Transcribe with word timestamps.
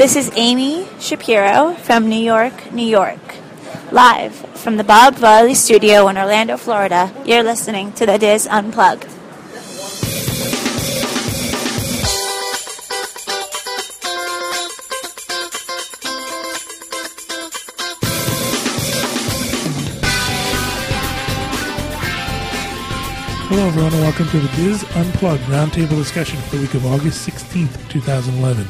This 0.00 0.16
is 0.16 0.32
Amy 0.34 0.88
Shapiro 0.98 1.74
from 1.74 2.08
New 2.08 2.16
York, 2.16 2.72
New 2.72 2.86
York. 2.86 3.20
Live 3.92 4.34
from 4.58 4.78
the 4.78 4.82
Bob 4.82 5.16
Varley 5.16 5.52
studio 5.52 6.08
in 6.08 6.16
Orlando, 6.16 6.56
Florida, 6.56 7.12
you're 7.26 7.42
listening 7.42 7.92
to 7.92 8.06
The 8.06 8.16
DIS 8.16 8.46
Unplugged. 8.46 9.04
Hello, 23.50 23.66
everyone, 23.66 23.92
and 23.92 24.00
welcome 24.00 24.26
to 24.28 24.40
the 24.40 24.48
DIS 24.56 24.82
Unplugged 24.96 25.42
Roundtable 25.42 25.98
Discussion 25.98 26.40
for 26.40 26.56
the 26.56 26.62
week 26.62 26.72
of 26.72 26.86
August 26.86 27.28
16th, 27.28 27.90
2011. 27.90 28.66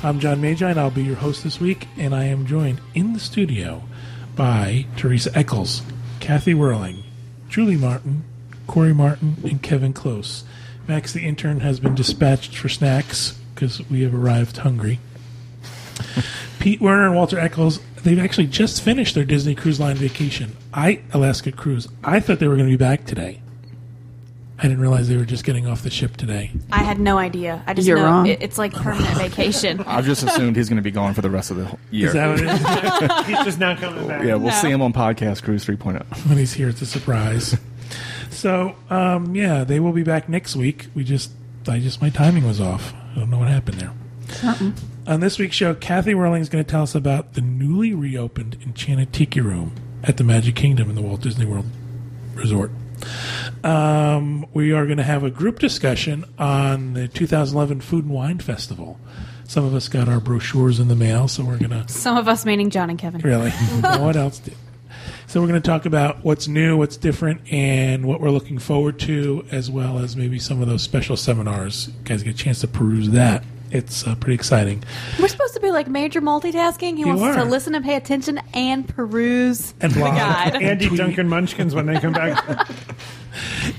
I'm 0.00 0.20
John 0.20 0.40
Magi, 0.40 0.70
and 0.70 0.78
I'll 0.78 0.92
be 0.92 1.02
your 1.02 1.16
host 1.16 1.42
this 1.42 1.58
week, 1.58 1.88
and 1.96 2.14
I 2.14 2.22
am 2.24 2.46
joined 2.46 2.80
in 2.94 3.14
the 3.14 3.18
studio 3.18 3.82
by 4.36 4.86
Teresa 4.96 5.36
Eccles, 5.36 5.82
Kathy 6.20 6.54
Werling, 6.54 7.02
Julie 7.48 7.76
Martin, 7.76 8.22
Corey 8.68 8.94
Martin, 8.94 9.38
and 9.42 9.60
Kevin 9.60 9.92
Close. 9.92 10.44
Max, 10.86 11.12
the 11.12 11.26
intern, 11.26 11.58
has 11.60 11.80
been 11.80 11.96
dispatched 11.96 12.56
for 12.56 12.68
snacks 12.68 13.40
because 13.52 13.82
we 13.90 14.02
have 14.02 14.14
arrived 14.14 14.58
hungry. 14.58 15.00
Pete 16.60 16.80
Werner 16.80 17.06
and 17.06 17.16
Walter 17.16 17.40
Eccles, 17.40 17.80
they've 18.04 18.20
actually 18.20 18.46
just 18.46 18.80
finished 18.80 19.16
their 19.16 19.24
Disney 19.24 19.56
Cruise 19.56 19.80
Line 19.80 19.96
vacation. 19.96 20.56
I, 20.72 21.02
Alaska 21.12 21.50
Cruise, 21.50 21.88
I 22.04 22.20
thought 22.20 22.38
they 22.38 22.46
were 22.46 22.54
going 22.54 22.70
to 22.70 22.78
be 22.78 22.82
back 22.82 23.04
today. 23.04 23.40
I 24.58 24.62
didn't 24.62 24.80
realize 24.80 25.08
they 25.08 25.16
were 25.16 25.24
just 25.24 25.44
getting 25.44 25.68
off 25.68 25.82
the 25.82 25.90
ship 25.90 26.16
today. 26.16 26.50
I 26.72 26.82
had 26.82 26.98
no 26.98 27.16
idea. 27.16 27.62
I 27.66 27.74
just 27.74 27.86
You're 27.86 27.98
know 27.98 28.04
wrong. 28.04 28.26
It, 28.26 28.42
it's 28.42 28.58
like 28.58 28.72
permanent 28.72 29.06
vacation. 29.18 29.80
I've 29.86 30.04
just 30.04 30.24
assumed 30.24 30.56
he's 30.56 30.68
going 30.68 30.78
to 30.78 30.82
be 30.82 30.90
gone 30.90 31.14
for 31.14 31.22
the 31.22 31.30
rest 31.30 31.52
of 31.52 31.58
the 31.58 31.78
year. 31.92 32.08
Is 32.08 32.14
that 32.14 32.26
what 32.28 32.40
it 32.40 32.46
is? 33.20 33.26
He's 33.26 33.44
just 33.44 33.58
not 33.60 33.78
coming 33.78 34.08
back. 34.08 34.24
yeah, 34.24 34.34
we'll 34.34 34.48
No. 34.52 34.60
see 34.60 34.68
him 34.70 34.82
on 34.82 34.92
Podcast 34.92 35.44
Cruise 35.44 35.68
oh. 35.68 35.72
3.0. 35.72 36.28
when 36.28 36.38
he's 36.38 36.52
here, 36.54 36.68
it's 36.68 36.82
a 36.82 36.86
surprise. 36.86 37.56
so, 38.30 38.74
um, 38.90 39.34
yeah, 39.36 39.62
they 39.62 39.78
will 39.78 39.92
be 39.92 40.02
back 40.02 40.28
next 40.28 40.56
week. 40.56 40.86
We 40.94 41.04
just, 41.04 41.30
I 41.68 41.78
just, 41.78 42.02
my 42.02 42.10
timing 42.10 42.44
was 42.44 42.60
off. 42.60 42.92
I 43.12 43.20
don't 43.20 43.30
know 43.30 43.38
what 43.38 43.48
happened 43.48 43.80
there. 43.80 43.92
On 45.06 45.20
this 45.20 45.38
week's 45.38 45.56
show, 45.56 45.74
Kathy 45.74 46.12
Werling 46.14 46.40
is 46.40 46.48
going 46.48 46.64
to 46.64 46.70
tell 46.70 46.82
us 46.82 46.94
about 46.96 47.34
the 47.34 47.40
newly 47.40 47.94
reopened 47.94 48.56
Enchanted 48.62 49.12
Tiki 49.12 49.40
Room 49.40 49.72
at 50.04 50.16
the 50.16 50.24
Magic 50.24 50.54
Kingdom 50.56 50.90
in 50.90 50.96
the 50.96 51.02
Walt 51.02 51.20
Disney 51.22 51.46
World 51.46 51.64
Resort. 52.34 52.70
Um, 53.64 54.46
we 54.52 54.72
are 54.72 54.84
going 54.84 54.98
to 54.98 55.04
have 55.04 55.24
a 55.24 55.30
group 55.30 55.58
discussion 55.58 56.24
on 56.38 56.94
the 56.94 57.08
2011 57.08 57.80
Food 57.80 58.04
and 58.04 58.14
Wine 58.14 58.38
Festival. 58.38 58.98
Some 59.46 59.64
of 59.64 59.74
us 59.74 59.88
got 59.88 60.08
our 60.08 60.20
brochures 60.20 60.78
in 60.78 60.88
the 60.88 60.96
mail, 60.96 61.26
so 61.26 61.42
we're 61.44 61.58
going 61.58 61.70
to 61.70 61.88
Some 61.88 62.16
of 62.16 62.28
us, 62.28 62.44
meaning 62.44 62.70
John 62.70 62.90
and 62.90 62.98
Kevin. 62.98 63.20
Really? 63.22 63.50
one 63.80 64.16
else 64.16 64.38
did. 64.38 64.54
So 65.26 65.40
we're 65.40 65.48
going 65.48 65.60
to 65.60 65.66
talk 65.66 65.84
about 65.84 66.24
what's 66.24 66.48
new, 66.48 66.76
what's 66.76 66.96
different, 66.96 67.52
and 67.52 68.06
what 68.06 68.20
we're 68.20 68.30
looking 68.30 68.58
forward 68.58 68.98
to, 69.00 69.44
as 69.50 69.70
well 69.70 69.98
as 69.98 70.16
maybe 70.16 70.38
some 70.38 70.62
of 70.62 70.68
those 70.68 70.82
special 70.82 71.16
seminars. 71.16 71.88
You 71.88 71.94
guys 72.04 72.22
get 72.22 72.34
a 72.34 72.36
chance 72.36 72.60
to 72.60 72.68
peruse 72.68 73.10
that. 73.10 73.44
It's 73.70 74.06
uh, 74.06 74.14
pretty 74.16 74.34
exciting. 74.34 74.82
We're 75.20 75.28
supposed 75.28 75.54
to 75.54 75.60
be 75.60 75.70
like 75.70 75.88
major 75.88 76.20
multitasking. 76.20 76.94
He 76.96 77.00
You 77.00 77.08
wants 77.08 77.22
us 77.22 77.36
are. 77.36 77.44
to 77.44 77.50
listen 77.50 77.74
and 77.74 77.84
pay 77.84 77.96
attention 77.96 78.40
and 78.54 78.88
peruse 78.88 79.74
And 79.80 79.92
the 79.92 80.00
blog. 80.00 80.14
guide. 80.16 80.54
And 80.62 80.80
eat 80.82 80.86
Tweet. 80.88 80.98
Dunkin' 80.98 81.28
Munchkins 81.28 81.74
when 81.74 81.86
they 81.86 81.98
come 82.00 82.12
back. 82.12 82.68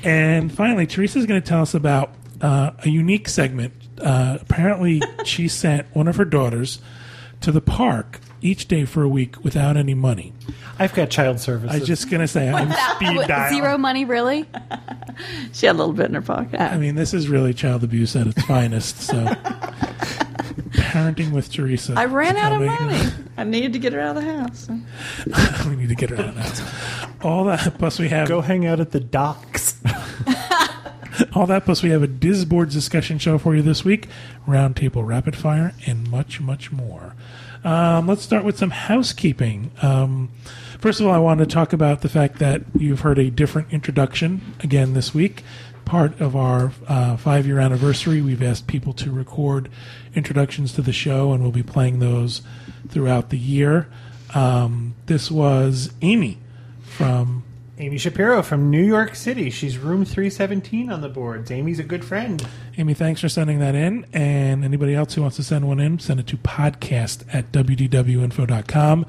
And 0.03 0.51
finally, 0.53 0.87
Teresa's 0.87 1.25
going 1.25 1.41
to 1.41 1.45
tell 1.47 1.61
us 1.61 1.73
about 1.73 2.13
uh, 2.39 2.71
a 2.85 2.89
unique 2.89 3.27
segment. 3.27 3.73
Uh, 4.01 4.37
apparently, 4.39 5.01
she 5.25 5.47
sent 5.49 5.93
one 5.93 6.07
of 6.07 6.15
her 6.15 6.23
daughters 6.23 6.79
to 7.41 7.51
the 7.51 7.59
park 7.59 8.19
each 8.41 8.67
day 8.67 8.85
for 8.85 9.03
a 9.03 9.09
week 9.09 9.43
without 9.43 9.77
any 9.77 9.93
money. 9.93 10.33
I've 10.77 10.93
got 10.93 11.09
child 11.09 11.39
services. 11.39 11.75
I 11.75 11.79
was 11.79 11.87
just 11.87 12.09
going 12.09 12.21
to 12.21 12.27
say, 12.27 12.49
I'm, 12.49 12.71
speed 12.95 13.27
dial. 13.27 13.53
Zero 13.53 13.77
money, 13.77 14.05
really? 14.05 14.45
She 15.51 15.65
had 15.65 15.75
a 15.75 15.77
little 15.77 15.93
bit 15.93 16.05
in 16.05 16.13
her 16.13 16.21
pocket. 16.21 16.61
I 16.61 16.77
mean, 16.77 16.95
this 16.95 17.13
is 17.13 17.27
really 17.27 17.53
child 17.53 17.83
abuse 17.83 18.15
at 18.15 18.25
its 18.27 18.41
finest. 18.45 19.01
So, 19.01 19.25
parenting 20.71 21.31
with 21.31 21.51
Teresa. 21.51 21.93
I 21.97 22.05
ran 22.05 22.37
out 22.37 22.53
of 22.53 22.61
money. 22.61 23.11
I 23.37 23.43
needed 23.43 23.73
to 23.73 23.79
get 23.79 23.93
her 23.93 23.99
out 23.99 24.17
of 24.17 24.23
the 24.23 24.33
house. 24.33 24.69
we 25.67 25.75
need 25.75 25.89
to 25.89 25.95
get 25.95 26.09
her 26.11 26.17
out 26.17 26.29
of 26.29 26.35
that. 26.35 27.09
All 27.21 27.45
that 27.45 27.77
plus 27.77 27.99
we 27.99 28.09
have 28.09 28.27
Go 28.27 28.41
hang 28.41 28.65
out 28.65 28.79
at 28.79 28.91
the 28.91 28.99
docks. 28.99 29.75
all 31.35 31.45
that 31.47 31.65
plus 31.65 31.83
we 31.83 31.89
have 31.89 32.03
a 32.03 32.07
Disboards 32.07 32.71
discussion 32.71 33.17
show 33.19 33.37
for 33.37 33.55
you 33.55 33.61
this 33.61 33.83
week, 33.83 34.07
roundtable 34.47 35.05
rapid 35.05 35.35
fire, 35.35 35.73
and 35.85 36.09
much 36.09 36.39
much 36.39 36.71
more. 36.71 37.15
Um, 37.63 38.07
let's 38.07 38.21
start 38.21 38.43
with 38.45 38.57
some 38.57 38.69
housekeeping. 38.69 39.71
Um, 39.81 40.29
first 40.79 40.99
of 40.99 41.07
all, 41.07 41.13
I 41.13 41.19
want 41.19 41.39
to 41.39 41.45
talk 41.45 41.73
about 41.73 42.01
the 42.01 42.09
fact 42.09 42.39
that 42.39 42.61
you've 42.77 43.01
heard 43.01 43.19
a 43.19 43.29
different 43.29 43.73
introduction 43.73 44.55
again 44.61 44.93
this 44.93 45.13
week. 45.13 45.43
Part 45.83 46.19
of 46.21 46.35
our 46.35 46.71
uh, 46.87 47.17
five 47.17 47.47
year 47.47 47.59
anniversary, 47.59 48.21
we've 48.21 48.43
asked 48.43 48.67
people 48.67 48.93
to 48.93 49.11
record 49.11 49.69
introductions 50.13 50.71
to 50.73 50.81
the 50.81 50.93
show, 50.93 51.33
and 51.33 51.41
we'll 51.41 51.51
be 51.51 51.63
playing 51.63 51.99
those 51.99 52.41
throughout 52.87 53.29
the 53.29 53.39
year. 53.39 53.87
Um, 54.35 54.95
this 55.07 55.31
was 55.31 55.91
Amy 56.01 56.37
from 56.81 57.38
Amy 57.81 57.97
Shapiro 57.97 58.43
from 58.43 58.69
New 58.69 58.83
York 58.83 59.15
City. 59.15 59.49
She's 59.49 59.77
room 59.77 60.03
317 60.03 60.91
on 60.91 60.99
the 60.99 61.07
boards. 61.07 61.49
Amy's 61.49 61.79
a 61.79 61.83
good 61.83 62.03
friend. 62.03 62.45
Amy, 62.77 62.93
thanks 62.93 63.21
for 63.21 63.29
sending 63.29 63.59
that 63.59 63.73
in. 63.73 64.05
And 64.11 64.65
anybody 64.65 64.93
else 64.93 65.13
who 65.13 65.21
wants 65.21 65.37
to 65.37 65.43
send 65.43 65.65
one 65.65 65.79
in, 65.79 65.97
send 65.99 66.19
it 66.19 66.27
to 66.27 66.37
podcast 66.37 67.23
at 67.33 67.53
wdwinfo.com. 67.53 69.05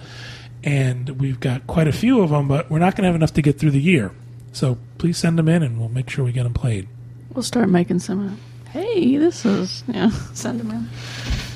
And 0.62 1.08
we've 1.20 1.40
got 1.40 1.66
quite 1.66 1.88
a 1.88 1.92
few 1.92 2.20
of 2.20 2.30
them, 2.30 2.46
but 2.46 2.70
we're 2.70 2.78
not 2.78 2.94
going 2.94 3.02
to 3.02 3.08
have 3.08 3.16
enough 3.16 3.34
to 3.34 3.42
get 3.42 3.58
through 3.58 3.72
the 3.72 3.80
year. 3.80 4.12
So 4.52 4.78
please 4.98 5.18
send 5.18 5.36
them 5.36 5.48
in 5.48 5.64
and 5.64 5.78
we'll 5.80 5.88
make 5.88 6.08
sure 6.08 6.24
we 6.24 6.32
get 6.32 6.44
them 6.44 6.54
played. 6.54 6.86
We'll 7.34 7.42
start 7.42 7.68
making 7.68 7.98
some. 7.98 8.28
Uh, 8.28 8.70
hey, 8.70 9.16
this 9.16 9.44
is 9.44 9.82
yeah. 9.88 10.10
Send 10.34 10.60
them 10.60 10.70
in. 10.70 10.88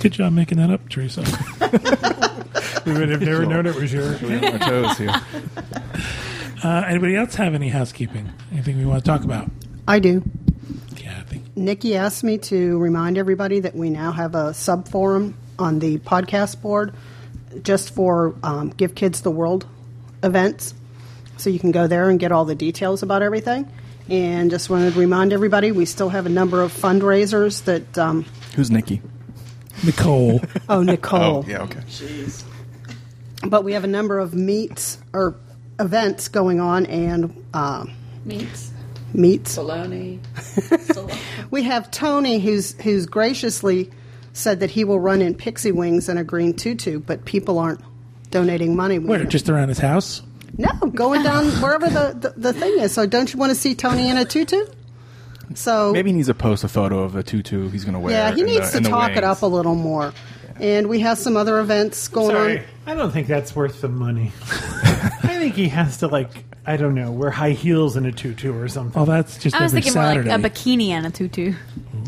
Good 0.00 0.12
job 0.12 0.32
making 0.32 0.58
that 0.58 0.70
up, 0.70 0.88
Teresa. 0.88 1.22
We 2.84 2.92
would 2.92 3.08
have 3.08 3.22
never 3.22 3.46
known 3.46 3.66
it 3.66 3.74
was 3.74 3.92
yours. 3.92 4.20
We're 4.20 4.36
on 4.36 4.44
our 4.44 4.58
toes 4.58 4.98
here. 4.98 5.14
Uh, 6.64 6.82
anybody 6.88 7.14
else 7.14 7.34
have 7.34 7.54
any 7.54 7.68
housekeeping? 7.68 8.32
Anything 8.50 8.78
we 8.78 8.86
want 8.86 9.04
to 9.04 9.10
talk 9.10 9.22
about? 9.22 9.50
I 9.86 9.98
do. 9.98 10.22
Kathy. 10.96 11.42
Nikki 11.54 11.94
asked 11.94 12.24
me 12.24 12.38
to 12.38 12.78
remind 12.78 13.18
everybody 13.18 13.60
that 13.60 13.74
we 13.74 13.90
now 13.90 14.12
have 14.12 14.34
a 14.34 14.54
sub 14.54 14.88
forum 14.88 15.36
on 15.58 15.78
the 15.78 15.98
podcast 15.98 16.62
board 16.62 16.94
just 17.62 17.94
for 17.94 18.34
um, 18.42 18.70
Give 18.70 18.94
Kids 18.94 19.20
the 19.20 19.30
World 19.30 19.66
events. 20.22 20.72
So 21.36 21.50
you 21.50 21.58
can 21.58 21.70
go 21.70 21.86
there 21.86 22.08
and 22.08 22.18
get 22.18 22.32
all 22.32 22.46
the 22.46 22.54
details 22.54 23.02
about 23.02 23.20
everything. 23.20 23.70
And 24.08 24.50
just 24.50 24.70
wanted 24.70 24.94
to 24.94 24.98
remind 24.98 25.34
everybody 25.34 25.70
we 25.70 25.84
still 25.84 26.08
have 26.08 26.24
a 26.24 26.30
number 26.30 26.62
of 26.62 26.72
fundraisers 26.72 27.62
that, 27.64 27.98
um, 27.98 28.24
Who's 28.56 28.70
Nikki? 28.70 29.02
Nicole. 29.84 30.40
oh, 30.70 30.82
Nicole. 30.82 31.44
Oh, 31.44 31.44
yeah, 31.46 31.62
okay. 31.64 31.80
Jeez. 31.80 32.42
But 33.46 33.64
we 33.64 33.74
have 33.74 33.84
a 33.84 33.88
number 33.88 34.18
of 34.18 34.32
meets 34.34 34.96
or 35.12 35.36
events 35.80 36.28
going 36.28 36.60
on 36.60 36.86
and 36.86 37.44
uh, 37.54 37.84
Meats, 38.24 38.72
meets. 39.12 39.56
bologna. 39.56 40.20
We 41.50 41.62
have 41.64 41.90
Tony, 41.90 42.38
who's 42.40 42.72
who's 42.82 43.06
graciously 43.06 43.90
said 44.32 44.60
that 44.60 44.70
he 44.70 44.82
will 44.84 44.98
run 44.98 45.20
in 45.22 45.34
pixie 45.34 45.70
wings 45.72 46.08
and 46.08 46.18
a 46.18 46.24
green 46.24 46.54
tutu, 46.54 46.98
but 46.98 47.24
people 47.24 47.58
aren't 47.60 47.80
donating 48.30 48.74
money. 48.74 48.98
Where? 48.98 49.22
Just 49.24 49.48
around 49.48 49.68
his 49.68 49.78
house? 49.78 50.22
no, 50.58 50.70
going 50.94 51.22
down 51.22 51.46
wherever 51.62 51.88
the, 51.88 52.16
the, 52.18 52.40
the 52.40 52.52
thing 52.52 52.78
is. 52.80 52.92
So 52.92 53.06
don't 53.06 53.32
you 53.32 53.38
want 53.38 53.50
to 53.50 53.54
see 53.56 53.74
Tony 53.74 54.08
in 54.08 54.16
a 54.16 54.24
tutu? 54.24 54.66
So 55.54 55.92
Maybe 55.92 56.10
he 56.10 56.16
needs 56.16 56.28
to 56.28 56.34
post 56.34 56.64
a 56.64 56.68
photo 56.68 57.00
of 57.00 57.12
the 57.12 57.22
tutu 57.22 57.68
he's 57.70 57.84
going 57.84 57.94
to 57.94 58.00
wear. 58.00 58.12
yeah, 58.12 58.34
he 58.34 58.42
needs 58.42 58.72
the- 58.72 58.80
to 58.80 58.88
talk 58.88 59.16
it 59.16 59.22
up 59.24 59.42
a 59.42 59.46
little 59.46 59.74
more. 59.76 60.12
And 60.60 60.88
we 60.88 61.00
have 61.00 61.18
some 61.18 61.36
other 61.36 61.58
events 61.60 62.06
going 62.08 62.30
Sorry. 62.34 62.58
on. 62.58 62.64
I 62.86 62.94
don't 62.94 63.10
think 63.12 63.26
that's 63.28 63.54
worth 63.54 63.80
the 63.80 63.88
money. 63.88 64.32
I 65.22 65.38
think 65.38 65.54
he 65.54 65.68
has 65.68 65.98
to, 65.98 66.08
like, 66.08 66.30
I 66.66 66.76
don't 66.76 66.94
know, 66.94 67.12
wear 67.12 67.30
high 67.30 67.50
heels 67.50 67.96
and 67.96 68.06
a 68.06 68.12
tutu 68.12 68.52
or 68.56 68.68
something. 68.68 69.00
Oh, 69.00 69.04
that's 69.04 69.36
just 69.38 69.54
I 69.54 69.62
was 69.62 69.72
every 69.72 69.82
thinking 69.82 70.00
more 70.00 70.22
like 70.22 70.44
a 70.44 70.48
bikini 70.48 70.88
and 70.88 71.06
a 71.06 71.10
tutu. 71.10 71.54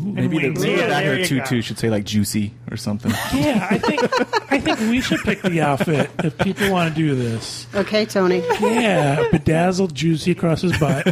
Maybe 0.01 0.39
the, 0.39 0.49
wings. 0.49 0.61
maybe 0.61 0.75
the 0.75 0.81
Yeah, 0.81 0.87
back 0.87 1.03
there 1.03 1.11
of 1.13 1.29
the 1.29 1.35
you 1.35 1.41
tutu 1.41 1.55
go. 1.55 1.61
should 1.61 1.79
say 1.79 1.89
like 1.89 2.05
juicy 2.05 2.53
or 2.71 2.77
something. 2.77 3.11
yeah, 3.33 3.67
I 3.69 3.77
think 3.77 4.51
I 4.51 4.59
think 4.59 4.79
we 4.79 5.01
should 5.01 5.19
pick 5.21 5.41
the 5.41 5.61
outfit 5.61 6.09
if 6.23 6.37
people 6.39 6.71
want 6.71 6.93
to 6.93 6.95
do 6.95 7.13
this. 7.15 7.67
Okay, 7.75 8.05
Tony. 8.05 8.39
Yeah, 8.59 9.29
bedazzled, 9.31 9.93
juicy 9.93 10.31
across 10.31 10.61
his 10.61 10.77
butt. 10.77 11.03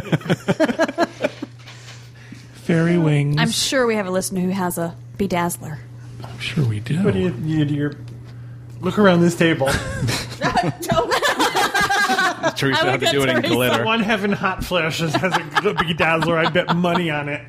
Fairy 2.64 2.98
wings. 2.98 3.36
I'm 3.38 3.50
sure 3.50 3.86
we 3.86 3.94
have 3.94 4.06
a 4.06 4.10
listener 4.10 4.40
who 4.40 4.50
has 4.50 4.76
a 4.76 4.96
bedazzler. 5.18 5.78
I'm 6.24 6.38
sure 6.40 6.64
we 6.64 6.80
do. 6.80 7.02
What 7.04 7.14
do 7.14 7.20
you, 7.20 7.34
you, 7.44 7.64
you're, 7.64 7.92
look 8.80 8.98
around 8.98 9.20
this 9.20 9.36
table. 9.36 9.68
Teresa 12.56 12.86
I 12.86 12.90
had 12.92 13.00
to 13.00 13.10
do 13.10 13.22
it 13.22 13.28
in 13.28 13.36
Teresa 13.36 13.54
glitter. 13.54 13.84
One 13.84 14.00
having 14.00 14.32
hot 14.32 14.64
flashes 14.64 15.14
has 15.14 15.32
a 15.34 15.38
bedazzler. 15.40 16.44
I 16.46 16.50
bet 16.50 16.74
money 16.76 17.10
on 17.10 17.28
it. 17.28 17.42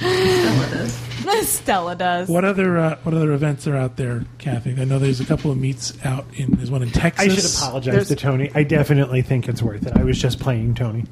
Stella 1.44 1.94
does. 1.94 2.28
What 2.28 2.44
other 2.44 2.76
uh, 2.78 2.96
what 3.02 3.14
other 3.14 3.32
events 3.32 3.66
are 3.66 3.76
out 3.76 3.96
there, 3.96 4.24
Kathy? 4.38 4.74
I 4.80 4.84
know 4.84 4.98
there's 4.98 5.20
a 5.20 5.24
couple 5.24 5.50
of 5.50 5.58
meets 5.58 5.92
out 6.04 6.26
in. 6.34 6.50
There's 6.52 6.70
one 6.70 6.82
in 6.82 6.90
Texas. 6.90 7.24
I 7.24 7.28
should 7.28 7.44
apologize 7.68 7.92
There's- 7.92 8.08
to 8.08 8.16
Tony. 8.16 8.50
I 8.54 8.62
definitely 8.64 9.22
think 9.22 9.48
it's 9.48 9.62
worth 9.62 9.86
it. 9.86 9.96
I 9.96 10.02
was 10.04 10.18
just 10.18 10.40
playing 10.40 10.74
Tony. 10.74 11.04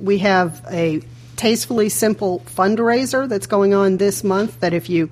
we 0.00 0.18
have 0.18 0.64
a 0.70 1.00
tastefully 1.36 1.88
simple 1.90 2.40
fundraiser 2.46 3.28
that's 3.28 3.46
going 3.46 3.74
on 3.74 3.98
this 3.98 4.24
month 4.24 4.58
that 4.60 4.72
if 4.72 4.88
you 4.88 5.10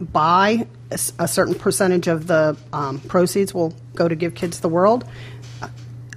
buy 0.00 0.66
a, 0.90 0.94
s- 0.94 1.12
a 1.18 1.26
certain 1.28 1.54
percentage 1.54 2.06
of 2.08 2.26
the 2.28 2.56
um, 2.72 3.00
proceeds 3.00 3.52
will 3.52 3.74
go 3.94 4.06
to 4.08 4.14
give 4.14 4.34
kids 4.34 4.60
the 4.60 4.68
world 4.68 5.04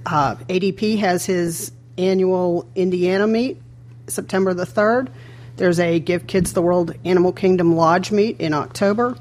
uh, 0.06 0.36
adp 0.48 0.98
has 0.98 1.26
his 1.26 1.72
annual 1.98 2.66
indiana 2.74 3.26
meet 3.26 3.60
september 4.06 4.54
the 4.54 4.66
3rd 4.66 5.08
there's 5.56 5.80
a 5.80 5.98
give 6.00 6.26
kids 6.26 6.52
the 6.52 6.62
world 6.62 6.94
animal 7.04 7.32
kingdom 7.32 7.76
lodge 7.76 8.10
meet 8.10 8.40
in 8.40 8.54
october 8.54 9.16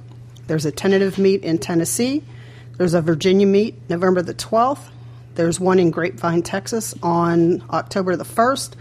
there's 0.48 0.66
a 0.66 0.72
tentative 0.72 1.18
meet 1.18 1.44
in 1.44 1.58
tennessee 1.58 2.24
there's 2.78 2.94
a 2.94 3.02
virginia 3.02 3.48
meet 3.48 3.78
november 3.90 4.22
the 4.22 4.34
12th 4.34 4.90
there's 5.36 5.60
one 5.60 5.80
in 5.80 5.92
Grapevine, 5.92 6.42
Texas 6.44 6.96
on 7.04 7.62
October 7.70 8.16
the 8.16 8.24
1st. 8.24 8.74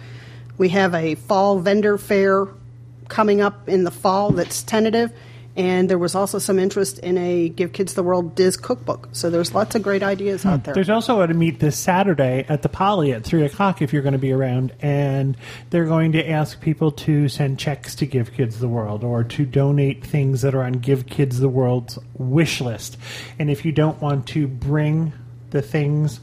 We 0.56 0.68
have 0.70 0.94
a 0.94 1.16
fall 1.16 1.58
vendor 1.58 1.98
fair 1.98 2.46
coming 3.08 3.40
up 3.40 3.68
in 3.68 3.82
the 3.84 3.90
fall 3.90 4.30
that's 4.30 4.62
tentative. 4.62 5.12
And 5.56 5.88
there 5.88 5.98
was 5.98 6.16
also 6.16 6.40
some 6.40 6.58
interest 6.58 6.98
in 6.98 7.16
a 7.16 7.48
Give 7.48 7.72
Kids 7.72 7.94
the 7.94 8.02
World 8.02 8.34
Diz 8.34 8.56
cookbook. 8.56 9.08
So 9.12 9.30
there's 9.30 9.54
lots 9.54 9.76
of 9.76 9.82
great 9.82 10.02
ideas 10.02 10.44
out 10.44 10.58
hmm. 10.58 10.62
there. 10.64 10.74
There's 10.74 10.90
also 10.90 11.20
a 11.20 11.28
meet 11.28 11.60
this 11.60 11.78
Saturday 11.78 12.44
at 12.48 12.62
the 12.62 12.68
Poly 12.68 13.12
at 13.12 13.22
three 13.24 13.44
o'clock 13.44 13.80
if 13.80 13.92
you're 13.92 14.02
going 14.02 14.14
to 14.14 14.18
be 14.18 14.32
around, 14.32 14.72
and 14.80 15.36
they're 15.70 15.86
going 15.86 16.12
to 16.12 16.28
ask 16.28 16.60
people 16.60 16.90
to 16.92 17.28
send 17.28 17.58
checks 17.58 17.94
to 17.96 18.06
Give 18.06 18.32
Kids 18.32 18.58
the 18.58 18.68
World 18.68 19.04
or 19.04 19.22
to 19.22 19.44
donate 19.44 20.04
things 20.04 20.42
that 20.42 20.54
are 20.54 20.62
on 20.62 20.72
Give 20.74 21.06
Kids 21.06 21.38
the 21.38 21.48
World's 21.48 21.98
wish 22.14 22.60
list. 22.60 22.96
And 23.38 23.48
if 23.48 23.64
you 23.64 23.70
don't 23.70 24.00
want 24.02 24.26
to 24.28 24.48
bring 24.48 25.12
the 25.50 25.62
things 25.62 26.20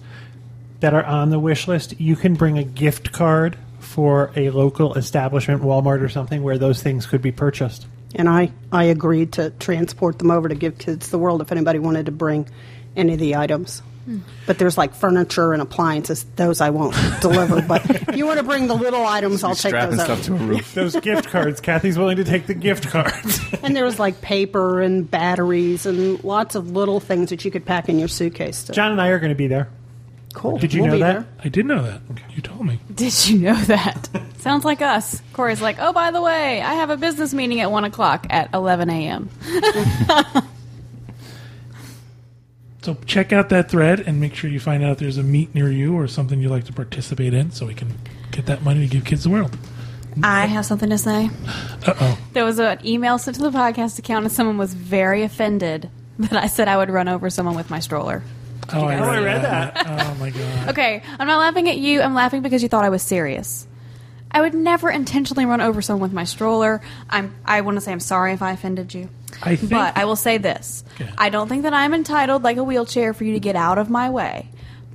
that 0.81 0.93
are 0.93 1.05
on 1.05 1.29
the 1.29 1.39
wish 1.39 1.67
list, 1.67 1.99
you 2.01 2.17
can 2.17 2.33
bring 2.33 2.57
a 2.57 2.63
gift 2.63 3.13
card 3.13 3.57
for 3.79 4.31
a 4.35 4.49
local 4.49 4.93
establishment, 4.95 5.61
Walmart 5.61 6.01
or 6.01 6.09
something, 6.09 6.43
where 6.43 6.57
those 6.57 6.83
things 6.83 7.05
could 7.05 7.21
be 7.21 7.31
purchased. 7.31 7.85
And 8.15 8.27
I, 8.27 8.51
I 8.71 8.85
agreed 8.85 9.33
to 9.33 9.51
transport 9.51 10.19
them 10.19 10.31
over 10.31 10.49
to 10.49 10.55
Give 10.55 10.77
Kids 10.77 11.09
the 11.09 11.17
World 11.17 11.41
if 11.41 11.51
anybody 11.51 11.79
wanted 11.79 12.07
to 12.07 12.11
bring 12.11 12.47
any 12.95 13.13
of 13.13 13.19
the 13.19 13.35
items. 13.35 13.81
But 14.47 14.57
there's 14.57 14.77
like 14.79 14.95
furniture 14.95 15.53
and 15.53 15.61
appliances; 15.61 16.25
those 16.35 16.59
I 16.59 16.71
won't 16.71 16.95
deliver. 17.21 17.61
But 17.61 17.87
if 17.87 18.15
you 18.17 18.25
want 18.25 18.39
to 18.39 18.43
bring 18.43 18.67
the 18.67 18.73
little 18.73 19.05
items, 19.05 19.43
I'll 19.43 19.51
take 19.51 19.69
strapping 19.69 19.97
those. 19.97 20.05
stuff 20.05 20.19
Out. 20.19 20.25
to 20.25 20.33
a 20.33 20.37
roof. 20.37 20.73
Those 20.73 20.95
gift 20.99 21.29
cards, 21.29 21.61
Kathy's 21.61 21.97
willing 21.99 22.17
to 22.17 22.23
take 22.23 22.47
the 22.47 22.55
gift 22.55 22.89
cards. 22.89 23.39
And 23.63 23.75
there 23.75 23.85
was 23.85 23.99
like 23.99 24.21
paper 24.21 24.81
and 24.81 25.09
batteries 25.09 25.85
and 25.85 26.21
lots 26.23 26.55
of 26.55 26.71
little 26.71 26.99
things 26.99 27.29
that 27.29 27.45
you 27.45 27.51
could 27.51 27.63
pack 27.63 27.89
in 27.89 27.99
your 27.99 28.07
suitcase. 28.07 28.63
To, 28.63 28.73
John 28.73 28.91
and 28.91 28.99
I 28.99 29.09
are 29.09 29.19
going 29.19 29.29
to 29.29 29.35
be 29.35 29.45
there. 29.47 29.69
Cool. 30.31 30.57
Did 30.57 30.73
you 30.73 30.81
We'll 30.81 30.91
know 30.91 30.95
be 30.97 31.01
that? 31.01 31.13
there. 31.13 31.27
I 31.43 31.49
did 31.49 31.65
know 31.65 31.81
that. 31.83 32.01
You 32.35 32.41
told 32.41 32.65
me. 32.65 32.79
Did 32.93 33.27
you 33.29 33.39
know 33.39 33.55
that? 33.65 34.09
Sounds 34.39 34.65
like 34.65 34.81
us. 34.81 35.21
Corey's 35.33 35.61
like, 35.61 35.77
oh, 35.79 35.93
by 35.93 36.11
the 36.11 36.21
way, 36.21 36.61
I 36.61 36.73
have 36.75 36.89
a 36.89 36.97
business 36.97 37.33
meeting 37.33 37.59
at 37.59 37.71
1 37.71 37.83
o'clock 37.83 38.27
at 38.29 38.53
11 38.53 38.89
a.m. 38.89 39.29
So 42.83 42.95
check 43.05 43.31
out 43.31 43.49
that 43.49 43.69
thread 43.69 43.99
and 43.99 44.19
make 44.19 44.33
sure 44.33 44.49
you 44.49 44.59
find 44.59 44.83
out 44.83 44.93
if 44.93 44.97
there's 44.97 45.17
a 45.19 45.23
meet 45.23 45.53
near 45.53 45.69
you 45.71 45.93
or 45.95 46.07
something 46.07 46.41
you'd 46.41 46.49
like 46.49 46.63
to 46.63 46.73
participate 46.73 47.31
in, 47.31 47.51
so 47.51 47.67
we 47.67 47.75
can 47.75 47.93
get 48.31 48.47
that 48.47 48.63
money 48.63 48.79
to 48.79 48.87
give 48.87 49.05
kids 49.05 49.23
the 49.23 49.29
world. 49.29 49.55
I 50.23 50.47
have 50.47 50.65
something 50.65 50.89
to 50.89 50.97
say. 50.97 51.29
Uh 51.85 51.93
oh. 51.99 52.17
There 52.33 52.45
was 52.45 52.59
an 52.59 52.79
email 52.85 53.17
sent 53.17 53.35
to 53.37 53.41
the 53.43 53.49
podcast 53.51 53.97
account, 53.99 54.25
and 54.25 54.31
someone 54.31 54.57
was 54.57 54.73
very 54.75 55.21
offended 55.23 55.89
that 56.19 56.33
I 56.33 56.45
said 56.47 56.67
I 56.67 56.77
would 56.77 56.89
run 56.91 57.07
over 57.07 57.29
someone 57.31 57.55
with 57.55 57.69
my 57.71 57.79
stroller. 57.79 58.23
Oh, 58.73 58.81
oh, 58.81 58.87
I 58.87 58.97
Oh, 58.99 59.03
I 59.03 59.15
read, 59.17 59.23
read 59.23 59.41
that. 59.43 59.87
Oh 60.11 60.15
my 60.19 60.29
god. 60.29 60.69
Okay, 60.69 61.01
I'm 61.19 61.27
not 61.27 61.39
laughing 61.39 61.69
at 61.69 61.77
you. 61.77 62.01
I'm 62.01 62.13
laughing 62.13 62.41
because 62.41 62.61
you 62.63 62.69
thought 62.69 62.85
I 62.85 62.89
was 62.89 63.01
serious. 63.01 63.67
I 64.33 64.39
would 64.41 64.53
never 64.53 64.89
intentionally 64.89 65.45
run 65.45 65.59
over 65.61 65.81
someone 65.81 66.01
with 66.01 66.13
my 66.13 66.23
stroller. 66.23 66.81
I'm. 67.09 67.35
I 67.45 67.61
want 67.61 67.75
to 67.77 67.81
say 67.81 67.91
I'm 67.91 67.99
sorry 67.99 68.31
if 68.33 68.41
I 68.41 68.51
offended 68.51 68.93
you. 68.93 69.09
I 69.43 69.55
think- 69.55 69.71
but 69.71 69.97
I 69.97 70.05
will 70.05 70.15
say 70.15 70.37
this: 70.37 70.83
Okay. 70.99 71.09
I 71.17 71.29
don't 71.29 71.47
think 71.49 71.63
that 71.63 71.73
I'm 71.73 71.93
entitled, 71.93 72.43
like 72.43 72.57
a 72.57 72.63
wheelchair, 72.63 73.13
for 73.13 73.23
you 73.25 73.33
to 73.33 73.39
get 73.39 73.55
out 73.55 73.77
of 73.77 73.89
my 73.89 74.09
way. 74.09 74.47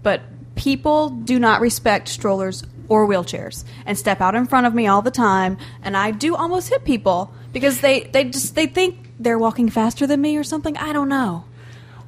But 0.02 0.22
people 0.54 1.10
do 1.10 1.38
not 1.38 1.60
respect 1.60 2.08
strollers 2.08 2.62
or 2.88 3.06
wheelchairs 3.06 3.64
and 3.84 3.98
step 3.98 4.20
out 4.22 4.34
in 4.34 4.46
front 4.46 4.66
of 4.66 4.72
me 4.74 4.86
all 4.86 5.02
the 5.02 5.10
time. 5.10 5.58
And 5.82 5.96
I 5.96 6.12
do 6.12 6.34
almost 6.36 6.68
hit 6.70 6.84
people 6.84 7.30
because 7.52 7.80
they 7.80 8.04
they 8.04 8.24
just 8.24 8.54
they 8.54 8.66
think 8.66 9.10
they're 9.20 9.38
walking 9.38 9.68
faster 9.68 10.06
than 10.06 10.20
me 10.22 10.36
or 10.38 10.44
something. 10.44 10.76
I 10.78 10.92
don't 10.94 11.08
know. 11.10 11.44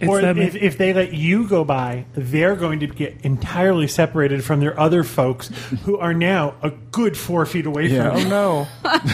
It's 0.01 0.09
or 0.09 0.21
if, 0.21 0.55
if 0.55 0.79
they 0.79 0.93
let 0.93 1.13
you 1.13 1.49
go 1.49 1.65
by, 1.65 2.05
they're 2.15 2.55
going 2.57 2.81
to 2.81 2.87
get 2.87 3.21
entirely 3.23 3.89
separated 3.89 4.45
from 4.45 4.61
their 4.61 4.79
other 4.79 5.03
folks 5.03 5.49
who 5.85 5.99
are 5.99 6.15
now 6.15 6.55
a 6.63 6.71
good 6.71 7.17
four 7.17 7.45
feet 7.47 7.67
away 7.67 7.87
Yeah. 7.89 8.11
from 8.13 8.27
Oh 8.27 8.29
no. 8.29 8.69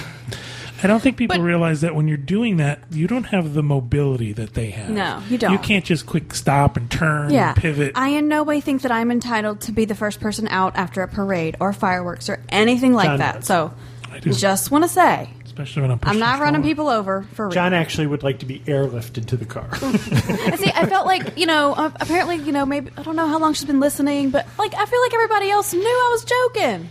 I 0.83 0.87
don't 0.87 1.01
think 1.01 1.17
people 1.17 1.39
But- 1.39 1.43
realize 1.43 1.81
that 1.81 1.95
when 1.95 2.09
you're 2.09 2.19
doing 2.19 2.59
that, 2.59 2.81
you 2.91 3.07
don't 3.07 3.25
have 3.25 3.55
the 3.55 3.63
mobility 3.63 4.33
that 4.35 4.53
they 4.53 4.71
have. 4.71 4.91
No, 4.91 5.23
you 5.31 5.39
don't. 5.39 5.53
You 5.53 5.59
can't 5.59 5.85
just 5.85 6.05
quick 6.05 6.35
stop 6.35 6.77
and 6.77 6.91
turn 6.91 7.31
Yeah, 7.31 7.51
and 7.53 7.57
pivot. 7.57 7.93
I 7.95 8.11
in 8.11 8.29
no 8.29 8.43
way 8.43 8.61
think 8.61 8.83
that 8.83 8.93
I'm 8.93 9.11
entitled 9.11 9.63
to 9.63 9.73
be 9.73 9.87
the 9.87 9.95
first 9.95 10.21
person 10.21 10.47
out 10.49 10.77
after 10.77 11.01
a 11.03 11.09
parade 11.09 11.57
or 11.59 11.73
fireworks 11.73 12.29
or 12.29 12.43
anything 12.51 12.93
like 12.93 13.07
John 13.07 13.19
that. 13.21 13.35
does. 13.37 13.47
So, 13.47 13.73
I 14.13 14.19
just 14.21 14.71
want 14.71 14.85
to 14.85 14.89
say, 14.89 15.31
Especially 15.55 15.83
when 15.83 15.93
I'm 15.93 16.01
I'm 16.03 16.19
not 16.19 16.41
running 16.41 16.63
stroller. 16.63 16.69
people 16.69 16.89
over 16.89 17.23
for 17.35 17.47
real. 17.47 17.53
John 17.53 17.75
actually 17.75 18.09
would 18.09 18.25
like 18.25 18.41
to 18.41 18.47
be 18.47 18.59
airlifted 18.61 19.27
to 19.27 19.37
the 19.37 19.45
car. 19.45 19.69
And 19.71 20.01
see, 20.59 20.73
I 20.75 20.87
felt 20.87 21.07
like 21.07 21.39
you 21.39 21.47
know, 21.47 21.75
uh, 21.75 21.93
apparently, 22.01 22.39
you 22.39 22.51
know, 22.51 22.67
maybe 22.67 22.91
I 22.97 23.05
don't 23.05 23.15
know 23.15 23.29
how 23.29 23.39
long 23.39 23.55
she's 23.55 23.65
been 23.65 23.79
listening, 23.79 24.31
but 24.31 24.49
like 24.59 24.75
I 24.75 24.85
feel 24.85 25.01
like 25.01 25.15
everybody 25.15 25.51
else 25.51 25.73
knew 25.73 25.81
I 25.81 26.09
was 26.11 26.25
joking, 26.25 26.89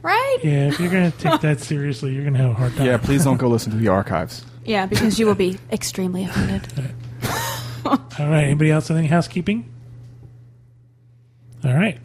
right? 0.00 0.38
Yeah, 0.42 0.68
if 0.68 0.80
you're 0.80 0.88
going 0.88 1.12
to 1.12 1.18
take 1.18 1.42
that 1.42 1.60
seriously, 1.60 2.14
you're 2.14 2.22
going 2.22 2.32
to 2.32 2.40
have 2.40 2.52
a 2.52 2.54
hard 2.54 2.74
time. 2.76 2.86
Yeah, 2.86 2.96
please 2.96 3.24
don't 3.24 3.36
go 3.36 3.48
listen 3.48 3.70
to 3.72 3.76
the 3.76 3.88
archives. 3.88 4.42
Yeah, 4.64 4.86
because 4.86 5.18
you 5.18 5.26
will 5.26 5.34
be 5.34 5.58
extremely 5.70 6.24
offended. 6.24 6.72
All 7.84 7.98
right. 8.18 8.44
Anybody 8.44 8.70
else 8.70 8.88
have 8.88 8.96
any 8.96 9.08
housekeeping? 9.08 9.70
All 11.62 11.74
right. 11.74 11.98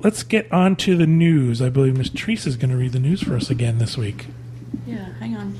Let's 0.00 0.22
get 0.22 0.52
on 0.52 0.76
to 0.76 0.94
the 0.94 1.06
news. 1.06 1.62
I 1.62 1.70
believe 1.70 1.96
Miss 1.96 2.10
Teresa 2.10 2.50
is 2.50 2.56
going 2.56 2.70
to 2.70 2.76
read 2.76 2.92
the 2.92 2.98
news 2.98 3.22
for 3.22 3.34
us 3.34 3.48
again 3.48 3.78
this 3.78 3.96
week. 3.96 4.26
Yeah, 4.86 5.12
hang 5.18 5.36
on. 5.36 5.58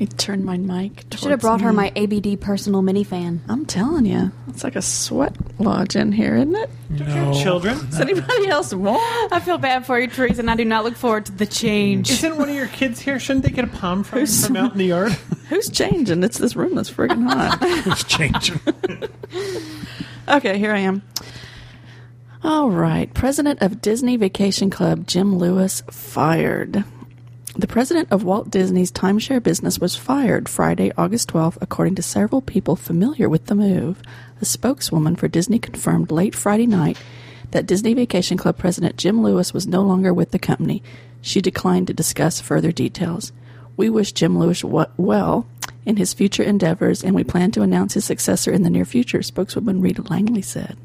I 0.00 0.04
turned 0.16 0.44
my 0.44 0.56
mic. 0.56 1.04
Should 1.14 1.30
have 1.30 1.40
brought 1.40 1.60
her 1.60 1.72
my 1.72 1.92
ABD 1.94 2.40
personal 2.40 2.82
mini 2.82 3.04
fan. 3.04 3.40
I'm 3.48 3.64
telling 3.66 4.04
you, 4.04 4.32
it's 4.48 4.64
like 4.64 4.74
a 4.74 4.82
sweat 4.82 5.32
lodge 5.60 5.94
in 5.94 6.10
here, 6.10 6.34
isn't 6.34 6.56
it? 6.56 6.70
No. 6.90 7.32
Children, 7.40 7.78
Does 7.90 8.00
anybody 8.00 8.48
else 8.48 8.74
want? 8.74 9.32
I 9.32 9.38
feel 9.38 9.58
bad 9.58 9.86
for 9.86 10.00
you, 10.00 10.08
Teresa, 10.08 10.40
and 10.40 10.50
I 10.50 10.56
do 10.56 10.64
not 10.64 10.82
look 10.82 10.96
forward 10.96 11.26
to 11.26 11.32
the 11.32 11.46
change. 11.46 12.10
isn't 12.10 12.36
one 12.36 12.48
of 12.48 12.54
your 12.54 12.66
kids 12.66 12.98
here? 13.00 13.20
Shouldn't 13.20 13.44
they 13.44 13.52
get 13.52 13.64
a 13.64 13.68
palm 13.68 14.02
from, 14.02 14.26
from 14.26 14.56
out 14.56 14.72
in 14.72 14.78
the 14.78 14.86
yard? 14.86 15.12
Who's 15.50 15.70
changing? 15.70 16.24
It's 16.24 16.38
this 16.38 16.56
room 16.56 16.74
that's 16.74 16.90
friggin' 16.90 17.22
hot. 17.22 17.58
It's 17.92 18.04
changing. 18.04 18.60
Okay, 20.28 20.58
here 20.58 20.72
I 20.72 20.78
am. 20.80 21.02
All 22.44 22.70
right. 22.70 23.12
President 23.14 23.62
of 23.62 23.80
Disney 23.80 24.16
Vacation 24.16 24.68
Club, 24.68 25.06
Jim 25.06 25.36
Lewis, 25.36 25.80
fired. 25.88 26.84
The 27.54 27.68
president 27.68 28.10
of 28.10 28.24
Walt 28.24 28.50
Disney's 28.50 28.90
timeshare 28.90 29.40
business 29.40 29.78
was 29.78 29.94
fired 29.94 30.48
Friday, 30.48 30.90
August 30.98 31.30
12th, 31.30 31.58
according 31.60 31.94
to 31.96 32.02
several 32.02 32.40
people 32.40 32.74
familiar 32.74 33.28
with 33.28 33.46
the 33.46 33.54
move. 33.54 34.02
A 34.40 34.44
spokeswoman 34.44 35.14
for 35.14 35.28
Disney 35.28 35.60
confirmed 35.60 36.10
late 36.10 36.34
Friday 36.34 36.66
night 36.66 36.98
that 37.52 37.66
Disney 37.66 37.94
Vacation 37.94 38.36
Club 38.36 38.58
president 38.58 38.96
Jim 38.96 39.22
Lewis 39.22 39.54
was 39.54 39.68
no 39.68 39.82
longer 39.82 40.12
with 40.12 40.32
the 40.32 40.38
company. 40.40 40.82
She 41.20 41.40
declined 41.40 41.86
to 41.86 41.94
discuss 41.94 42.40
further 42.40 42.72
details. 42.72 43.30
We 43.76 43.88
wish 43.88 44.12
Jim 44.12 44.36
Lewis 44.36 44.64
well 44.64 45.46
in 45.86 45.96
his 45.96 46.12
future 46.12 46.42
endeavors, 46.42 47.04
and 47.04 47.14
we 47.14 47.22
plan 47.22 47.52
to 47.52 47.62
announce 47.62 47.94
his 47.94 48.04
successor 48.04 48.50
in 48.50 48.64
the 48.64 48.70
near 48.70 48.84
future, 48.84 49.22
spokeswoman 49.22 49.80
Rita 49.80 50.02
Langley 50.02 50.42
said. 50.42 50.76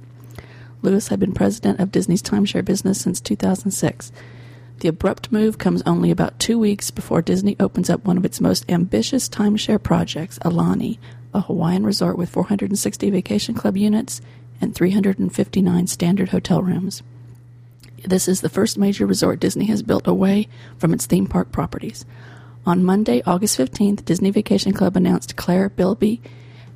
Lewis 0.81 1.07
had 1.07 1.19
been 1.19 1.34
president 1.34 1.79
of 1.79 1.91
Disney's 1.91 2.22
timeshare 2.22 2.63
business 2.63 3.01
since 3.01 3.19
2006. 3.22 4.12
The 4.79 4.88
abrupt 4.88 5.31
move 5.31 5.57
comes 5.57 5.81
only 5.86 6.12
about 6.12 6.39
two 6.39 6.60
weeks 6.60 6.91
before 6.91 7.22
Disney 7.22 7.55
opens 7.60 7.89
up 7.89 8.05
one 8.05 8.17
of 8.17 8.25
its 8.25 8.39
most 8.39 8.63
ambitious 8.69 9.27
timeshare 9.27 9.81
projects, 9.81 10.38
Aulani, 10.39 11.00
a 11.34 11.41
Hawaiian 11.41 11.84
resort 11.84 12.17
with 12.17 12.29
460 12.29 13.10
vacation 13.10 13.55
club 13.55 13.75
units 13.75 14.22
and 14.62 14.75
359 14.75 15.88
standard 15.88 16.29
hotel 16.29 16.62
rooms. 16.62 17.01
This 18.05 18.27
is 18.27 18.41
the 18.41 18.50
first 18.50 18.77
major 18.77 19.05
resort 19.05 19.39
Disney 19.39 19.65
has 19.65 19.81
built 19.81 20.07
away 20.07 20.48
from 20.77 20.93
its 20.93 21.07
theme 21.07 21.25
park 21.25 21.51
properties. 21.51 22.05
On 22.65 22.84
Monday, 22.84 23.24
August 23.25 23.57
15th, 23.57 24.05
Disney 24.05 24.29
Vacation 24.29 24.74
Club 24.74 24.96
announced 24.96 25.36
Claire 25.36 25.69
Bilby 25.69 26.22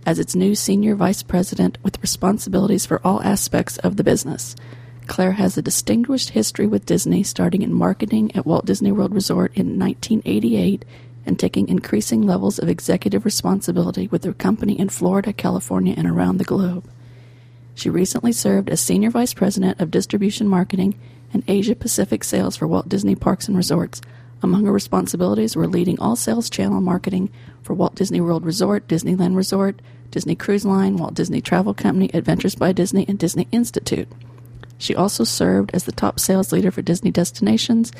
as 0.05 0.19
its 0.19 0.35
new 0.35 0.55
senior 0.55 0.95
vice 0.95 1.23
president 1.23 1.77
with 1.83 2.01
responsibilities 2.01 2.85
for 2.85 3.01
all 3.05 3.21
aspects 3.21 3.77
of 3.79 3.97
the 3.97 4.03
business. 4.03 4.55
Claire 5.07 5.33
has 5.33 5.57
a 5.57 5.61
distinguished 5.61 6.29
history 6.29 6.67
with 6.67 6.85
Disney, 6.85 7.23
starting 7.23 7.61
in 7.61 7.73
marketing 7.73 8.35
at 8.35 8.45
Walt 8.45 8.65
Disney 8.65 8.91
World 8.91 9.13
Resort 9.13 9.51
in 9.55 9.77
1988 9.77 10.85
and 11.25 11.37
taking 11.37 11.67
increasing 11.67 12.21
levels 12.21 12.59
of 12.59 12.69
executive 12.69 13.25
responsibility 13.25 14.07
with 14.07 14.23
her 14.23 14.33
company 14.33 14.79
in 14.79 14.89
Florida, 14.89 15.33
California, 15.33 15.93
and 15.97 16.07
around 16.07 16.37
the 16.37 16.43
globe. 16.43 16.89
She 17.75 17.89
recently 17.89 18.31
served 18.31 18.69
as 18.69 18.81
Senior 18.81 19.09
Vice 19.09 19.33
President 19.33 19.79
of 19.79 19.91
Distribution 19.91 20.47
Marketing 20.47 20.99
and 21.33 21.43
Asia 21.47 21.75
Pacific 21.75 22.23
Sales 22.23 22.57
for 22.57 22.67
Walt 22.67 22.89
Disney 22.89 23.15
Parks 23.15 23.47
and 23.47 23.55
Resorts. 23.55 24.01
Among 24.43 24.65
her 24.65 24.71
responsibilities 24.71 25.55
were 25.55 25.67
leading 25.67 25.99
all 25.99 26.15
sales 26.15 26.49
channel 26.49 26.81
marketing 26.81 27.29
for 27.61 27.73
Walt 27.73 27.95
Disney 27.95 28.21
World 28.21 28.45
Resort, 28.45 28.87
Disneyland 28.87 29.35
Resort, 29.35 29.81
Disney 30.09 30.35
Cruise 30.35 30.65
Line, 30.65 30.97
Walt 30.97 31.13
Disney 31.13 31.41
Travel 31.41 31.73
Company, 31.73 32.09
Adventures 32.13 32.55
by 32.55 32.71
Disney, 32.71 33.05
and 33.07 33.19
Disney 33.19 33.47
Institute. 33.51 34.07
She 34.77 34.95
also 34.95 35.23
served 35.23 35.71
as 35.73 35.83
the 35.83 35.91
top 35.91 36.19
sales 36.19 36.51
leader 36.51 36.71
for 36.71 36.81
Disney 36.81 37.11
Destinations, 37.11 37.91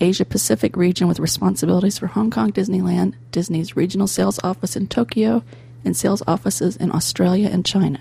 Asia 0.00 0.24
Pacific 0.24 0.76
region 0.76 1.08
with 1.08 1.20
responsibilities 1.20 1.98
for 1.98 2.08
Hong 2.08 2.30
Kong 2.30 2.52
Disneyland, 2.52 3.14
Disney's 3.30 3.76
regional 3.76 4.08
sales 4.08 4.40
office 4.42 4.76
in 4.76 4.88
Tokyo, 4.88 5.42
and 5.84 5.96
sales 5.96 6.22
offices 6.26 6.76
in 6.76 6.92
Australia 6.92 7.48
and 7.48 7.64
China. 7.64 8.00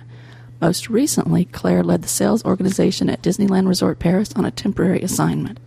Most 0.59 0.89
recently, 0.89 1.45
Claire 1.45 1.83
led 1.83 2.01
the 2.01 2.07
sales 2.07 2.43
organization 2.43 3.09
at 3.09 3.21
Disneyland 3.21 3.67
Resort 3.67 3.99
Paris 3.99 4.33
on 4.33 4.43
a 4.43 4.51
temporary 4.51 5.01
assignment. 5.01 5.59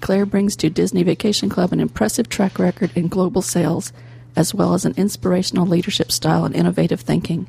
Claire 0.00 0.26
brings 0.26 0.56
to 0.56 0.70
Disney 0.70 1.02
Vacation 1.02 1.48
Club 1.48 1.72
an 1.72 1.80
impressive 1.80 2.28
track 2.28 2.58
record 2.58 2.90
in 2.94 3.08
global 3.08 3.42
sales, 3.42 3.92
as 4.36 4.54
well 4.54 4.74
as 4.74 4.84
an 4.84 4.94
inspirational 4.96 5.66
leadership 5.66 6.12
style 6.12 6.44
and 6.44 6.54
innovative 6.54 7.00
thinking, 7.00 7.48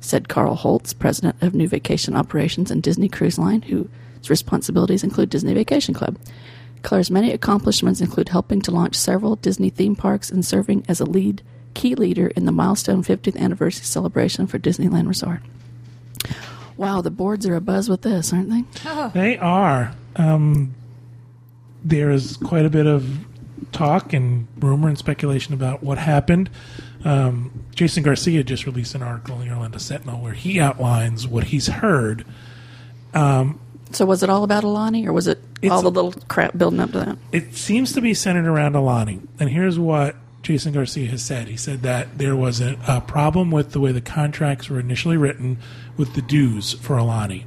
said 0.00 0.28
Karl 0.28 0.54
Holz, 0.54 0.92
president 0.92 1.42
of 1.42 1.54
New 1.54 1.68
Vacation 1.68 2.16
Operations 2.16 2.70
and 2.70 2.82
Disney 2.82 3.08
Cruise 3.08 3.38
Line, 3.38 3.62
whose 3.62 4.30
responsibilities 4.30 5.04
include 5.04 5.30
Disney 5.30 5.54
Vacation 5.54 5.94
Club. 5.94 6.16
Claire's 6.82 7.10
many 7.10 7.32
accomplishments 7.32 8.00
include 8.00 8.30
helping 8.30 8.62
to 8.62 8.70
launch 8.70 8.94
several 8.94 9.36
Disney 9.36 9.70
theme 9.70 9.96
parks 9.96 10.30
and 10.30 10.44
serving 10.44 10.84
as 10.88 11.00
a 11.00 11.04
lead 11.04 11.42
key 11.74 11.94
leader 11.94 12.28
in 12.28 12.46
the 12.46 12.52
milestone 12.52 13.02
50th 13.02 13.36
anniversary 13.36 13.84
celebration 13.84 14.46
for 14.46 14.58
Disneyland 14.58 15.06
Resort. 15.06 15.40
Wow, 16.76 17.02
the 17.02 17.10
boards 17.10 17.46
are 17.46 17.60
abuzz 17.60 17.90
with 17.90 18.02
this, 18.02 18.32
aren't 18.32 18.50
they? 18.50 18.64
They 19.12 19.38
are. 19.38 19.94
Um, 20.16 20.74
there 21.84 22.10
is 22.10 22.36
quite 22.38 22.64
a 22.66 22.70
bit 22.70 22.86
of 22.86 23.26
talk 23.72 24.12
and 24.12 24.46
rumor 24.58 24.88
and 24.88 24.98
speculation 24.98 25.54
about 25.54 25.82
what 25.82 25.98
happened. 25.98 26.50
Um, 27.04 27.64
Jason 27.74 28.02
Garcia 28.02 28.42
just 28.44 28.66
released 28.66 28.94
an 28.94 29.02
article 29.02 29.40
in 29.40 29.48
the 29.48 29.54
Orlando 29.54 29.78
Sentinel 29.78 30.20
where 30.20 30.34
he 30.34 30.60
outlines 30.60 31.26
what 31.26 31.44
he's 31.44 31.68
heard. 31.68 32.24
So 33.92 34.06
was 34.06 34.22
it 34.22 34.30
all 34.30 34.44
about 34.44 34.62
Aulani, 34.62 35.06
or 35.06 35.12
was 35.12 35.26
it 35.26 35.40
all 35.68 35.82
the 35.82 35.90
little 35.90 36.14
crap 36.28 36.56
building 36.56 36.78
up 36.78 36.92
to 36.92 36.98
that? 37.00 37.18
It 37.32 37.54
seems 37.56 37.92
to 37.94 38.00
be 38.00 38.14
centered 38.14 38.46
around 38.46 38.74
Aulani. 38.74 39.26
And 39.40 39.50
here's 39.50 39.78
what 39.78 40.14
Jason 40.42 40.72
Garcia 40.72 41.08
has 41.10 41.24
said. 41.24 41.48
He 41.48 41.56
said 41.56 41.82
that 41.82 42.18
there 42.18 42.36
was 42.36 42.60
a, 42.60 42.78
a 42.86 43.00
problem 43.00 43.50
with 43.50 43.72
the 43.72 43.80
way 43.80 43.90
the 43.92 44.00
contracts 44.00 44.70
were 44.70 44.78
initially 44.78 45.16
written 45.16 45.58
with 45.96 46.14
the 46.14 46.22
dues 46.22 46.74
for 46.74 46.96
Aulani. 46.96 47.44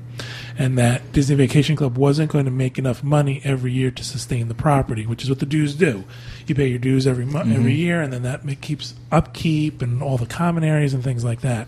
And 0.57 0.77
that 0.77 1.11
Disney 1.11 1.35
Vacation 1.35 1.75
Club 1.75 1.97
wasn't 1.97 2.31
going 2.31 2.45
to 2.45 2.51
make 2.51 2.77
enough 2.77 3.03
money 3.03 3.41
every 3.43 3.71
year 3.71 3.89
to 3.91 4.03
sustain 4.03 4.47
the 4.47 4.53
property, 4.53 5.05
which 5.05 5.23
is 5.23 5.29
what 5.29 5.39
the 5.39 5.45
dues 5.45 5.73
do. 5.73 6.03
You 6.45 6.55
pay 6.55 6.67
your 6.67 6.79
dues 6.79 7.07
every 7.07 7.25
mo- 7.25 7.39
every 7.39 7.55
mm-hmm. 7.55 7.69
year, 7.69 8.01
and 8.01 8.13
then 8.13 8.23
that 8.23 8.43
keeps 8.61 8.93
upkeep 9.11 9.81
and 9.81 10.03
all 10.03 10.17
the 10.17 10.25
common 10.25 10.63
areas 10.63 10.93
and 10.93 11.03
things 11.03 11.23
like 11.23 11.41
that. 11.41 11.67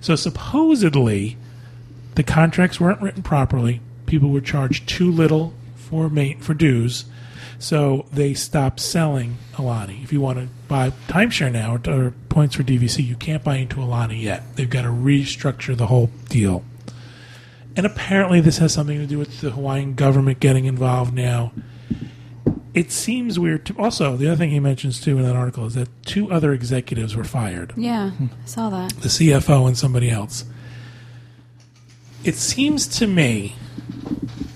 So 0.00 0.16
supposedly, 0.16 1.36
the 2.14 2.22
contracts 2.22 2.80
weren't 2.80 3.02
written 3.02 3.22
properly. 3.22 3.80
People 4.06 4.30
were 4.30 4.40
charged 4.40 4.88
too 4.88 5.10
little 5.10 5.54
for 5.76 6.08
ma- 6.08 6.38
for 6.40 6.54
dues, 6.54 7.04
so 7.58 8.06
they 8.12 8.34
stopped 8.34 8.80
selling 8.80 9.38
Aulani. 9.54 10.02
If 10.02 10.12
you 10.12 10.20
want 10.20 10.38
to 10.38 10.48
buy 10.68 10.90
timeshare 11.08 11.52
now 11.52 11.76
or, 11.76 11.90
or 11.90 12.10
points 12.28 12.54
for 12.54 12.62
DVC, 12.62 13.04
you 13.06 13.16
can't 13.16 13.44
buy 13.44 13.56
into 13.56 13.76
Aulani 13.76 14.20
yet. 14.20 14.56
They've 14.56 14.68
got 14.68 14.82
to 14.82 14.88
restructure 14.88 15.76
the 15.76 15.86
whole 15.86 16.10
deal. 16.28 16.64
And 17.76 17.84
apparently, 17.86 18.40
this 18.40 18.58
has 18.58 18.72
something 18.72 18.98
to 18.98 19.06
do 19.06 19.18
with 19.18 19.40
the 19.40 19.50
Hawaiian 19.50 19.94
government 19.94 20.38
getting 20.40 20.64
involved 20.64 21.12
now. 21.12 21.52
It 22.72 22.90
seems 22.92 23.38
weird. 23.38 23.66
To, 23.66 23.74
also, 23.78 24.16
the 24.16 24.26
other 24.28 24.36
thing 24.36 24.50
he 24.50 24.60
mentions 24.60 25.00
too 25.00 25.16
in 25.18 25.24
that 25.24 25.36
article 25.36 25.66
is 25.66 25.74
that 25.74 25.88
two 26.04 26.30
other 26.32 26.52
executives 26.52 27.14
were 27.14 27.22
fired 27.24 27.72
Yeah, 27.76 28.10
I 28.20 28.46
saw 28.46 28.68
that. 28.70 28.90
the 28.94 29.08
CFO 29.08 29.66
and 29.68 29.78
somebody 29.78 30.10
else. 30.10 30.44
It 32.24 32.34
seems 32.36 32.86
to 32.98 33.06
me 33.06 33.54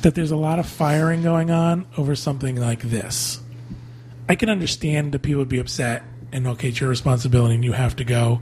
that 0.01 0.15
there's 0.15 0.31
a 0.31 0.37
lot 0.37 0.59
of 0.59 0.67
firing 0.67 1.23
going 1.23 1.51
on 1.51 1.87
over 1.97 2.17
something 2.17 2.57
like 2.57 2.83
this. 2.83 3.41
I 4.29 4.35
can 4.35 4.49
understand 4.49 5.13
that 5.13 5.21
people 5.23 5.41
would 5.41 5.49
be 5.49 5.59
upset 5.59 6.03
and 6.33 6.47
okay, 6.47 6.69
it's 6.69 6.81
your 6.81 6.91
responsibility 6.91 7.55
and 7.55 7.65
you 7.65 7.73
have 7.73 7.95
to 7.97 8.05
go. 8.05 8.41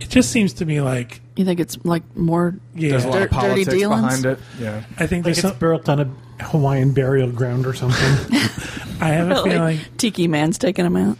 It 0.00 0.08
just 0.08 0.30
seems 0.30 0.52
to 0.54 0.64
me 0.66 0.80
like 0.80 1.20
You 1.40 1.46
think 1.46 1.58
it's 1.58 1.78
like 1.84 2.02
more 2.16 2.54
yeah, 2.74 2.90
There's 2.90 3.04
a 3.04 3.08
lot 3.08 3.14
Dirt- 3.14 3.22
of 3.24 3.30
dirty 3.30 3.40
politics 3.48 3.74
dealings? 3.74 4.02
behind 4.22 4.24
it. 4.26 4.38
Yeah. 4.60 4.82
I 4.98 5.06
think 5.06 5.24
Like 5.24 5.34
there's 5.34 5.38
it's 5.38 5.48
some, 5.48 5.58
built 5.58 5.88
on 5.88 6.00
a 6.00 6.44
Hawaiian 6.44 6.92
burial 6.92 7.30
ground 7.32 7.66
or 7.66 7.72
something. 7.72 7.98
I 9.00 9.08
have 9.08 9.30
a 9.30 9.34
like 9.40 9.50
feeling 9.50 9.78
Tiki 9.96 10.28
Man's 10.28 10.58
taking 10.58 10.84
them 10.84 10.96
out? 10.96 11.16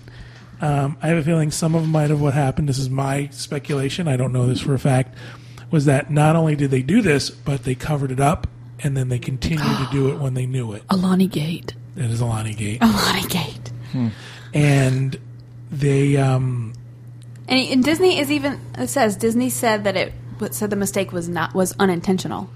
Um, 0.60 0.98
I 1.02 1.08
have 1.08 1.16
a 1.16 1.22
feeling 1.22 1.50
some 1.50 1.74
of 1.74 1.80
them 1.82 1.90
might 1.90 2.10
have 2.10 2.20
what 2.20 2.34
happened. 2.34 2.68
This 2.68 2.78
is 2.78 2.90
my 2.90 3.28
speculation. 3.32 4.06
I 4.08 4.16
don't 4.18 4.32
know 4.32 4.46
this 4.46 4.60
for 4.60 4.74
a 4.74 4.78
fact. 4.78 5.16
Was 5.70 5.86
that 5.86 6.10
not 6.10 6.36
only 6.36 6.54
did 6.54 6.70
they 6.70 6.82
do 6.82 7.00
this, 7.00 7.30
but 7.30 7.64
they 7.64 7.74
covered 7.74 8.10
it 8.10 8.20
up, 8.20 8.46
and 8.80 8.94
then 8.96 9.08
they 9.08 9.18
continued 9.18 9.64
to 9.78 9.88
do 9.90 10.10
it 10.10 10.18
when 10.18 10.34
they 10.34 10.44
knew 10.44 10.72
it. 10.74 10.86
Aulani 10.88 11.30
Gate. 11.30 11.74
It 11.96 12.10
is 12.10 12.20
Aulani 12.20 12.54
Gate, 12.56 12.80
Aulani 12.80 13.28
Gate. 13.30 14.10
and 14.52 15.18
they. 15.70 16.16
Um, 16.18 16.74
And, 17.49 17.59
and 17.59 17.85
Disney 17.85 18.18
is 18.18 18.30
even 18.30 18.61
it 18.78 18.88
says 18.88 19.16
Disney 19.16 19.50
said 19.50 19.85
that 19.85 19.97
it 19.97 20.12
said 20.52 20.70
the 20.70 20.76
mistake 20.76 21.12
was 21.12 21.28
not 21.28 21.54
was 21.54 21.75
unintentional, 21.78 22.49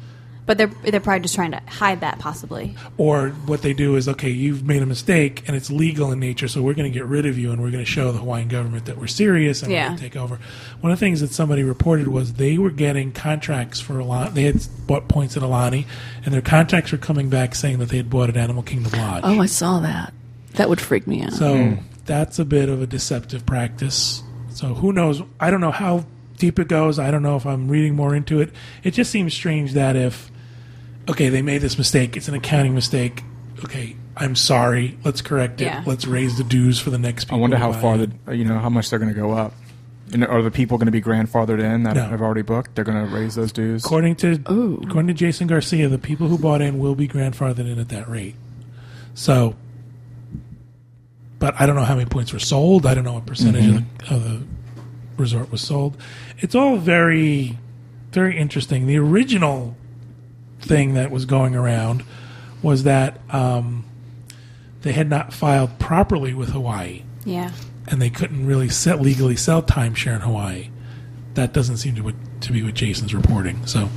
but 0.47 0.59
they're 0.59 0.71
they're 0.85 1.01
probably 1.01 1.21
just 1.21 1.35
trying 1.35 1.53
to 1.53 1.61
hide 1.67 2.01
that 2.01 2.19
possibly. 2.19 2.77
or 2.97 3.31
what 3.47 3.63
they 3.63 3.75
do 3.75 3.97
is 3.97 4.09
okay, 4.09 4.31
you've 4.31 4.65
made 4.65 4.83
a 4.83 4.87
mistake, 4.87 5.43
and 5.47 5.57
it's 5.57 5.71
legal 5.71 6.13
in 6.13 6.21
nature, 6.21 6.49
so 6.49 6.63
we're 6.63 6.75
going 6.75 6.91
to 6.91 6.97
get 6.97 7.07
rid 7.07 7.27
of 7.27 7.39
you, 7.39 7.51
and 7.51 7.63
we're 7.63 7.71
going 7.71 7.85
to 7.85 7.91
show 7.91 8.13
the 8.13 8.19
Hawaiian 8.19 8.49
government 8.49 8.87
that 8.87 8.99
we're 8.99 9.07
serious 9.07 9.63
and 9.63 9.73
we're 9.73 9.85
going 9.85 9.97
to 9.97 10.03
take 10.03 10.17
over. 10.17 10.39
One 10.81 10.93
of 10.93 10.99
the 10.99 11.05
things 11.05 11.21
that 11.21 11.33
somebody 11.33 11.63
reported 11.63 12.09
was 12.09 12.35
they 12.35 12.59
were 12.59 12.71
getting 12.71 13.13
contracts 13.13 13.81
for 13.81 13.95
Aulani. 13.95 14.35
They 14.35 14.45
had 14.45 14.67
bought 14.87 15.09
points 15.09 15.37
at 15.37 15.43
Aulani, 15.43 15.87
and 16.25 16.35
their 16.35 16.43
contracts 16.43 16.93
were 16.93 16.99
coming 16.99 17.29
back 17.29 17.55
saying 17.55 17.79
that 17.79 17.89
they 17.89 17.97
had 17.97 18.11
bought 18.11 18.29
at 18.29 18.37
Animal 18.37 18.63
Kingdom 18.63 18.93
Lodge. 18.93 19.23
Oh, 19.25 19.41
I 19.41 19.47
saw 19.47 19.81
that. 19.81 20.13
That 20.55 20.69
would 20.69 20.81
freak 20.81 21.07
me 21.07 21.23
out. 21.23 21.33
So 21.33 21.57
hmm. 21.57 21.75
that's 22.07 22.39
a 22.39 22.45
bit 22.45 22.69
of 22.69 22.81
a 22.81 22.87
deceptive 22.87 23.45
practice. 23.45 24.23
So 24.55 24.75
who 24.75 24.93
knows? 24.93 25.23
I 25.41 25.51
don't 25.51 25.61
know 25.61 25.71
how 25.73 26.07
deep 26.39 26.59
it 26.59 26.69
goes. 26.69 26.99
I 26.99 27.11
don't 27.11 27.23
know 27.23 27.37
if 27.37 27.45
I'm 27.47 27.69
reading 27.69 27.95
more 27.95 28.15
into 28.15 28.41
it. 28.41 28.51
It 28.83 28.93
just 28.93 29.11
seems 29.11 29.35
strange 29.35 29.73
that 29.75 29.97
if, 29.97 30.31
okay, 31.09 31.29
they 31.29 31.43
made 31.43 31.59
this 31.61 31.77
mistake, 31.77 32.17
it's 32.17 32.29
an 32.29 32.35
accounting 32.35 32.75
mistake. 32.75 33.23
Okay, 33.65 33.97
I'm 34.17 34.37
sorry. 34.37 34.99
Let's 35.05 35.23
correct 35.23 35.61
it. 35.61 35.65
Yeah. 35.67 35.83
Let's 35.87 36.07
raise 36.07 36.39
the 36.39 36.45
dues 36.45 36.79
for 36.79 36.91
the 36.91 36.99
next 36.99 37.33
I 37.33 37.37
wonder 37.37 37.57
how 37.57 37.73
far 37.73 37.97
it. 37.99 38.11
the 38.27 38.37
you 38.37 38.45
know 38.45 38.59
how 38.59 38.69
much 38.69 38.91
they're 38.91 38.99
going 38.99 39.13
to 39.15 39.21
go 39.21 39.33
up. 39.33 39.53
And 40.13 40.25
are 40.25 40.43
the 40.43 40.51
people 40.51 40.77
going 40.77 40.87
to 40.87 40.93
be 40.93 41.01
grandfathered 41.03 41.61
in 41.61 41.83
that 41.85 41.97
No. 41.97 42.05
have 42.05 42.21
already 42.21 42.43
booked? 42.43 42.75
They're 42.75 42.85
going 42.85 43.09
to 43.09 43.13
raise 43.13 43.35
those 43.35 43.51
dues. 43.53 43.85
According 43.85 44.17
to 44.17 44.39
Ooh. 44.51 44.81
according 44.85 45.09
to 45.09 45.15
Jason 45.15 45.47
Garcia, 45.47 45.89
the 45.89 45.99
people 45.99 46.29
who 46.29 46.39
bought 46.39 46.61
in 46.61 46.79
will 46.79 46.95
be 46.95 47.09
grandfathered 47.09 47.61
in 47.71 47.79
at 47.79 47.89
that 47.89 48.09
rate. 48.09 48.35
So, 49.15 49.55
but 51.45 51.61
I 51.61 51.67
don't 51.67 51.77
know 51.77 51.85
how 51.85 51.95
many 51.95 52.09
points 52.09 52.33
were 52.33 52.39
sold. 52.39 52.87
I 52.87 52.95
don't 52.95 53.05
know 53.05 53.13
what 53.13 53.27
percentage 53.27 53.67
of, 53.67 53.75
the, 53.75 54.15
of 54.15 54.25
the 54.25 54.47
resort 55.19 55.53
was 55.53 55.61
sold. 55.61 55.95
It's 56.39 56.55
all 56.55 56.79
very, 56.79 57.59
very 58.13 58.39
interesting. 58.39 58.87
The 58.87 58.97
original 58.97 59.77
thing 60.59 60.95
that 60.95 61.11
was 61.11 61.27
going 61.27 61.55
around 61.55 62.03
was 62.63 62.85
that 62.85 63.21
um, 63.29 63.85
they 64.81 64.93
had 64.93 65.11
not 65.11 65.35
filed 65.35 65.79
properly 65.79 66.33
with 66.33 66.49
Hawaii 66.49 67.03
Yeah, 67.27 67.53
and 67.89 68.01
they 68.01 68.09
couldn't 68.09 68.47
really 68.47 68.71
sell, 68.71 68.97
legally 68.97 69.37
sell 69.37 69.63
timeshare 69.63 70.15
in 70.15 70.23
Hawaii. 70.23 70.71
That 71.35 71.53
doesn't 71.53 71.77
seem 71.77 71.95
to, 71.97 72.01
what, 72.01 72.15
to 72.41 72.53
be 72.53 72.63
what 72.63 72.73
Jason's 72.73 73.15
reporting. 73.15 73.67
So, 73.67 73.91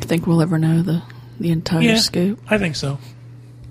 I 0.00 0.06
think 0.06 0.26
we'll 0.26 0.40
ever 0.40 0.56
know 0.56 0.80
the 0.80 1.02
the 1.38 1.50
entire 1.50 1.82
yeah, 1.82 1.96
scoop? 1.96 2.40
I 2.48 2.56
think 2.56 2.76
so. 2.76 2.98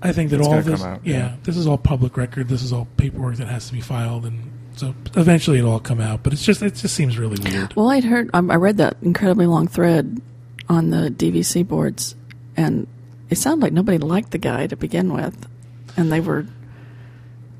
I 0.04 0.12
think 0.12 0.30
that 0.30 0.38
It's 0.38 0.46
all 0.46 0.60
this, 0.60 0.80
come 0.80 0.92
out, 0.92 1.00
yeah, 1.04 1.16
yeah. 1.16 1.36
this 1.42 1.56
is 1.56 1.66
all 1.66 1.78
public 1.78 2.16
record. 2.16 2.48
This 2.48 2.62
is 2.62 2.72
all 2.72 2.86
paperwork 2.98 3.36
that 3.36 3.48
has 3.48 3.66
to 3.68 3.72
be 3.72 3.80
filed, 3.80 4.26
and 4.26 4.52
so 4.76 4.94
eventually 5.16 5.58
it'll 5.58 5.72
all 5.72 5.80
come 5.80 6.00
out. 6.00 6.22
But 6.22 6.34
it's 6.34 6.44
just, 6.44 6.62
it 6.62 6.74
just 6.74 6.94
seems 6.94 7.18
really 7.18 7.42
weird. 7.42 7.74
Well, 7.74 7.90
I'd 7.90 8.04
heard, 8.04 8.28
um, 8.34 8.50
I 8.50 8.56
read 8.56 8.76
that 8.76 8.98
incredibly 9.02 9.46
long 9.46 9.66
thread 9.66 10.20
on 10.68 10.90
the 10.90 11.10
DVC 11.10 11.66
boards, 11.66 12.14
and 12.56 12.86
it 13.30 13.36
sounded 13.36 13.62
like 13.62 13.72
nobody 13.72 13.98
liked 13.98 14.30
the 14.30 14.38
guy 14.38 14.66
to 14.66 14.76
begin 14.76 15.12
with, 15.12 15.48
and 15.96 16.12
they 16.12 16.20
were 16.20 16.46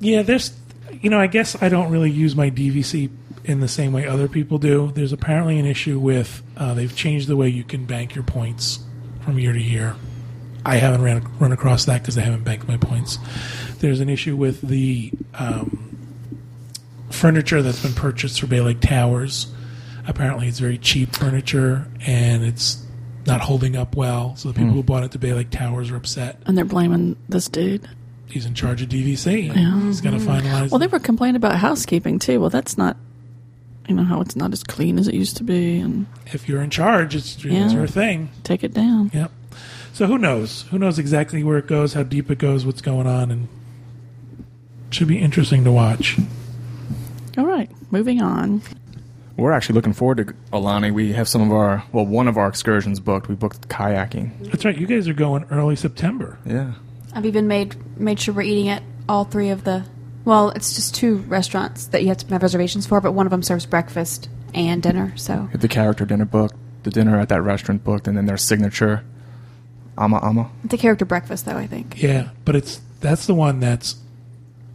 Yeah, 0.01 0.23
there's, 0.23 0.53
you 1.01 1.09
know, 1.09 1.19
I 1.19 1.27
guess 1.29 1.61
I 1.63 1.71
don't 1.71 1.91
really 1.91 2.11
use 2.11 2.37
my 2.37 2.51
DVC 2.51 3.11
in 3.45 3.61
the 3.61 3.69
same 3.69 3.93
way 3.93 4.07
other 4.07 4.29
people 4.29 4.59
do. 4.59 4.93
There's 4.95 5.13
apparently 5.13 5.59
an 5.59 5.67
issue 5.67 5.99
with 5.99 6.43
uh, 6.59 6.75
they've 6.75 6.95
changed 6.95 7.29
the 7.29 7.37
way 7.37 7.49
you 7.49 7.65
can 7.65 7.87
bank 7.87 8.15
your 8.15 8.25
points 8.25 8.81
from 9.23 9.39
year 9.39 9.53
to 9.53 9.61
year. 9.63 9.97
I 10.67 10.77
haven't 10.77 11.03
ran, 11.03 11.27
run 11.39 11.53
across 11.53 11.85
that 11.87 12.03
because 12.03 12.17
I 12.17 12.23
haven't 12.23 12.45
banked 12.45 12.67
my 12.69 12.77
points. 12.77 13.19
There's 13.81 14.01
an 14.01 14.09
issue 14.09 14.35
with 14.37 14.61
the 14.63 15.13
um, 15.35 15.97
furniture 17.11 17.63
that's 17.63 17.83
been 17.83 17.93
purchased 17.95 18.41
for 18.41 18.47
Bay 18.47 18.61
Lake 18.61 18.81
Towers. 18.81 19.53
Apparently, 20.07 20.49
it's 20.49 20.59
very 20.59 20.79
cheap 20.79 21.15
furniture 21.15 21.87
and 22.07 22.45
it's 22.45 22.83
not 23.27 23.41
holding 23.41 23.77
up 23.77 23.97
well. 23.97 24.37
So 24.37 24.49
the 24.49 24.55
people 24.55 24.73
who 24.73 24.83
bought 24.83 25.03
it 25.03 25.13
to 25.13 25.19
Bay 25.19 25.33
Lake 25.33 25.51
Towers 25.51 25.91
are 25.91 25.97
upset. 25.97 26.39
And 26.47 26.57
they're 26.57 26.65
blaming 26.65 27.17
this 27.29 27.49
dude. 27.49 27.89
He's 28.29 28.47
in 28.47 28.55
charge 28.55 28.83
of 28.83 28.89
DVC. 28.89 29.53
He's 29.87 30.01
going 30.01 30.19
to 30.19 30.25
finalize. 30.25 30.71
Well, 30.71 30.79
they 30.79 30.87
were 30.87 30.99
complaining 30.99 31.37
about 31.37 31.57
housekeeping 31.57 32.19
too. 32.19 32.41
Well, 32.41 32.51
that's 32.51 32.77
not, 32.77 32.97
you 33.89 33.95
know, 33.95 34.03
how 34.03 34.21
it's 34.21 34.35
not 34.35 34.53
as 34.53 34.65
clean 34.65 34.99
as 34.99 35.09
it 35.09 35.15
used 35.15 35.37
to 35.37 35.45
be, 35.45 35.79
and 35.79 36.07
if 36.27 36.49
you're 36.49 36.63
in 36.63 36.71
charge, 36.71 37.15
it's, 37.15 37.37
it's 37.45 37.73
your 37.75 37.87
thing. 37.87 38.31
take 38.43 38.65
it 38.65 38.73
down. 38.75 39.11
Yep. 39.15 39.31
So 39.95 40.07
who 40.07 40.19
knows? 40.19 40.63
Who 40.73 40.79
knows 40.81 40.99
exactly 40.99 41.45
where 41.45 41.57
it 41.57 41.69
goes, 41.69 41.93
how 41.93 42.03
deep 42.03 42.29
it 42.29 42.39
goes, 42.39 42.67
what's 42.67 42.83
going 42.83 43.07
on, 43.07 43.31
and 43.31 43.47
should 44.91 45.07
be 45.07 45.21
interesting 45.21 45.63
to 45.63 45.71
watch. 45.71 46.19
All 47.39 47.47
right, 47.47 47.71
moving 47.93 48.21
on. 48.21 48.61
We're 49.37 49.53
actually 49.53 49.77
looking 49.77 49.93
forward 49.93 50.17
to 50.17 50.25
Aulani. 50.53 50.93
We 50.93 51.13
have 51.13 51.29
some 51.29 51.43
of 51.43 51.53
our, 51.53 51.85
well, 51.93 52.05
one 52.05 52.27
of 52.27 52.37
our 52.37 52.49
excursions 52.49 52.99
booked. 52.99 53.29
We 53.29 53.37
booked 53.37 53.69
kayaking. 53.69 54.51
That's 54.51 54.65
right. 54.65 54.77
You 54.77 54.89
guys 54.89 55.07
are 55.07 55.15
going 55.15 55.45
early 55.53 55.77
September. 55.77 56.41
Yeah. 56.45 56.73
I've 57.13 57.27
even 57.27 57.47
made 57.47 57.77
made 57.97 58.19
sure 58.19 58.35
we're 58.35 58.43
eating 58.43 58.71
at 58.71 58.83
all 59.09 59.23
three 59.25 59.51
of 59.51 59.63
the. 59.63 59.85
Well, 60.25 60.51
it's 60.51 60.75
just 60.75 60.97
two 60.97 61.19
restaurants 61.19 61.87
that 61.89 62.03
you 62.03 62.09
have 62.09 62.19
to 62.19 62.27
have 62.33 62.43
reservations 62.43 62.85
for, 62.85 63.01
but 63.01 63.13
one 63.13 63.27
of 63.27 63.31
them 63.31 63.45
serves 63.45 63.65
breakfast 63.65 64.29
and 64.55 64.83
dinner. 64.83 65.17
So 65.17 65.49
The 65.55 65.69
character 65.69 66.05
dinner 66.05 66.25
booked, 66.25 66.57
the 66.83 66.91
dinner 66.91 67.17
at 67.21 67.29
that 67.29 67.43
restaurant 67.43 67.85
booked, 67.85 68.09
and 68.09 68.17
then 68.17 68.27
their 68.27 68.37
signature, 68.37 69.05
ama 69.99 70.19
ama. 70.23 70.51
the 70.65 70.77
character 70.79 71.05
breakfast, 71.05 71.45
though 71.47 71.57
I 71.57 71.67
think. 71.67 72.03
Yeah, 72.03 72.31
but 72.45 72.57
it's 72.57 72.81
that's 73.01 73.27
the 73.27 73.35
one 73.35 73.61
that's 73.61 73.97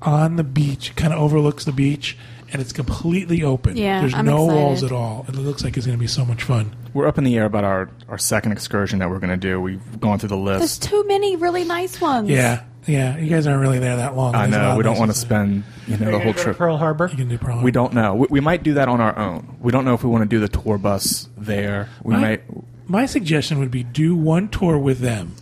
on 0.01 0.35
the 0.38 0.43
beach, 0.43 0.95
kind 0.95 1.13
of 1.13 1.19
overlooks 1.19 1.65
the 1.65 1.71
beach, 1.73 2.17
and 2.53 2.61
it's 2.61 2.71
completely 2.71 3.43
open. 3.43 3.75
Yeah, 3.75 4.01
there's 4.01 4.13
I'm 4.13 4.25
no 4.25 4.45
excited. 4.45 4.55
walls 4.63 4.83
at 4.83 4.91
all. 4.91 5.25
It 5.27 5.35
looks 5.35 5.63
like 5.63 5.75
it's 5.77 5.85
going 5.85 5.97
to 5.97 6.01
be 6.01 6.07
so 6.07 6.23
much 6.25 6.43
fun. 6.43 6.75
We're 6.93 7.07
up 7.07 7.17
in 7.17 7.23
the 7.23 7.38
air 7.38 7.45
about 7.45 7.63
our, 7.65 7.89
our 8.07 8.17
second 8.17 8.53
excursion 8.53 8.99
that 8.99 9.09
we're 9.09 9.19
going 9.19 9.29
to 9.29 9.38
do. 9.38 9.59
We've 9.61 9.99
gone 9.99 10.17
through 10.19 10.29
the 10.29 10.38
list. 10.38 10.59
There's 10.59 10.79
too 10.79 11.03
many 11.07 11.35
really 11.35 11.63
nice 11.65 11.99
ones. 12.01 12.29
Yeah, 12.29 12.63
yeah. 12.88 13.17
You 13.17 13.29
guys 13.29 13.45
aren't 13.45 13.61
really 13.61 13.79
there 13.79 13.97
that 13.97 14.15
long. 14.15 14.33
I 14.35 14.47
There's 14.47 14.55
a 14.55 14.57
lot 14.59 14.63
know. 14.63 14.71
of 14.71 14.77
We 14.77 14.83
don't 14.83 14.93
nice 14.93 14.99
want 14.99 15.09
to 15.09 15.13
ones 15.13 15.19
spend, 15.19 15.63
you 15.88 15.97
know, 15.97 16.05
the 16.05 16.11
whole 16.11 16.19
gonna 16.19 16.33
to 16.33 16.43
trip. 16.43 16.57
Pearl 16.57 16.77
Harbor. 16.77 17.07
You 17.11 17.17
can 17.17 17.27
do 17.27 17.38
probably. 17.38 17.65
We 17.65 17.71
don't 17.71 17.93
know. 17.93 18.15
We, 18.15 18.27
we 18.29 18.39
might 18.39 18.63
do 18.63 18.75
that 18.75 18.88
on 18.88 19.01
our 19.01 19.17
own. 19.19 19.57
We 19.59 19.71
don't 19.73 19.83
know 19.85 19.93
if 19.95 20.03
we 20.03 20.09
want 20.09 20.23
to 20.23 20.29
do 20.29 20.39
the 20.39 20.47
tour 20.47 20.77
bus 20.77 21.27
there. 21.38 21.89
We 22.03 22.13
My- 22.15 22.21
might. 22.21 22.43
My 22.89 23.05
suggestion 23.05 23.60
would 23.60 23.69
be 23.69 23.84
do 23.84 24.15
one 24.15 24.50
tour 24.50 24.75
with 24.79 24.98
them. 24.98 25.36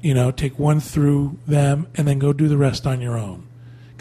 You 0.00 0.14
know, 0.14 0.30
take 0.30 0.58
one 0.58 0.80
through 0.80 1.38
them, 1.46 1.88
and 1.94 2.08
then 2.08 2.18
go 2.18 2.32
do 2.32 2.48
the 2.48 2.56
rest 2.56 2.86
on 2.86 3.02
your 3.02 3.18
own. 3.18 3.46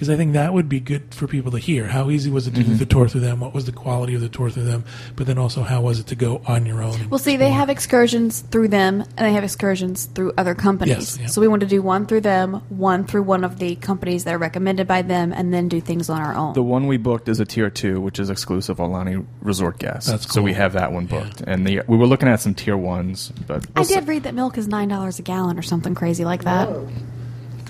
Because 0.01 0.15
I 0.15 0.17
think 0.17 0.33
that 0.33 0.51
would 0.51 0.67
be 0.67 0.79
good 0.79 1.13
for 1.13 1.27
people 1.27 1.51
to 1.51 1.59
hear. 1.59 1.85
How 1.85 2.09
easy 2.09 2.31
was 2.31 2.47
it 2.47 2.55
to 2.55 2.63
do 2.63 2.69
mm-hmm. 2.69 2.77
the 2.77 2.87
tour 2.87 3.07
through 3.07 3.21
them? 3.21 3.39
What 3.39 3.53
was 3.53 3.65
the 3.65 3.71
quality 3.71 4.15
of 4.15 4.21
the 4.21 4.29
tour 4.29 4.49
through 4.49 4.63
them? 4.63 4.83
But 5.15 5.27
then 5.27 5.37
also, 5.37 5.61
how 5.61 5.81
was 5.81 5.99
it 5.99 6.07
to 6.07 6.15
go 6.15 6.41
on 6.47 6.65
your 6.65 6.81
own? 6.81 7.07
Well, 7.11 7.19
see, 7.19 7.37
they 7.37 7.45
explore? 7.45 7.59
have 7.59 7.69
excursions 7.69 8.41
through 8.41 8.69
them, 8.69 9.01
and 9.01 9.27
they 9.27 9.33
have 9.33 9.43
excursions 9.43 10.05
through 10.05 10.33
other 10.39 10.55
companies. 10.55 10.95
Yes, 10.95 11.17
yeah. 11.19 11.27
So 11.27 11.39
we 11.39 11.47
want 11.47 11.59
to 11.59 11.67
do 11.67 11.83
one 11.83 12.07
through 12.07 12.21
them, 12.21 12.63
one 12.69 13.05
through 13.05 13.21
one 13.21 13.43
of 13.43 13.59
the 13.59 13.75
companies 13.75 14.23
that 14.23 14.33
are 14.33 14.39
recommended 14.39 14.87
by 14.87 15.03
them, 15.03 15.31
and 15.31 15.53
then 15.53 15.67
do 15.67 15.79
things 15.79 16.09
on 16.09 16.19
our 16.19 16.33
own. 16.33 16.53
The 16.53 16.63
one 16.63 16.87
we 16.87 16.97
booked 16.97 17.29
is 17.29 17.39
a 17.39 17.45
tier 17.45 17.69
two, 17.69 18.01
which 18.01 18.17
is 18.17 18.31
exclusive 18.31 18.77
Aulani 18.77 19.23
Resort 19.41 19.77
guests. 19.77 20.09
That's 20.09 20.25
cool. 20.25 20.33
So 20.33 20.41
we 20.41 20.53
have 20.53 20.73
that 20.73 20.91
one 20.91 21.05
booked, 21.05 21.41
and 21.41 21.67
the 21.67 21.83
we 21.85 21.95
were 21.95 22.07
looking 22.07 22.27
at 22.27 22.39
some 22.39 22.55
tier 22.55 22.75
ones, 22.75 23.31
but 23.45 23.67
I 23.75 23.83
did 23.83 24.07
read 24.07 24.23
that 24.23 24.33
milk 24.33 24.57
is 24.57 24.67
nine 24.67 24.87
dollars 24.87 25.19
a 25.19 25.21
gallon 25.21 25.59
or 25.59 25.61
something 25.61 25.93
crazy 25.93 26.25
like 26.25 26.45
that. 26.45 26.69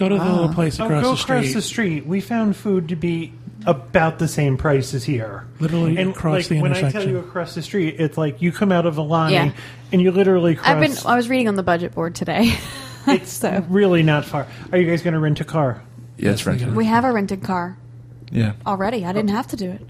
Go 0.02 0.10
to 0.10 0.18
the 0.18 0.26
little 0.26 0.50
place 0.52 0.80
Oh, 0.80 0.86
across 0.86 1.04
go 1.04 1.08
the 1.10 1.14
across 1.14 1.22
street. 1.22 1.54
the 1.54 1.62
street. 1.62 2.06
We 2.08 2.22
found 2.22 2.56
food 2.56 2.90
to 2.90 2.96
be 2.96 3.34
about 3.68 4.18
the 4.18 4.28
same 4.28 4.58
price 4.58 4.96
as 4.96 5.04
here. 5.04 5.46
Literally 5.60 5.96
and 5.98 6.10
across 6.10 6.38
like, 6.38 6.48
the 6.48 6.60
when 6.60 6.72
I 6.72 6.76
tell 6.76 6.84
intersection. 6.86 7.12
you 7.12 7.20
across 7.20 7.54
the 7.54 7.62
street, 7.62 7.98
it's 8.00 8.18
like 8.18 8.42
you 8.42 8.52
come 8.52 8.72
out 8.72 8.88
of 8.88 8.96
Aulani 8.96 9.32
Yeah. 9.34 9.52
and 9.92 10.02
you 10.02 10.10
literally 10.12 10.56
cross. 10.56 10.68
I've 10.68 10.80
been. 10.80 10.94
I 11.06 11.16
was 11.16 11.30
reading 11.30 11.48
on 11.48 11.56
the 11.56 11.62
budget 11.62 11.94
board 11.94 12.16
today. 12.16 12.52
it's 13.08 13.32
so 13.32 13.64
really 13.70 14.02
not 14.02 14.26
far. 14.26 14.48
Are 14.72 14.78
you 14.80 14.90
guys 14.90 15.04
going 15.04 15.14
to 15.14 15.20
rent 15.20 15.40
a 15.40 15.46
car? 15.46 15.84
yes, 16.18 16.44
they 16.44 16.50
rented. 16.50 16.68
got 16.70 16.76
we 16.76 16.86
have 16.86 17.04
a 17.06 17.12
rented 17.12 17.44
car 17.44 17.78
Yeah, 18.32 18.54
already. 18.66 19.06
I 19.06 19.14
didn't 19.14 19.30
have 19.30 19.46
to 19.50 19.56
do 19.56 19.70
it, 19.70 19.88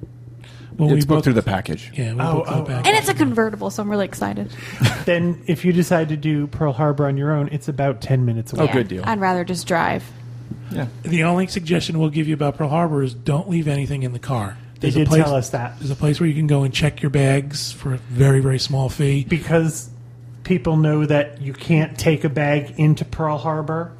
well, 0.77 0.88
it's 0.89 0.93
we 0.93 0.99
booked 1.01 1.07
booked 1.07 1.23
through 1.25 1.34
the 1.34 1.41
package. 1.43 1.91
Yeah, 1.93 2.13
we 2.13 2.21
Oh, 2.21 2.34
booked 2.38 2.47
the 2.49 2.55
oh, 2.55 2.63
package. 2.65 2.88
and 2.88 2.97
it's 2.97 3.10
a 3.10 3.13
convertible, 3.13 3.69
so 3.69 3.84
I'm 3.84 3.89
really 3.89 4.05
excited. 4.05 4.51
Then, 5.05 5.41
if 5.47 5.65
you 5.65 5.73
decide 5.73 6.10
to 6.10 6.17
do 6.17 6.45
Pearl 6.47 6.73
Harbor 6.73 7.07
on 7.07 7.17
your 7.17 7.31
own, 7.31 7.49
it's 7.51 7.67
about 7.67 8.01
ten 8.01 8.23
minutes 8.25 8.53
away. 8.53 8.67
Oh, 8.69 8.73
good 8.73 8.88
deal. 8.88 9.03
I'd 9.05 9.19
rather 9.19 9.43
just 9.43 9.67
drive. 9.67 10.03
Yeah, 10.71 10.88
The 11.03 11.23
only 11.23 11.47
suggestion 11.47 11.97
we'll 11.99 12.10
give 12.12 12.27
you 12.27 12.34
about 12.36 12.57
Pearl 12.57 12.69
Harbor 12.69 13.01
is 13.03 13.13
don't 13.13 13.49
leave 13.49 13.67
anything 13.67 14.03
in 14.03 14.13
the 14.13 14.19
car. 14.19 14.57
They 14.75 14.89
There's 14.89 14.95
a 14.95 14.99
did 14.99 15.07
place, 15.10 15.23
tell 15.23 15.36
us 15.36 15.49
that 15.49 15.77
There's 15.79 15.91
a 15.91 15.95
place 15.95 16.19
where 16.19 16.29
you 16.29 16.36
can 16.36 16.47
go 16.47 16.63
and 16.63 16.73
check 16.73 17.01
your 17.01 17.10
bags 17.12 17.71
for 17.71 17.93
a 17.93 17.97
very, 17.97 18.39
very 18.39 18.60
small 18.60 18.88
fee. 18.89 19.25
because 19.25 19.89
people 20.43 20.77
know 20.77 21.05
that 21.05 21.41
you 21.41 21.53
can't 21.53 21.97
take 21.97 22.23
a 22.23 22.29
bag 22.29 22.73
into 22.77 23.03
Pearl 23.05 23.38
Harbor. 23.38 23.91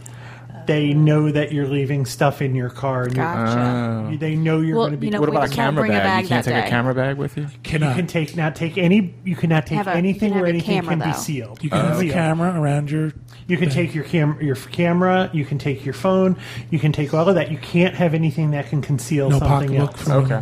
They 0.68 0.94
know 0.94 1.32
that 1.32 1.52
you're 1.52 1.68
leaving 1.68 2.06
stuff 2.06 2.42
in 2.42 2.56
your 2.56 2.70
car. 2.70 3.04
And 3.04 3.16
Gotcha. 3.16 4.12
you- 4.12 4.18
they 4.18 4.36
know 4.36 4.60
you're 4.62 4.76
Well, 4.78 4.86
going 4.88 4.92
to 4.94 4.98
be. 4.98 5.08
you 5.08 5.12
know, 5.12 5.20
What 5.20 5.30
we 5.30 5.36
about 5.36 5.46
a 5.46 5.48
just 5.48 5.58
won't 5.58 5.68
camera 5.68 5.82
bring 5.84 5.92
a 5.92 5.96
bag? 5.96 6.04
bag 6.04 6.24
You 6.24 6.30
can't 6.30 6.46
that 6.46 6.52
take 6.54 6.62
day. 6.64 6.68
a 6.68 6.70
camera 6.70 6.96
bag 6.96 7.18
with 7.18 7.38
you. 7.38 7.44
you 7.44 7.50
Cannot. 7.64 7.96
can 7.96 8.08
take 8.08 8.36
not 8.36 8.56
take 8.56 8.78
any. 8.78 9.14
You 9.24 9.36
cannot 9.36 9.66
take 9.66 9.78
Have 9.78 9.88
a- 9.88 9.92
you 9.92 9.98
anything 9.98 10.20
can 10.20 10.32
have 10.34 10.42
where 10.42 10.46
a 10.46 10.50
anything 10.50 10.76
camera, 10.82 10.90
can 10.92 11.00
be 11.00 11.06
though. 11.14 11.18
sealed. 11.18 11.64
You 11.64 11.70
can 11.70 11.80
have 11.86 11.98
a 11.98 12.00
Sealed. 12.00 12.14
camera 12.14 12.60
around 12.60 12.92
your. 12.92 13.12
You 13.48 13.58
can 13.58 13.70
take 13.70 13.94
your 13.96 14.04
cam 14.04 14.38
your 14.42 14.56
f- 14.56 14.70
camera. 14.72 15.30
You 15.34 15.46
can 15.46 15.58
take 15.58 15.84
your 15.86 15.94
phone. 15.94 16.36
You 16.70 16.80
can 16.80 16.92
take 16.92 17.14
all 17.14 17.28
of 17.28 17.36
that. 17.36 17.52
You 17.52 17.58
can't 17.58 17.96
have 17.96 18.14
anything 18.14 18.52
that 18.52 18.70
can 18.70 18.82
conceal 18.82 19.30
No 19.30 19.40
something 19.40 19.70
pocketbook 19.70 19.90
else. 19.92 20.02
from 20.04 20.12
Okay. 20.26 20.42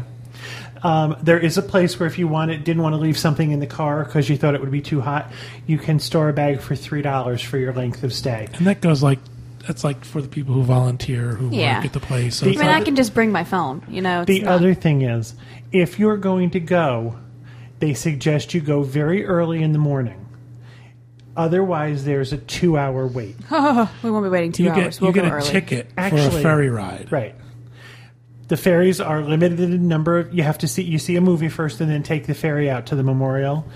Um, 0.82 1.18
there 1.22 1.38
is 1.38 1.58
a 1.58 1.62
place 1.62 2.00
where 2.00 2.08
if 2.08 2.18
you 2.18 2.28
wanted, 2.30 2.64
didn't 2.64 2.82
want 2.82 2.94
to 2.94 3.02
leave 3.02 3.18
something 3.18 3.52
in 3.52 3.60
the 3.60 3.68
car 3.68 4.06
because 4.06 4.30
you 4.30 4.38
thought 4.38 4.56
it 4.56 4.62
would 4.62 4.72
be 4.72 4.80
too 4.80 5.02
hot, 5.02 5.30
you 5.68 5.78
can 5.78 6.00
store 6.00 6.30
a 6.30 6.34
bag 6.34 6.62
for 6.62 6.74
three 6.74 7.02
dollars 7.02 7.42
for 7.42 7.58
your 7.58 7.74
length 7.74 8.02
of 8.04 8.14
stay. 8.14 8.48
And 8.54 8.66
that 8.68 8.80
goes 8.82 9.04
like. 9.04 9.20
That's 9.70 9.84
like 9.84 10.04
for 10.04 10.20
the 10.20 10.28
people 10.28 10.56
who 10.56 10.64
volunteer, 10.64 11.36
who 11.36 11.52
Yeah. 11.56 11.78
work 11.78 11.86
at 11.86 11.94
the 11.94 12.00
place. 12.00 12.38
So 12.38 12.46
The 12.46 12.54
I 12.54 12.58
mean, 12.58 12.66
like- 12.66 12.82
I 12.82 12.84
can 12.86 12.96
just 12.96 13.14
bring 13.14 13.32
my 13.32 13.44
phone. 13.44 13.84
You 13.88 14.02
know, 14.02 14.26
The 14.26 14.40
not- 14.42 14.54
other 14.54 14.74
thing 14.74 15.04
is, 15.04 15.36
if 15.72 16.00
you're 16.00 16.18
going 16.18 16.50
to 16.50 16.60
go, 16.60 17.18
they 17.78 17.94
suggest 17.94 18.56
you 18.56 18.62
go 18.62 18.82
very 18.82 19.24
early 19.28 19.62
in 19.62 19.72
the 19.72 19.78
morning. 19.78 20.26
Otherwise, 21.38 22.04
there's 22.04 22.34
a 22.34 22.38
two-hour 22.38 23.06
wait. 23.06 23.36
we 24.04 24.10
won't 24.10 24.26
be 24.26 24.30
waiting 24.30 24.52
two 24.52 24.64
you 24.64 24.70
hours. 24.72 24.98
get 24.98 25.02
we'll 25.02 25.10
you 25.12 25.14
get 25.22 25.26
a 25.26 25.36
early. 25.36 25.46
ticket 25.48 25.92
for 25.92 26.00
Actually- 26.00 26.40
a 26.40 26.42
ferry 26.42 26.70
ride. 26.72 27.08
Right. 27.12 27.36
The 28.48 28.58
ferries 28.58 29.00
are 29.00 29.22
limited 29.22 29.60
in 29.60 29.88
number. 29.88 30.28
You 30.32 30.42
have 30.42 30.58
to 30.58 30.68
see 30.68 30.82
you 30.82 30.98
see 30.98 31.16
a 31.16 31.22
movie 31.22 31.50
first, 31.50 31.80
and 31.80 31.92
then 31.92 32.02
take 32.02 32.26
the 32.26 32.34
ferry 32.34 32.72
out 32.72 32.88
to 32.88 32.96
the 32.96 33.04
memorial. 33.04 33.68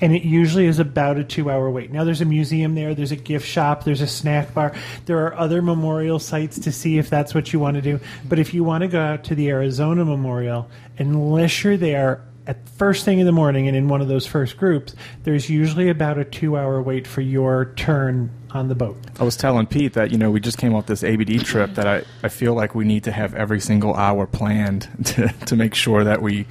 And 0.00 0.14
it 0.14 0.22
usually 0.22 0.66
is 0.66 0.78
about 0.78 1.18
a 1.18 1.24
two-hour 1.24 1.70
wait. 1.70 1.90
Now, 1.90 2.04
there's 2.04 2.20
a 2.20 2.26
museum 2.26 2.74
there. 2.74 2.94
There's 2.94 3.12
a 3.12 3.16
gift 3.16 3.46
shop. 3.46 3.84
There's 3.84 4.00
a 4.00 4.06
snack 4.06 4.54
bar. 4.54 4.74
There 5.06 5.26
are 5.26 5.34
other 5.34 5.60
memorial 5.62 6.18
sites 6.18 6.58
to 6.60 6.72
see 6.72 6.98
if 6.98 7.10
that's 7.10 7.34
what 7.34 7.52
you 7.52 7.58
want 7.58 7.76
to 7.76 7.82
do. 7.82 8.00
But 8.28 8.38
if 8.38 8.54
you 8.54 8.64
want 8.64 8.82
to 8.82 8.88
go 8.88 9.00
out 9.00 9.24
to 9.24 9.34
the 9.34 9.48
Arizona 9.50 10.04
Memorial, 10.04 10.70
unless 10.98 11.62
you're 11.62 11.76
there 11.76 12.22
at 12.46 12.68
first 12.70 13.04
thing 13.04 13.20
in 13.20 13.26
the 13.26 13.32
morning 13.32 13.68
and 13.68 13.76
in 13.76 13.88
one 13.88 14.00
of 14.00 14.08
those 14.08 14.26
first 14.26 14.56
groups, 14.56 14.94
there's 15.22 15.48
usually 15.48 15.88
about 15.88 16.18
a 16.18 16.24
two-hour 16.24 16.82
wait 16.82 17.06
for 17.06 17.20
your 17.20 17.66
turn 17.76 18.30
on 18.50 18.68
the 18.68 18.74
boat. 18.74 18.96
I 19.18 19.24
was 19.24 19.36
telling 19.36 19.66
Pete 19.66 19.92
that 19.92 20.10
you 20.10 20.18
know 20.18 20.30
we 20.30 20.40
just 20.40 20.58
came 20.58 20.74
off 20.74 20.86
this 20.86 21.04
ABD 21.04 21.44
trip 21.44 21.74
that 21.74 21.86
I, 21.86 22.02
I 22.22 22.28
feel 22.28 22.54
like 22.54 22.74
we 22.74 22.84
need 22.84 23.04
to 23.04 23.12
have 23.12 23.34
every 23.34 23.60
single 23.60 23.94
hour 23.94 24.26
planned 24.26 24.88
to 25.04 25.28
to 25.28 25.56
make 25.56 25.74
sure 25.74 26.04
that 26.04 26.22
we 26.22 26.46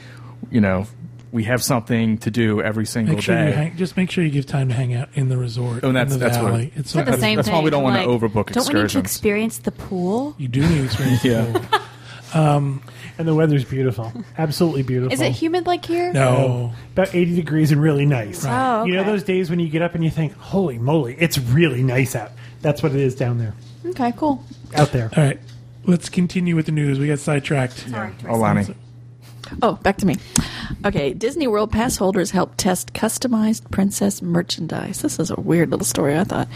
you 0.49 0.61
know 0.61 0.87
we 1.31 1.43
have 1.43 1.61
something 1.63 2.17
to 2.19 2.31
do 2.31 2.61
every 2.61 2.85
single 2.85 3.15
Make 3.15 3.23
sure 3.23 3.35
day. 3.35 3.47
you 3.47 3.53
hang, 3.53 3.77
just 3.77 3.95
make 3.97 4.09
sure 4.11 4.23
you 4.23 4.29
give 4.31 4.45
time 4.45 4.69
to 4.69 4.73
hang 4.73 4.93
out 4.95 5.09
in 5.13 5.29
the 5.29 5.37
resort. 5.37 5.83
Oh, 5.83 5.87
and 5.89 5.95
that's- 5.95 6.13
in 6.13 6.19
the 6.19 6.25
that's 6.25 6.37
what- 6.41 6.51
valley. 6.51 6.73
it's 6.75 6.93
But 6.93 7.01
the 7.01 7.05
That's- 7.05 7.21
same 7.21 7.35
that's 7.35 7.47
thing. 7.47 7.55
why 7.57 7.63
we 7.63 7.69
don't 7.69 7.83
wanna 7.83 8.05
like, 8.05 8.07
overbook 8.07 8.51
Don't 8.51 8.67
we 8.73 8.81
need 8.81 8.89
to 8.89 8.99
experience 8.99 9.59
the 9.59 9.71
pool? 9.71 10.35
you 10.37 10.47
do 10.47 10.61
need 10.61 10.77
to 10.77 10.83
experience. 10.85 11.23
Yeah. 11.23 11.61
Um, 12.31 12.83
and 13.17 13.27
the 13.27 13.33
weather's 13.33 13.65
beautiful. 13.65 14.13
Absolutely 14.37 14.83
beautiful. 14.83 15.11
Is 15.11 15.19
it 15.19 15.31
humid 15.31 15.65
like 15.65 15.83
here? 15.83 16.13
No, 16.13 16.73
about 16.93 17.15
80 17.15 17.35
degrees 17.35 17.71
and 17.71 17.81
really 17.81 18.05
nice. 18.05 18.45
Oh, 18.47 18.81
okay. 18.81 18.91
You 18.91 18.97
know 18.97 19.03
those 19.03 19.23
days 19.23 19.49
when 19.49 19.59
you 19.59 19.67
get 19.67 19.81
up 19.81 19.95
and 19.95 20.03
you 20.03 20.11
think, 20.11 20.33
holy 20.37 20.77
moly, 20.77 21.15
it's 21.17 21.39
really 21.39 21.81
nice 21.81 22.15
out. 22.15 22.31
That's 22.61 22.83
what 22.83 22.91
it 22.91 22.99
is 23.01 23.15
down 23.15 23.39
there. 23.39 23.55
Okay, 23.83 24.13
cool. 24.15 24.43
Out 24.75 24.91
there. 24.91 25.09
All 25.17 25.23
right, 25.23 25.39
let's 25.85 26.07
continue 26.07 26.55
with 26.55 26.67
the 26.67 26.71
news. 26.71 26.99
We 26.99 27.07
got 27.07 27.17
sidetracked. 27.17 27.87
Aulani. 27.87 28.75
Oh, 29.61 29.73
back 29.75 29.97
to 29.97 30.05
me. 30.05 30.17
Okay, 30.85 31.13
Disney 31.13 31.47
World 31.47 31.71
Pass 31.71 31.97
holders 31.97 32.31
help 32.31 32.55
test 32.55 32.93
customized 32.93 33.69
princess 33.71 34.21
merchandise. 34.21 35.01
This 35.01 35.19
is 35.19 35.31
a 35.31 35.39
weird 35.39 35.71
little 35.71 35.85
story, 35.85 36.17
I 36.17 36.23
thought. 36.23 36.47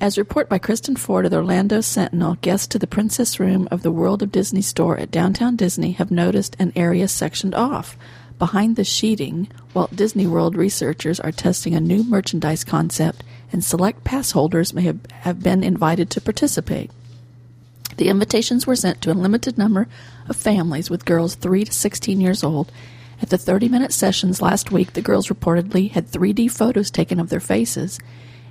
As 0.00 0.18
reported 0.18 0.48
by 0.48 0.58
Kristen 0.58 0.96
Ford 0.96 1.24
of 1.24 1.30
the 1.30 1.36
Orlando 1.36 1.80
Sentinel, 1.80 2.36
guests 2.40 2.66
to 2.68 2.78
the 2.78 2.86
Princess 2.86 3.38
Room 3.38 3.68
of 3.70 3.82
the 3.82 3.92
World 3.92 4.22
of 4.22 4.32
Disney 4.32 4.62
store 4.62 4.98
at 4.98 5.10
Downtown 5.10 5.56
Disney 5.56 5.92
have 5.92 6.10
noticed 6.10 6.56
an 6.58 6.72
area 6.74 7.06
sectioned 7.08 7.54
off. 7.54 7.96
Behind 8.38 8.76
the 8.76 8.84
sheeting, 8.84 9.48
Walt 9.74 9.94
Disney 9.94 10.26
World 10.26 10.56
researchers 10.56 11.20
are 11.20 11.30
testing 11.30 11.74
a 11.74 11.80
new 11.80 12.02
merchandise 12.02 12.64
concept, 12.64 13.22
and 13.52 13.62
select 13.62 14.02
pass 14.02 14.30
holders 14.30 14.72
may 14.72 14.82
have, 14.82 15.04
have 15.10 15.42
been 15.42 15.62
invited 15.62 16.08
to 16.10 16.20
participate. 16.22 16.90
The 17.98 18.08
invitations 18.08 18.66
were 18.66 18.76
sent 18.76 19.02
to 19.02 19.12
a 19.12 19.14
limited 19.14 19.58
number 19.58 19.86
of 20.30 20.36
families 20.36 20.88
with 20.88 21.04
girls 21.04 21.34
3 21.34 21.64
to 21.64 21.72
16 21.72 22.20
years 22.20 22.42
old. 22.42 22.72
At 23.20 23.28
the 23.28 23.36
30 23.36 23.68
minute 23.68 23.92
sessions 23.92 24.40
last 24.40 24.72
week, 24.72 24.94
the 24.94 25.02
girls 25.02 25.28
reportedly 25.28 25.90
had 25.90 26.06
3D 26.06 26.50
photos 26.50 26.90
taken 26.90 27.20
of 27.20 27.28
their 27.28 27.40
faces, 27.40 27.98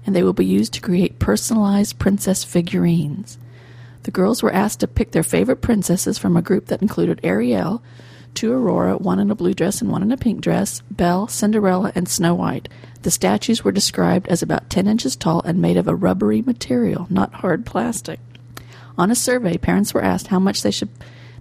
and 0.05 0.15
they 0.15 0.21
will 0.21 0.33
be 0.33 0.45
used 0.45 0.73
to 0.73 0.81
create 0.81 1.17
personalized 1.17 1.97
princess 1.97 2.43
figurines. 2.43 3.39
The 4.03 4.11
girls 4.11 4.43
were 4.43 4.53
asked 4.53 4.81
to 4.81 4.87
pick 4.87 5.11
their 5.11 5.23
favorite 5.23 5.61
princesses 5.61 6.17
from 6.17 6.37
a 6.37 6.41
group 6.41 6.67
that 6.67 6.81
included 6.81 7.19
Ariel, 7.23 7.81
two 8.33 8.53
Aurora, 8.53 8.97
one 8.97 9.19
in 9.19 9.31
a 9.31 9.35
blue 9.35 9.53
dress 9.53 9.81
and 9.81 9.91
one 9.91 10.03
in 10.03 10.11
a 10.11 10.17
pink 10.17 10.41
dress, 10.41 10.81
Belle, 10.91 11.27
Cinderella, 11.27 11.91
and 11.95 12.07
Snow 12.07 12.35
White. 12.35 12.69
The 13.01 13.11
statues 13.11 13.63
were 13.63 13.71
described 13.71 14.27
as 14.27 14.41
about 14.41 14.69
10 14.69 14.87
inches 14.87 15.15
tall 15.15 15.41
and 15.41 15.61
made 15.61 15.77
of 15.77 15.87
a 15.87 15.95
rubbery 15.95 16.41
material, 16.41 17.07
not 17.09 17.33
hard 17.33 17.65
plastic. 17.65 18.19
On 18.97 19.09
a 19.09 19.15
survey, 19.15 19.57
parents 19.57 19.93
were 19.93 20.03
asked 20.03 20.27
how 20.27 20.39
much 20.39 20.61
they 20.61 20.71
should 20.71 20.89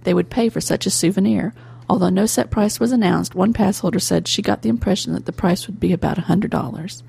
they 0.03 0.13
would 0.13 0.29
pay 0.29 0.49
for 0.49 0.61
such 0.61 0.85
a 0.85 0.91
souvenir. 0.91 1.53
Although 1.89 2.09
no 2.09 2.25
set 2.25 2.51
price 2.51 2.79
was 2.79 2.91
announced, 2.91 3.33
one 3.35 3.53
pass 3.53 3.79
holder 3.79 3.99
said 3.99 4.27
she 4.27 4.41
got 4.41 4.61
the 4.61 4.69
impression 4.69 5.13
that 5.13 5.25
the 5.25 5.31
price 5.31 5.67
would 5.67 5.79
be 5.79 5.91
about 5.91 6.19
a 6.19 6.23
$100. 6.23 7.03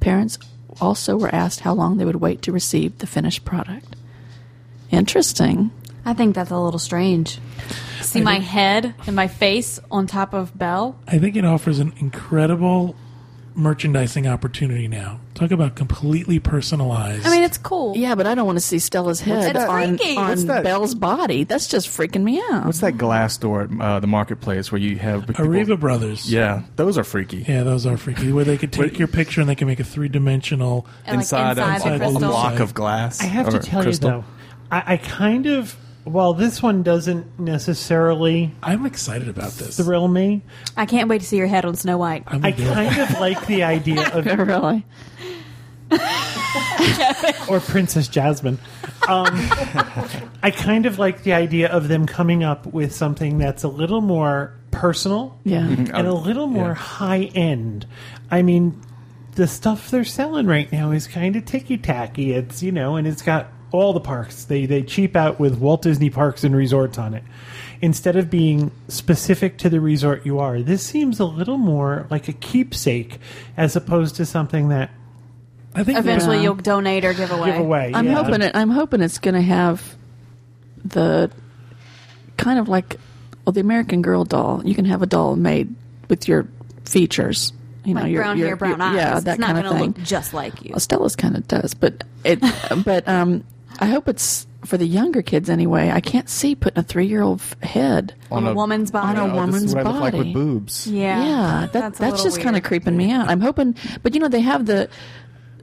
Parents 0.00 0.38
also 0.80 1.16
were 1.16 1.34
asked 1.34 1.60
how 1.60 1.72
long 1.72 1.96
they 1.96 2.04
would 2.04 2.16
wait 2.16 2.42
to 2.42 2.52
receive 2.52 2.98
the 2.98 3.06
finished 3.06 3.44
product. 3.44 3.96
Interesting. 4.90 5.70
I 6.04 6.14
think 6.14 6.34
that's 6.34 6.50
a 6.50 6.58
little 6.58 6.78
strange. 6.78 7.38
See 8.00 8.20
my 8.20 8.38
head 8.38 8.94
and 9.06 9.16
my 9.16 9.28
face 9.28 9.80
on 9.90 10.06
top 10.06 10.32
of 10.32 10.56
Belle. 10.56 10.98
I 11.06 11.18
think 11.18 11.36
it 11.36 11.44
offers 11.44 11.78
an 11.78 11.92
incredible 11.98 12.96
merchandising 13.58 14.26
opportunity 14.26 14.88
now. 14.88 15.20
Talk 15.34 15.50
about 15.50 15.74
completely 15.74 16.38
personalized. 16.38 17.26
I 17.26 17.30
mean, 17.30 17.42
it's 17.42 17.58
cool. 17.58 17.96
Yeah, 17.96 18.14
but 18.14 18.26
I 18.26 18.34
don't 18.34 18.46
want 18.46 18.56
to 18.56 18.64
see 18.64 18.78
Stella's 18.78 19.20
head 19.20 19.54
that? 19.54 19.68
on, 19.68 19.98
Freaky. 19.98 20.16
on 20.16 20.46
that? 20.46 20.64
Belle's 20.64 20.94
body. 20.94 21.44
That's 21.44 21.66
just 21.66 21.88
freaking 21.88 22.22
me 22.22 22.40
out. 22.50 22.66
What's 22.66 22.80
that 22.80 22.96
glass 22.98 23.36
door 23.36 23.62
at 23.62 23.80
uh, 23.80 24.00
the 24.00 24.06
marketplace 24.06 24.72
where 24.72 24.80
you 24.80 24.96
have 24.96 25.26
people- 25.26 25.44
Arribas 25.44 25.78
Brothers. 25.78 26.30
Yeah, 26.32 26.62
those 26.76 26.96
are 26.98 27.04
freaky. 27.04 27.44
Yeah, 27.48 27.62
those 27.64 27.84
are 27.86 27.96
freaky. 27.96 28.32
Where 28.32 28.44
they 28.44 28.56
could 28.58 28.72
take 28.72 28.98
your 28.98 29.08
picture 29.08 29.40
and 29.40 29.48
they 29.50 29.54
can 29.54 29.66
make 29.68 29.80
a 29.80 29.84
three 29.84 30.08
dimensional. 30.08 30.86
And, 31.04 31.16
like, 31.16 31.22
inside, 31.24 31.58
inside 31.58 31.80
a, 31.80 31.84
the 31.84 31.90
a, 31.90 31.94
a 31.94 31.98
crystal. 31.98 32.20
block 32.30 32.60
of 32.60 32.74
glass. 32.74 33.20
I 33.20 33.24
have 33.24 33.48
to 33.50 33.58
tell 33.58 33.82
crystal. 33.82 34.10
you 34.10 34.16
though, 34.18 34.24
I, 34.70 34.94
I 34.94 34.96
kind 34.96 35.46
of 35.46 35.76
well, 36.04 36.32
this 36.34 36.62
one 36.62 36.82
doesn't 36.82 37.38
necessarily 37.38 38.54
I'm 38.62 38.86
excited 38.86 39.28
about 39.28 39.52
this. 39.52 39.76
thrill 39.76 40.08
me. 40.08 40.42
I 40.76 40.86
can't 40.86 41.08
wait 41.08 41.20
to 41.20 41.26
see 41.26 41.36
your 41.36 41.46
head 41.46 41.64
on 41.64 41.74
Snow 41.76 41.98
White. 41.98 42.24
I'm 42.26 42.44
I 42.44 42.50
gonna 42.52 42.56
do 42.64 42.70
it. 42.70 42.74
kind 42.74 42.98
of 43.00 43.20
like 43.20 43.46
the 43.46 43.62
idea 43.64 44.08
of 44.14 44.24
really? 44.48 44.84
or 47.48 47.60
Princess 47.60 48.08
Jasmine. 48.08 48.58
Um, 49.08 49.28
I 50.42 50.52
kind 50.54 50.84
of 50.86 50.98
like 50.98 51.22
the 51.22 51.32
idea 51.32 51.68
of 51.70 51.88
them 51.88 52.06
coming 52.06 52.44
up 52.44 52.66
with 52.66 52.94
something 52.94 53.38
that's 53.38 53.62
a 53.64 53.68
little 53.68 54.00
more 54.02 54.54
personal 54.70 55.38
Yeah. 55.44 55.60
and 55.66 55.90
a 56.06 56.12
little 56.12 56.46
more 56.46 56.68
yeah. 56.68 56.74
high 56.74 57.22
end. 57.34 57.86
I 58.30 58.42
mean, 58.42 58.80
the 59.36 59.46
stuff 59.46 59.90
they're 59.90 60.04
selling 60.04 60.46
right 60.46 60.70
now 60.70 60.90
is 60.90 61.06
kind 61.06 61.36
of 61.36 61.44
ticky 61.46 61.78
tacky. 61.78 62.32
It's 62.34 62.62
you 62.62 62.72
know, 62.72 62.96
and 62.96 63.06
it's 63.06 63.22
got 63.22 63.48
all 63.72 63.92
the 63.92 64.00
parks. 64.00 64.44
They 64.44 64.66
they 64.66 64.82
cheap 64.82 65.16
out 65.16 65.38
with 65.38 65.58
Walt 65.58 65.82
Disney 65.82 66.10
Parks 66.10 66.44
and 66.44 66.54
Resorts 66.54 66.98
on 66.98 67.14
it. 67.14 67.22
Instead 67.80 68.16
of 68.16 68.28
being 68.28 68.72
specific 68.88 69.56
to 69.58 69.68
the 69.70 69.80
resort 69.80 70.26
you 70.26 70.40
are, 70.40 70.60
this 70.60 70.82
seems 70.84 71.20
a 71.20 71.24
little 71.24 71.58
more 71.58 72.06
like 72.10 72.26
a 72.26 72.32
keepsake 72.32 73.18
as 73.56 73.76
opposed 73.76 74.16
to 74.16 74.26
something 74.26 74.68
that 74.70 74.90
I 75.74 75.84
think 75.84 75.98
Eventually, 75.98 76.42
you'll 76.42 76.56
donate 76.56 77.04
or 77.04 77.14
give 77.14 77.30
away. 77.30 77.52
give 77.52 77.60
away. 77.60 77.92
I'm 77.94 78.06
yeah. 78.06 78.14
hoping 78.14 78.42
it. 78.42 78.56
I'm 78.56 78.70
hoping 78.70 79.00
it's 79.00 79.18
going 79.18 79.34
to 79.34 79.42
have 79.42 79.94
the 80.84 81.30
kind 82.36 82.58
of 82.58 82.68
like 82.68 82.96
well, 83.44 83.52
the 83.52 83.60
American 83.60 84.02
Girl 84.02 84.24
doll. 84.24 84.62
You 84.64 84.74
can 84.74 84.84
have 84.86 85.02
a 85.02 85.06
doll 85.06 85.36
made 85.36 85.72
with 86.08 86.26
your 86.26 86.48
features. 86.84 87.52
You 87.84 87.94
know, 87.94 88.02
Like 88.02 88.10
your, 88.12 88.22
brown 88.22 88.38
your- 88.38 88.46
hair, 88.48 88.56
brown 88.56 88.78
your- 88.78 88.82
eyes. 88.88 88.96
Yeah, 88.96 89.20
that 89.20 89.32
it's 89.32 89.38
not 89.38 89.46
kind 89.46 89.58
of 89.58 89.64
gonna 89.64 89.78
thing. 89.78 89.92
look 89.92 90.02
just 90.02 90.34
like 90.34 90.64
you. 90.64 90.70
Well, 90.72 90.80
Stella's 90.80 91.14
kind 91.16 91.36
of 91.36 91.46
does, 91.46 91.74
but 91.74 92.02
it. 92.24 92.40
but 92.84 93.06
um, 93.06 93.44
I 93.78 93.86
hope 93.86 94.08
it's 94.08 94.46
for 94.64 94.76
the 94.76 94.86
younger 94.86 95.22
kids 95.22 95.48
anyway. 95.48 95.90
I 95.90 96.00
can't 96.00 96.28
see 96.28 96.54
putting 96.54 96.78
a 96.80 96.82
three 96.82 97.06
year 97.06 97.22
old 97.22 97.40
head. 97.62 98.14
On 98.30 98.46
a 98.46 98.52
woman's 98.54 98.90
body. 98.90 99.18
On 99.18 99.30
a 99.30 99.32
this 99.32 99.32
is 99.32 99.36
woman's 99.36 99.74
what 99.74 99.86
I 99.86 99.90
look 99.90 100.00
like 100.00 100.12
with 100.14 100.20
body. 100.22 100.32
boobs. 100.34 100.86
Yeah, 100.86 101.22
Yeah, 101.24 101.60
that, 101.60 101.72
that's, 101.72 101.98
that's, 101.98 102.00
a 102.00 102.02
little 102.16 102.24
just 102.24 102.40
kind 102.40 102.56
of 102.56 102.62
creeping 102.64 102.96
me 102.96 103.10
out. 103.12 103.28
I'm 103.28 103.40
hoping, 103.40 103.76
but 104.02 104.14
you 104.14 104.20
know, 104.20 104.28
they 104.28 104.40
have 104.40 104.66
the 104.66 104.88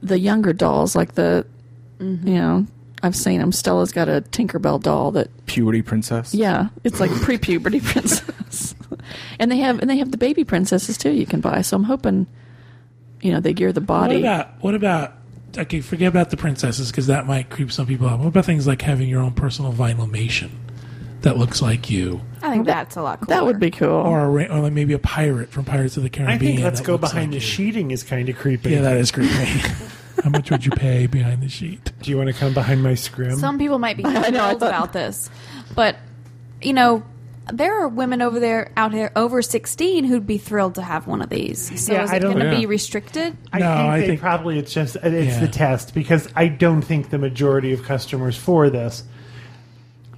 the 0.02 0.18
younger 0.18 0.52
dolls, 0.52 0.94
like 0.96 1.14
the, 1.14 1.46
Mm-hmm. 1.98 2.28
you 2.28 2.34
know, 2.34 2.66
I've 3.02 3.16
seen 3.16 3.40
them. 3.40 3.52
Stella's 3.52 3.90
got 3.92 4.08
a 4.08 4.20
Tinkerbell 4.30 4.82
doll 4.82 5.10
that, 5.12 5.28
Puberty 5.46 5.80
princess. 5.82 6.34
yeah, 6.34 6.68
it's 6.84 7.00
like 7.00 7.10
pre-puberty 7.22 7.80
princess, 7.84 8.74
and 9.38 9.50
they 9.50 9.56
have 9.58 9.80
and 9.80 9.88
they 9.88 9.96
have 9.98 10.10
the 10.10 10.18
baby 10.18 10.44
princesses 10.44 10.98
too. 10.98 11.10
You 11.12 11.24
can 11.26 11.40
buy. 11.40 11.62
So 11.62 11.74
I'm 11.76 11.84
hoping, 11.84 12.26
you 13.22 13.32
know, 13.32 13.40
they 13.40 13.54
gear 13.54 13.72
the 13.72 13.80
What 13.80 13.86
body. 13.86 14.18
about 14.20 14.62
what 14.62 14.74
about? 14.74 15.15
Okay, 15.58 15.80
forget 15.80 16.08
about 16.08 16.30
the 16.30 16.36
princesses 16.36 16.90
because 16.90 17.06
that 17.06 17.26
might 17.26 17.50
creep 17.50 17.72
some 17.72 17.86
people 17.86 18.08
out. 18.08 18.18
What 18.18 18.28
about 18.28 18.44
things 18.44 18.66
like 18.66 18.82
having 18.82 19.08
your 19.08 19.22
own 19.22 19.32
personal 19.32 19.72
vinylmation 19.72 20.50
that 21.22 21.36
looks 21.38 21.60
like 21.62 21.90
you, 21.90 22.20
I 22.42 22.50
think 22.50 22.66
that's 22.66 22.94
a 22.96 23.02
lot 23.02 23.20
cooler. 23.20 23.34
that 23.36 23.44
would 23.46 23.58
be 23.58 23.70
cool. 23.70 23.88
or 23.88 24.20
a, 24.20 24.28
ra- 24.28 24.54
or 24.56 24.60
like 24.60 24.72
maybe 24.72 24.92
a 24.92 24.98
pirate 24.98 25.48
from 25.50 25.64
Pirates 25.64 25.96
of 25.96 26.02
the 26.04 26.10
Caribbean? 26.10 26.36
I 26.36 26.38
think 26.38 26.60
let's 26.60 26.80
that 26.80 26.86
go 26.86 26.92
looks 26.92 27.10
behind 27.10 27.32
like 27.32 27.40
the 27.40 27.46
you. 27.46 27.52
sheeting 27.52 27.90
is 27.90 28.02
kind 28.04 28.28
of 28.28 28.36
creepy. 28.36 28.70
Yeah, 28.70 28.82
that 28.82 28.96
is 28.98 29.10
creepy. 29.10 29.32
How 30.22 30.30
much 30.30 30.50
would 30.50 30.64
you 30.64 30.70
pay 30.72 31.06
behind 31.06 31.42
the 31.42 31.48
sheet? 31.48 31.92
Do 32.02 32.10
you 32.10 32.16
want 32.16 32.28
to 32.28 32.34
come 32.34 32.54
behind 32.54 32.82
my 32.82 32.94
scrim? 32.94 33.36
Some 33.38 33.58
people 33.58 33.78
might 33.78 33.96
be 33.96 34.04
I 34.06 34.10
know, 34.30 34.44
I 34.44 34.48
thrilled 34.50 34.60
thought- 34.60 34.68
about 34.68 34.92
this, 34.92 35.30
but 35.74 35.96
you 36.62 36.72
know, 36.72 37.02
there 37.52 37.80
are 37.82 37.88
women 37.88 38.22
over 38.22 38.40
there 38.40 38.72
out 38.76 38.92
here 38.92 39.12
over 39.16 39.40
sixteen 39.42 40.04
who'd 40.04 40.26
be 40.26 40.38
thrilled 40.38 40.74
to 40.76 40.82
have 40.82 41.06
one 41.06 41.22
of 41.22 41.28
these. 41.28 41.80
So 41.80 41.92
Yeah, 41.92 42.04
is 42.04 42.12
it 42.12 42.22
going 42.22 42.38
to 42.38 42.44
Yeah. 42.46 42.58
be 42.58 42.66
restricted? 42.66 43.36
I 43.52 43.58
No, 43.60 43.66
think 43.66 43.78
I 43.88 44.00
they 44.00 44.06
think- 44.08 44.20
probably 44.20 44.58
it's 44.58 44.72
just 44.72 44.96
it's 44.96 45.34
Yeah. 45.34 45.40
the 45.40 45.48
test 45.48 45.94
because 45.94 46.28
I 46.34 46.48
don't 46.48 46.82
think 46.82 47.10
the 47.10 47.18
majority 47.18 47.72
of 47.72 47.84
customers 47.84 48.36
for 48.36 48.68
this 48.70 49.04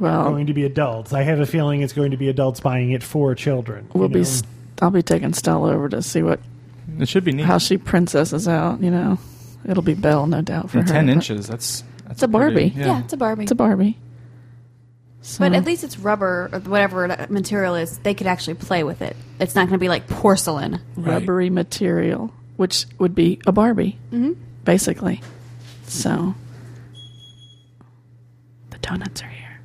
are 0.01 0.25
going 0.31 0.47
to 0.47 0.55
be 0.55 0.65
adults. 0.65 1.13
I 1.13 1.23
have 1.23 1.41
a 1.41 1.47
feeling 1.47 1.83
it's 1.83 1.93
going 1.93 2.13
to 2.13 2.17
be 2.17 2.29
adults 2.29 2.61
buying 2.61 2.93
it 2.93 3.03
for 3.03 3.35
children. 3.35 3.87
you 3.95 4.01
we'll 4.01 4.09
be. 4.09 4.17
know? 4.17 4.21
s- 4.21 4.43
I'll 4.81 4.91
be 4.91 5.03
taking 5.03 5.33
Stella 5.35 5.73
over 5.75 5.89
to 5.89 6.01
see 6.03 6.23
what 6.23 6.39
It 7.01 7.09
should 7.09 7.25
be 7.25 7.33
neat. 7.33 7.47
how 7.47 7.59
she 7.59 7.77
princesses 7.79 8.47
out. 8.47 8.81
You 8.81 8.91
know, 8.93 9.19
it'll 9.69 9.83
be 9.83 9.95
Belle, 9.95 10.27
no 10.29 10.41
doubt 10.41 10.71
for 10.71 10.79
And 10.79 10.89
her. 10.89 10.95
ten 10.95 11.09
inches. 11.09 11.49
That's 11.49 11.83
that's 12.05 12.13
It's 12.13 12.23
a 12.23 12.29
Barbie. 12.29 12.71
pretty- 12.71 12.79
Yeah, 12.81 13.01
it's 13.01 13.13
a 13.13 13.17
Barbie. 13.17 13.43
It's 13.43 13.53
a 13.53 13.57
Barbie. 13.57 13.99
So, 15.29 15.41
but 15.41 15.53
at 15.53 15.67
least 15.67 15.85
it's 15.85 15.99
rubber 15.99 16.49
or 16.51 16.59
whatever 16.61 17.07
the 17.07 17.27
material 17.29 17.75
is. 17.75 17.99
They 17.99 18.15
could 18.15 18.27
actually 18.27 18.55
play 18.55 18.83
with 18.83 19.03
it. 19.03 19.15
It's 19.39 19.55
not 19.55 19.63
going 19.63 19.75
to 19.75 19.79
be 19.79 19.91
like 19.91 20.09
porcelain. 20.09 20.81
Right. 20.97 21.13
rubbery 21.13 21.51
material, 21.51 22.33
which 22.57 22.87
would 22.99 23.15
be 23.15 23.39
a 23.47 23.53
Barbie, 23.53 23.99
mm-hmm. 24.11 24.33
basically. 24.65 25.21
So 25.87 26.35
the 28.71 28.79
donuts 28.79 29.23
are 29.23 29.29
here. 29.29 29.61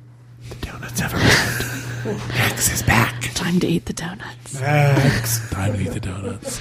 the 0.50 0.66
donuts 0.66 1.00
have 1.00 1.14
arrived. 1.14 2.28
Max 2.28 2.70
is 2.70 2.82
back. 2.82 3.30
Time 3.32 3.58
to 3.60 3.66
eat 3.66 3.86
the 3.86 3.94
donuts. 3.94 4.60
Max, 4.60 5.50
Time 5.50 5.72
to 5.72 5.80
eat 5.80 5.92
the 5.92 6.00
donuts. 6.00 6.60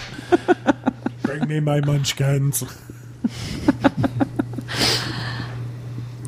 bring 1.24 1.46
me 1.50 1.60
my 1.60 1.82
munchkins. 1.82 2.64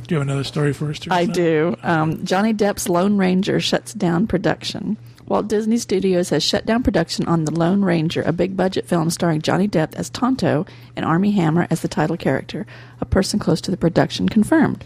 Do 0.08 0.14
you 0.14 0.20
have 0.20 0.28
another 0.28 0.44
story 0.44 0.72
for 0.72 0.92
us? 0.92 1.00
I 1.10 1.26
do. 1.26 1.76
Um, 1.82 2.24
Johnny 2.24 2.54
Depp's 2.54 2.88
Lone 2.88 3.18
Ranger 3.18 3.60
shuts 3.60 3.92
down 3.94 4.28
production. 4.28 4.98
Walt 5.28 5.48
Disney 5.48 5.78
Studios 5.78 6.30
has 6.30 6.44
shut 6.44 6.68
down 6.68 6.84
production 6.84 7.28
on 7.28 7.46
The 7.46 7.52
Lone 7.52 7.84
Ranger, 7.84 8.22
a 8.22 8.32
big 8.32 8.56
budget 8.56 8.88
film 8.88 9.10
starring 9.10 9.42
Johnny 9.42 9.68
Depp 9.68 9.96
as 9.96 10.12
Tonto 10.12 10.68
and 10.96 11.04
Armie 11.04 11.32
Hammer 11.32 11.66
as 11.72 11.82
the 11.82 11.88
title 11.88 12.18
character. 12.18 12.68
A 13.02 13.06
person 13.06 13.40
close 13.40 13.60
to 13.62 13.72
the 13.72 13.78
production 13.78 14.30
confirmed. 14.30 14.86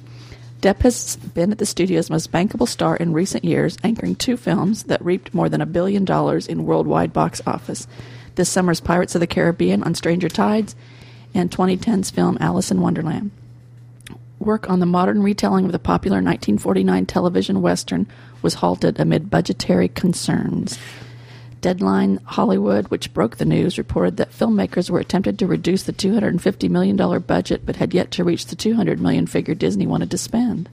Depp 0.62 0.84
has 0.84 1.18
been 1.18 1.52
at 1.52 1.58
the 1.58 1.66
studio's 1.66 2.10
most 2.10 2.32
bankable 2.32 2.68
star 2.68 2.96
in 2.96 3.12
recent 3.12 3.44
years, 3.44 3.78
anchoring 3.84 4.16
two 4.16 4.38
films 4.38 4.84
that 4.84 5.04
reaped 5.04 5.34
more 5.34 5.50
than 5.50 5.62
a 5.62 5.66
billion 5.66 6.06
dollars 6.06 6.48
in 6.48 6.66
worldwide 6.66 7.12
box 7.12 7.42
office. 7.46 7.88
This 8.36 8.50
summer's 8.50 8.80
Pirates 8.80 9.16
of 9.16 9.20
the 9.20 9.28
Caribbean 9.28 9.84
on 9.84 9.96
Stranger 9.96 10.30
Tides 10.30 10.78
and 11.34 11.52
2010's 11.52 12.10
film 12.10 12.38
Alice 12.40 12.72
in 12.72 12.80
Wonderland 12.80 13.32
work 14.40 14.70
on 14.70 14.80
the 14.80 14.86
modern 14.86 15.22
retelling 15.22 15.66
of 15.66 15.72
the 15.72 15.80
popular 15.80 16.18
1949 16.18 17.06
television 17.06 17.62
western 17.62 18.08
was 18.42 18.56
halted 18.56 19.00
amid 19.00 19.30
budgetary 19.30 19.90
concerns. 19.90 20.80
Deadline 21.62 22.20
Hollywood, 22.24 22.88
which 22.88 23.14
broke 23.14 23.38
the 23.38 23.46
news, 23.46 23.78
reported 23.78 24.18
that 24.18 24.32
filmmakers 24.32 24.90
were 24.90 25.00
attempted 25.00 25.38
to 25.40 25.48
reduce 25.48 25.84
the 25.84 25.94
$250 25.94 26.70
million 26.70 26.96
budget 27.22 27.66
but 27.66 27.76
had 27.76 27.94
yet 27.94 28.12
to 28.12 28.24
reach 28.24 28.46
the 28.46 28.56
200 28.56 29.02
million 29.02 29.28
figure 29.28 29.54
Disney 29.54 29.86
wanted 29.86 30.10
to 30.12 30.18
spend. 30.18 30.70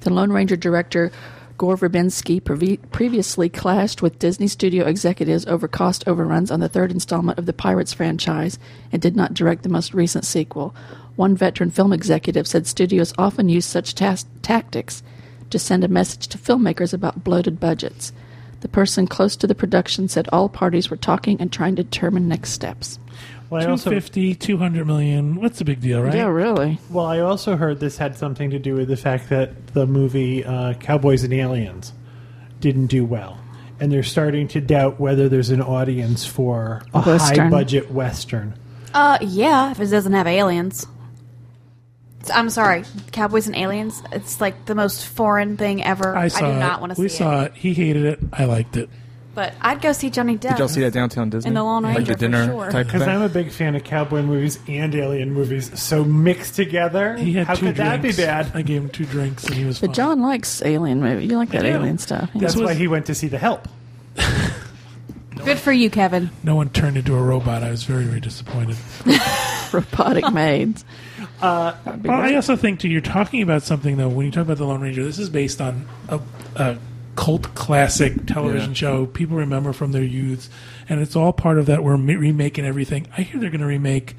The 0.00 0.10
Lone 0.10 0.32
Ranger 0.32 0.56
director 0.56 1.12
Gore 1.56 1.76
Verbinski 1.76 2.40
previ- 2.40 2.78
previously 2.90 3.48
clashed 3.48 4.00
with 4.00 4.20
Disney 4.20 4.46
studio 4.46 4.86
executives 4.86 5.44
over 5.46 5.66
cost 5.66 6.06
overruns 6.06 6.52
on 6.52 6.60
the 6.60 6.68
third 6.68 6.92
installment 6.92 7.38
of 7.38 7.46
the 7.46 7.52
Pirates 7.52 7.92
franchise 7.92 8.60
and 8.92 9.02
did 9.02 9.16
not 9.16 9.34
direct 9.34 9.64
the 9.64 9.68
most 9.68 9.92
recent 9.92 10.24
sequel. 10.24 10.74
One 11.18 11.34
veteran 11.34 11.70
film 11.70 11.92
executive 11.92 12.46
said 12.46 12.68
studios 12.68 13.12
often 13.18 13.48
use 13.48 13.66
such 13.66 13.96
tas- 13.96 14.24
tactics 14.40 15.02
to 15.50 15.58
send 15.58 15.82
a 15.82 15.88
message 15.88 16.28
to 16.28 16.38
filmmakers 16.38 16.94
about 16.94 17.24
bloated 17.24 17.58
budgets. 17.58 18.12
The 18.60 18.68
person 18.68 19.08
close 19.08 19.34
to 19.38 19.48
the 19.48 19.54
production 19.56 20.06
said 20.06 20.28
all 20.30 20.48
parties 20.48 20.90
were 20.90 20.96
talking 20.96 21.40
and 21.40 21.52
trying 21.52 21.74
to 21.74 21.82
determine 21.82 22.28
next 22.28 22.50
steps. 22.52 23.00
Well, 23.50 23.60
I 23.60 23.68
also 23.68 23.90
250, 23.90 24.36
200 24.36 24.86
million. 24.86 25.34
What's 25.34 25.58
the 25.58 25.64
big 25.64 25.80
deal, 25.80 26.00
right? 26.02 26.14
Yeah, 26.14 26.26
really. 26.28 26.78
well, 26.88 27.06
I 27.06 27.18
also 27.18 27.56
heard 27.56 27.80
this 27.80 27.98
had 27.98 28.16
something 28.16 28.50
to 28.50 28.60
do 28.60 28.74
with 28.76 28.86
the 28.86 28.96
fact 28.96 29.28
that 29.30 29.74
the 29.74 29.88
movie 29.88 30.44
uh, 30.44 30.74
Cowboys 30.74 31.24
and 31.24 31.34
Aliens 31.34 31.92
didn't 32.60 32.86
do 32.86 33.04
well, 33.04 33.40
and 33.80 33.90
they're 33.90 34.04
starting 34.04 34.46
to 34.48 34.60
doubt 34.60 35.00
whether 35.00 35.28
there's 35.28 35.50
an 35.50 35.62
audience 35.62 36.24
for 36.24 36.82
a 36.94 37.02
Western. 37.02 37.38
high 37.46 37.50
budget 37.50 37.90
western. 37.90 38.54
Uh, 38.94 39.18
yeah, 39.20 39.72
if 39.72 39.80
it 39.80 39.86
doesn't 39.88 40.12
have 40.12 40.28
aliens. 40.28 40.86
I'm 42.30 42.50
sorry, 42.50 42.84
Cowboys 43.12 43.46
and 43.46 43.56
Aliens. 43.56 44.02
It's 44.12 44.40
like 44.40 44.64
the 44.66 44.74
most 44.74 45.06
foreign 45.06 45.56
thing 45.56 45.82
ever. 45.82 46.16
I 46.16 46.28
saw 46.28 46.52
do 46.52 46.58
not 46.58 46.80
want 46.80 46.90
to 46.90 46.96
see 46.96 47.02
it. 47.02 47.04
We 47.04 47.08
saw 47.08 47.42
it. 47.44 47.54
He 47.54 47.74
hated 47.74 48.04
it. 48.04 48.20
I 48.32 48.44
liked 48.44 48.76
it. 48.76 48.88
But 49.34 49.54
I'd 49.60 49.80
go 49.80 49.92
see 49.92 50.10
Johnny 50.10 50.36
Depp. 50.36 50.50
Did 50.50 50.58
y'all 50.58 50.68
see 50.68 50.80
that 50.80 50.92
downtown 50.92 51.30
Disney? 51.30 51.48
In 51.48 51.54
the 51.54 51.62
Lone 51.62 51.84
like 51.84 51.98
Ranger, 51.98 52.12
the 52.12 52.16
for 52.16 52.18
dinner 52.18 52.46
sure. 52.46 52.70
type 52.72 52.86
Because 52.86 53.02
thing? 53.02 53.10
I'm 53.10 53.22
a 53.22 53.28
big 53.28 53.52
fan 53.52 53.76
of 53.76 53.84
cowboy 53.84 54.22
movies 54.22 54.58
and 54.66 54.92
alien 54.96 55.32
movies, 55.32 55.80
so 55.80 56.04
mixed 56.04 56.56
together. 56.56 57.16
He 57.16 57.34
had 57.34 57.46
how 57.46 57.54
two 57.54 57.66
could 57.66 57.76
that 57.76 58.02
be 58.02 58.10
bad? 58.10 58.50
I 58.54 58.62
gave 58.62 58.82
him 58.82 58.88
two 58.90 59.04
drinks 59.06 59.44
and 59.44 59.54
he 59.54 59.64
was 59.64 59.78
But 59.78 59.88
fine. 59.88 59.94
John 59.94 60.22
likes 60.22 60.60
alien 60.62 61.00
movie. 61.00 61.26
You 61.26 61.36
like 61.36 61.50
that 61.50 61.62
do. 61.62 61.68
alien 61.68 61.98
stuff. 61.98 62.32
This 62.32 62.42
That's 62.42 62.56
was- 62.56 62.64
why 62.64 62.74
he 62.74 62.88
went 62.88 63.06
to 63.06 63.14
see 63.14 63.28
The 63.28 63.38
Help. 63.38 63.68
Good 65.44 65.58
for 65.58 65.70
you, 65.72 65.88
Kevin. 65.88 66.30
no 66.42 66.56
one 66.56 66.68
turned 66.70 66.96
into 66.96 67.14
a 67.14 67.22
robot. 67.22 67.62
I 67.62 67.70
was 67.70 67.84
very, 67.84 68.04
very 68.04 68.20
disappointed. 68.20 68.76
Robotic 69.72 70.32
maids. 70.32 70.84
Well, 71.40 71.76
I 72.08 72.34
also 72.34 72.56
think 72.56 72.80
too. 72.80 72.88
You're 72.88 73.00
talking 73.00 73.42
about 73.42 73.62
something 73.62 73.96
though. 73.96 74.08
When 74.08 74.26
you 74.26 74.32
talk 74.32 74.42
about 74.42 74.58
the 74.58 74.64
Lone 74.66 74.80
Ranger, 74.80 75.04
this 75.04 75.18
is 75.18 75.30
based 75.30 75.60
on 75.60 75.86
a, 76.08 76.20
a 76.56 76.78
cult 77.16 77.54
classic 77.54 78.26
television 78.26 78.70
Yeah. 78.70 78.74
show 78.74 79.06
people 79.06 79.36
remember 79.36 79.72
from 79.72 79.92
their 79.92 80.02
youths, 80.04 80.50
and 80.88 81.00
it's 81.00 81.16
all 81.16 81.32
part 81.32 81.58
of 81.58 81.66
that. 81.66 81.82
We're 81.84 81.96
remaking 81.96 82.64
everything. 82.64 83.06
I 83.16 83.22
hear 83.22 83.40
they're 83.40 83.50
going 83.50 83.60
to 83.60 83.66
remake 83.66 84.16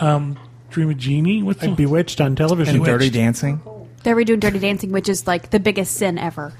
um, 0.00 0.38
Dream 0.70 0.90
of 0.90 0.98
Jeannie. 0.98 1.42
What's 1.42 1.60
the 1.60 1.68
Like 1.68 1.76
Bewitched 1.76 2.20
on 2.20 2.36
television. 2.36 2.76
and 2.76 2.84
Dirty 2.84 3.10
Dancing. 3.10 3.60
They're 4.04 4.14
redoing 4.16 4.40
Dirty 4.40 4.60
Dancing, 4.60 4.92
which 4.92 5.08
is 5.08 5.26
like 5.26 5.50
the 5.50 5.58
biggest 5.60 5.94
sin 5.94 6.18
ever. 6.18 6.52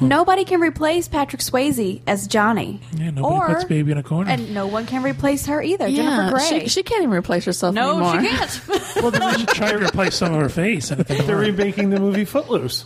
Nobody 0.00 0.44
can 0.44 0.60
replace 0.60 1.08
Patrick 1.08 1.42
Swayze 1.42 2.00
as 2.06 2.26
Johnny. 2.26 2.80
Yeah, 2.96 3.10
nobody 3.10 3.34
or, 3.34 3.46
puts 3.46 3.64
baby 3.64 3.92
in 3.92 3.98
a 3.98 4.02
corner. 4.02 4.30
And 4.30 4.54
no 4.54 4.66
one 4.66 4.86
can 4.86 5.02
replace 5.02 5.46
her 5.46 5.62
either. 5.62 5.88
Jennifer 5.88 6.36
Grey. 6.36 6.60
She, 6.60 6.68
she 6.68 6.82
can't 6.82 7.02
even 7.02 7.14
replace 7.14 7.44
herself 7.44 7.74
no, 7.74 7.90
anymore. 7.90 8.20
she 8.22 8.28
can't. 8.28 8.96
well, 8.96 9.10
then 9.10 9.32
they 9.32 9.38
should 9.38 9.48
try 9.48 9.72
to 9.72 9.78
replace 9.84 10.14
some 10.14 10.34
of 10.34 10.40
her 10.40 10.48
face. 10.48 10.90
And 10.90 11.00
They're 11.04 11.36
remaking 11.36 11.90
the 11.90 12.00
movie 12.00 12.24
Footloose. 12.24 12.84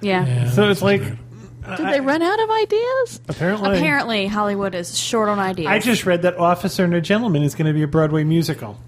yeah. 0.00 0.26
Yeah, 0.26 0.50
So 0.50 0.68
it's 0.70 0.82
like, 0.82 1.00
weird. 1.00 1.18
Uh, 1.64 1.76
Did 1.76 1.86
they 1.86 2.00
run 2.00 2.22
out 2.22 2.42
of 2.42 2.50
ideas? 2.50 3.20
apparently. 3.28 3.78
Apparently, 3.78 4.26
Hollywood 4.26 4.74
is 4.74 4.98
short 4.98 5.28
on 5.28 5.38
ideas. 5.38 5.68
I 5.68 5.78
just 5.78 6.04
read 6.04 6.22
that 6.22 6.36
Officer 6.36 6.84
and 6.84 6.92
a 6.94 7.00
Gentleman 7.00 7.42
is 7.44 7.54
going 7.54 7.66
to 7.68 7.72
be 7.72 7.82
a 7.82 7.86
Broadway 7.88 8.24
musical. 8.24 8.78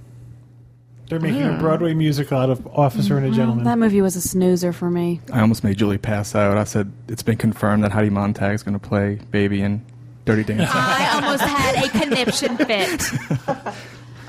They're 1.14 1.20
making 1.20 1.42
a 1.42 1.52
hmm. 1.52 1.60
Broadway 1.60 1.94
musical 1.94 2.36
out 2.36 2.50
of 2.50 2.66
Officer 2.66 3.16
and 3.16 3.24
a 3.24 3.28
mm-hmm. 3.28 3.36
Gentleman. 3.36 3.64
that 3.66 3.78
movie 3.78 4.02
was 4.02 4.16
a 4.16 4.20
snoozer 4.20 4.72
for 4.72 4.90
me. 4.90 5.20
I 5.32 5.42
almost 5.42 5.62
made 5.62 5.78
Julie 5.78 5.96
pass 5.96 6.34
out. 6.34 6.58
I 6.58 6.64
said 6.64 6.90
it's 7.06 7.22
been 7.22 7.36
confirmed 7.36 7.84
that 7.84 7.92
Heidi 7.92 8.10
Montag 8.10 8.52
is 8.52 8.64
going 8.64 8.76
to 8.76 8.84
play 8.84 9.20
Baby 9.30 9.62
in 9.62 9.86
Dirty 10.24 10.42
Dancing. 10.54 10.66
I 10.68 11.10
almost 11.14 11.42
had 11.42 11.84
a 11.84 11.88
conniption 11.88 12.56
fit. 12.56 13.02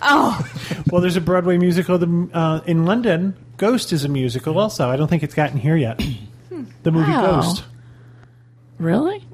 Oh, 0.07 0.47
Well, 0.91 1.01
there's 1.01 1.15
a 1.15 1.21
Broadway 1.21 1.57
musical 1.57 1.97
the, 1.97 2.29
uh, 2.31 2.61
in 2.67 2.85
London. 2.85 3.35
Ghost 3.57 3.91
is 3.91 4.03
a 4.03 4.09
musical 4.09 4.59
also. 4.59 4.87
I 4.87 4.97
don't 4.97 5.07
think 5.07 5.23
it's 5.23 5.33
gotten 5.33 5.57
here 5.57 5.75
yet. 5.75 5.99
Hmm. 6.49 6.65
the 6.83 6.91
movie 6.91 7.09
Wow. 7.09 7.41
Ghost. 7.41 7.63
Really? 8.77 9.25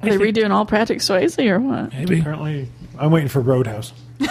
Are 0.00 0.08
they 0.08 0.16
redoing 0.16 0.50
all 0.50 0.64
Patrick 0.64 1.00
Swayze 1.00 1.44
or 1.46 1.60
what? 1.60 1.92
maybe 1.92 2.20
Apparently, 2.20 2.70
I'm 2.98 3.10
waiting 3.10 3.28
for 3.28 3.40
Roadhouse. 3.40 3.92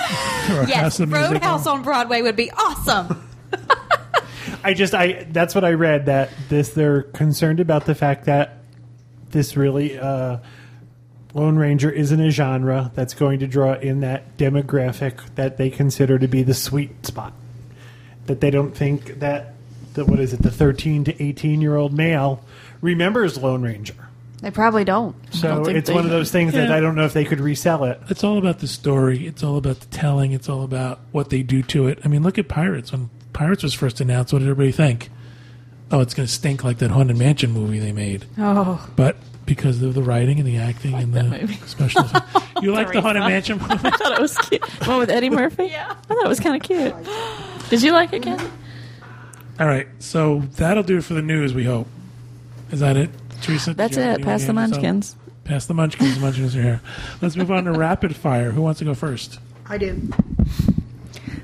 Yes, 0.48 0.74
House 0.76 1.00
of 1.00 1.10
Music. 1.10 1.32
Roadhouse 1.32 1.66
on 1.66 1.82
Broadway 1.82 2.22
would 2.22 2.36
be 2.36 2.52
awesome. 2.52 3.28
I 4.64 4.76
just 4.76 4.94
I 4.94 5.26
that's 5.32 5.56
what 5.56 5.64
I 5.64 5.74
read 5.74 6.06
that 6.06 6.30
this 6.50 6.70
they're 6.70 7.02
concerned 7.02 7.60
about 7.60 7.86
the 7.86 7.96
fact 7.96 8.26
that 8.26 8.60
this 9.32 9.58
really 9.58 9.98
uh, 9.98 10.38
Lone 11.34 11.56
Ranger 11.58 11.90
isn't 11.90 12.20
a 12.20 12.30
genre 12.30 12.92
that's 12.94 13.16
going 13.16 13.40
to 13.40 13.48
draw 13.48 13.74
in 13.74 14.02
that 14.02 14.38
demographic 14.38 15.34
that 15.34 15.58
they 15.58 15.72
consider 15.72 16.20
to 16.20 16.28
be 16.28 16.44
the 16.44 16.54
sweet 16.54 17.06
spot. 17.08 17.34
That 18.28 18.40
they 18.40 18.52
don't 18.52 18.76
think 18.76 19.20
that 19.20 19.56
the 19.96 20.06
what 20.06 20.20
is 20.20 20.32
it 20.32 20.44
the 20.44 20.52
13 20.52 21.06
to 21.06 21.24
18 21.24 21.60
year 21.60 21.76
old 21.76 21.92
male 21.92 22.44
remembers 22.82 23.38
Lone 23.38 23.64
Ranger. 23.64 24.05
They 24.42 24.52
probably 24.52 24.84
don't. 24.84 25.16
So 25.34 25.64
think 25.64 25.78
it's 25.78 25.90
they- 25.90 25.96
one 25.96 26.06
of 26.06 26.12
those 26.12 26.32
things 26.32 26.54
that 26.54 26.72
I 26.72 26.80
don't 26.80 26.96
know 26.96 27.06
if 27.06 27.14
they 27.14 27.26
could 27.26 27.40
resell 27.40 27.84
it. 27.86 28.00
It's 28.10 28.24
all 28.24 28.38
about 28.38 28.60
the 28.60 28.68
story. 28.68 29.26
It's 29.28 29.44
all 29.44 29.58
about 29.58 29.80
the 29.80 29.88
telling. 29.88 30.34
It's 30.34 30.50
all 30.50 30.64
about 30.64 31.00
what 31.12 31.30
they 31.30 31.42
do 31.42 31.64
to 31.64 31.88
it. 31.88 32.00
I 32.04 32.08
mean, 32.10 32.22
look 32.24 32.38
at 32.38 32.48
Pirates. 32.48 32.92
When 32.92 33.10
Pirates 33.34 33.64
was 33.64 33.74
first 33.74 34.02
announced, 34.02 34.34
what 34.34 34.40
did 34.40 34.50
everybody 34.50 34.72
think? 34.72 35.10
Oh, 35.92 36.00
it's 36.02 36.14
going 36.14 36.28
to 36.28 36.32
stink 36.34 36.64
like 36.64 36.80
that 36.80 36.92
Haunted 36.92 37.18
Mansion 37.18 37.52
movie 37.52 37.80
they 37.80 37.92
made. 37.94 38.26
Oh, 38.38 38.86
But 38.96 39.18
because 39.46 39.82
of 39.84 39.94
the 39.94 40.02
writing 40.02 40.40
and 40.40 40.48
the 40.48 40.58
acting 40.58 40.96
and 40.96 41.14
the 41.14 41.48
special 41.68 42.02
effects. 42.04 42.42
You 42.62 42.72
like 42.74 42.92
the 42.92 43.02
Haunted 43.02 43.22
Mansion 43.24 43.58
movie? 43.62 43.74
I 43.74 43.92
thought 43.92 44.14
it 44.14 44.22
was 44.22 44.38
cute. 44.38 44.62
The 44.62 44.86
one 44.86 44.98
with 45.00 45.10
Eddie 45.10 45.30
Murphy? 45.32 45.66
Yeah. 45.66 45.92
I 46.10 46.14
thought 46.14 46.26
it 46.26 46.28
was 46.30 46.40
kind 46.40 46.56
of 46.56 46.62
cute. 46.64 46.94
Did 47.70 47.82
you 47.84 47.92
like 47.92 48.14
it, 48.14 48.24
Ken? 48.24 48.40
All 49.60 49.68
right. 49.68 49.88
So 50.00 50.40
that'll 50.56 50.84
do 50.84 50.98
it 50.98 51.04
for 51.04 51.14
the 51.14 51.22
news, 51.22 51.54
we 51.54 51.64
hope. 51.66 51.88
Is 52.72 52.80
that 52.80 52.96
it, 52.98 53.10
Teresa? 53.46 53.74
That's 53.74 53.98
it. 53.98 54.02
any 54.02 54.24
Pass 54.24 54.44
the 54.46 54.52
ideas 54.52 54.56
yourself? 54.56 54.56
munchkins. 54.56 55.16
Pass 55.44 55.66
the 55.68 55.74
munchkins. 55.74 56.20
Munchkins 56.20 56.56
are 56.56 56.62
here. 56.62 56.82
Let's 57.22 57.36
move 57.36 57.52
on 57.52 57.66
to 57.66 57.72
rapid 57.74 58.16
fire. 58.16 58.52
Who 58.52 58.62
wants 58.62 58.80
to 58.80 58.86
go 58.86 58.94
first? 58.94 59.40
I 59.68 59.78
do. 59.78 60.02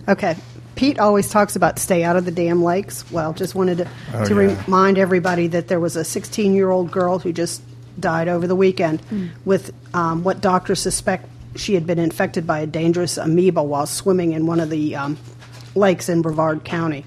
Okay. 0.07 0.35
Pete 0.75 0.99
always 0.99 1.29
talks 1.29 1.55
about 1.55 1.77
stay 1.77 2.03
out 2.03 2.15
of 2.15 2.25
the 2.25 2.31
damn 2.31 2.63
lakes. 2.63 3.09
Well, 3.11 3.33
just 3.33 3.53
wanted 3.53 3.79
to, 3.79 3.87
Oh, 4.13 4.25
to 4.25 4.33
yeah. 4.33 4.63
remind 4.65 4.97
everybody 4.97 5.47
that 5.47 5.67
there 5.67 5.79
was 5.79 5.95
a 5.95 6.03
16 6.03 6.53
year 6.55 6.69
old 6.71 6.91
girl 6.91 7.19
who 7.19 7.31
just 7.31 7.61
died 7.99 8.27
over 8.27 8.47
the 8.47 8.55
weekend 8.55 9.01
with 9.45 9.71
um, 9.93 10.23
what 10.23 10.41
doctors 10.41 10.79
suspect 10.79 11.27
she 11.55 11.73
had 11.75 11.85
been 11.85 11.99
infected 11.99 12.47
by 12.47 12.59
a 12.61 12.65
dangerous 12.65 13.17
amoeba 13.17 13.61
while 13.61 13.85
swimming 13.85 14.31
in 14.31 14.47
one 14.47 14.59
of 14.59 14.69
the 14.69 14.95
um, 14.95 15.17
lakes 15.75 16.09
in 16.09 16.21
Brevard 16.21 16.63
County. 16.63 17.05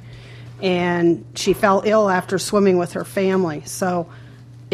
And 0.62 1.24
she 1.34 1.52
fell 1.52 1.82
ill 1.84 2.08
after 2.08 2.38
swimming 2.38 2.76
with 2.78 2.92
her 2.92 3.04
family. 3.04 3.62
So 3.64 4.08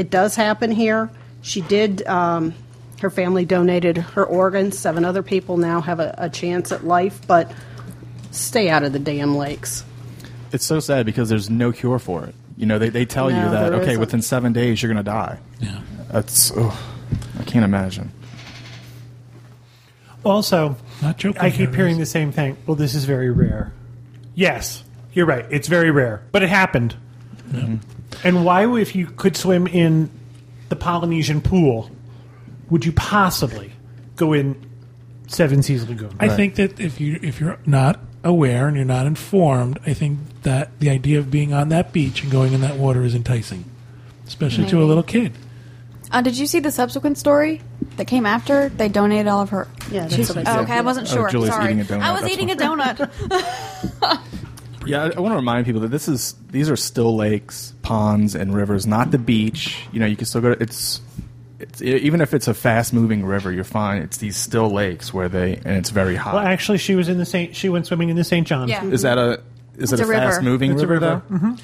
it 0.00 0.10
does 0.10 0.34
happen 0.34 0.70
here. 0.70 1.10
She 1.42 1.60
did. 1.60 2.06
Um, 2.06 2.54
her 3.00 3.10
family 3.10 3.44
donated 3.44 3.96
her 3.98 4.24
organs. 4.24 4.78
Seven 4.78 5.04
other 5.04 5.22
people 5.22 5.56
now 5.58 5.80
have 5.80 6.00
a, 6.00 6.14
a 6.18 6.28
chance 6.30 6.72
at 6.72 6.84
life, 6.84 7.20
but 7.26 7.52
stay 8.30 8.68
out 8.70 8.82
of 8.82 8.92
the 8.92 8.98
damn 8.98 9.36
lakes. 9.36 9.84
It's 10.52 10.64
so 10.64 10.80
sad 10.80 11.06
because 11.06 11.28
there's 11.28 11.48
no 11.48 11.70
cure 11.72 11.98
for 11.98 12.24
it. 12.24 12.34
You 12.56 12.66
know, 12.66 12.78
they, 12.78 12.88
they 12.88 13.04
tell 13.06 13.30
No, 13.30 13.36
you 13.44 13.50
that, 13.50 13.70
there 13.70 13.80
okay, 13.80 13.90
isn't. 13.92 14.00
within 14.00 14.22
seven 14.22 14.52
days 14.52 14.82
you're 14.82 14.92
going 14.92 15.02
to 15.04 15.10
die. 15.10 15.38
Yeah. 15.60 15.80
That's, 16.10 16.52
oh, 16.54 16.78
I 17.38 17.44
can't 17.44 17.64
imagine. 17.64 18.10
Also, 20.24 20.76
Not 21.00 21.16
joking. 21.16 21.40
I 21.40 21.50
keep 21.50 21.70
there 21.70 21.76
hearing 21.76 21.98
the 21.98 22.06
same 22.06 22.32
thing. 22.32 22.56
Well, 22.66 22.74
this 22.74 22.94
is 22.94 23.04
very 23.06 23.30
rare. 23.30 23.72
Yes, 24.34 24.84
you're 25.14 25.26
right. 25.26 25.46
It's 25.50 25.68
very 25.68 25.90
rare, 25.90 26.22
but 26.32 26.42
it 26.42 26.48
happened. 26.50 26.96
And 28.24 28.44
why, 28.44 28.66
if 28.78 28.94
you 28.94 29.06
could 29.06 29.37
swim 29.37 29.66
in 29.66 30.11
the 30.68 30.76
Polynesian 30.76 31.40
pool, 31.40 31.90
would 32.68 32.85
you 32.85 32.92
possibly 32.92 33.72
go 34.16 34.33
in 34.33 34.54
Seven 35.26 35.62
Seas 35.62 35.88
Lagoon? 35.88 36.14
I 36.20 36.28
think 36.28 36.56
that 36.56 36.78
if 36.80 37.00
you 37.00 37.18
if 37.22 37.40
you're 37.40 37.59
not 37.66 38.00
aware 38.22 38.68
and 38.68 38.76
you're 38.76 38.85
not 38.85 39.06
informed, 39.06 39.78
I 39.87 39.94
think 39.94 40.18
that 40.42 40.78
the 40.80 40.90
idea 40.90 41.18
of 41.18 41.30
being 41.30 41.52
on 41.54 41.70
that 41.70 41.92
beach 41.92 42.22
and 42.22 42.30
going 42.30 42.52
in 42.52 42.61
that 42.61 42.76
water 42.76 43.02
is 43.02 43.14
enticing, 43.14 43.64
especially 44.26 44.66
to 44.66 44.76
a 44.76 44.78
Maybe. 44.80 44.88
little 44.88 45.02
kid. 45.02 45.33
uh, 46.12 46.20
did 46.20 46.37
you 46.37 46.46
see 46.46 46.61
the 46.61 46.70
subsequent 46.70 47.16
story 47.16 47.62
that 47.96 48.06
came 48.06 48.26
after? 48.26 48.68
They 48.68 48.88
donated 48.88 49.28
all 49.28 49.40
of 49.40 49.50
her. 49.50 49.66
Yeah, 49.90 50.06
that's 50.06 50.28
what 50.28 50.38
I 50.38 50.40
Oh, 50.42 50.44
said. 50.56 50.59
okay, 50.64 50.74
I 50.74 50.80
wasn't 50.83 51.09
Oh, 51.11 51.14
sure. 51.14 51.28
Julie's 51.30 51.50
Sorry, 51.50 51.66
eating 51.72 51.80
a 51.80 51.85
donut, 51.85 52.00
I 52.02 52.12
was 52.12 52.20
that's 52.22 52.33
eating 52.35 52.48
why. 52.48 52.54
a 52.54 52.94
donut. 52.96 54.20
Yeah, 54.86 55.04
I, 55.04 55.10
I 55.16 55.20
want 55.20 55.32
to 55.32 55.36
remind 55.36 55.66
people 55.66 55.82
that 55.82 55.88
this 55.90 56.08
is 56.08 56.34
these 56.50 56.70
are 56.70 56.76
still 56.76 57.14
lakes, 57.16 57.74
ponds, 57.82 58.34
and 58.34 58.54
rivers, 58.54 58.86
not 58.86 59.10
the 59.10 59.18
beach. 59.18 59.78
You 59.92 60.00
know, 60.00 60.06
you 60.06 60.16
can 60.16 60.26
still 60.26 60.40
go. 60.40 60.54
To, 60.54 60.62
it's 60.62 61.00
it's 61.58 61.82
even 61.82 62.20
if 62.20 62.32
it's 62.32 62.48
a 62.48 62.54
fast 62.54 62.92
moving 62.92 63.24
river, 63.24 63.52
you're 63.52 63.64
fine. 63.64 64.02
It's 64.02 64.16
these 64.16 64.36
still 64.36 64.70
lakes 64.70 65.12
where 65.12 65.28
they 65.28 65.56
and 65.56 65.76
it's 65.76 65.90
very 65.90 66.16
hot. 66.16 66.34
Well, 66.34 66.46
actually, 66.46 66.78
she 66.78 66.94
was 66.94 67.08
in 67.08 67.18
the 67.18 67.26
Saint. 67.26 67.54
She 67.54 67.68
went 67.68 67.86
swimming 67.86 68.08
in 68.08 68.16
the 68.16 68.24
St. 68.24 68.46
John's. 68.46 68.70
Yeah. 68.70 68.84
is 68.84 69.02
that 69.02 69.18
a 69.18 69.42
is 69.76 69.92
it 69.92 70.00
a, 70.00 70.04
a 70.04 70.06
river. 70.06 70.20
fast 70.20 70.42
moving 70.42 70.72
It's 70.72 70.82
river, 70.82 70.94
river. 70.94 71.22
though? 71.30 71.56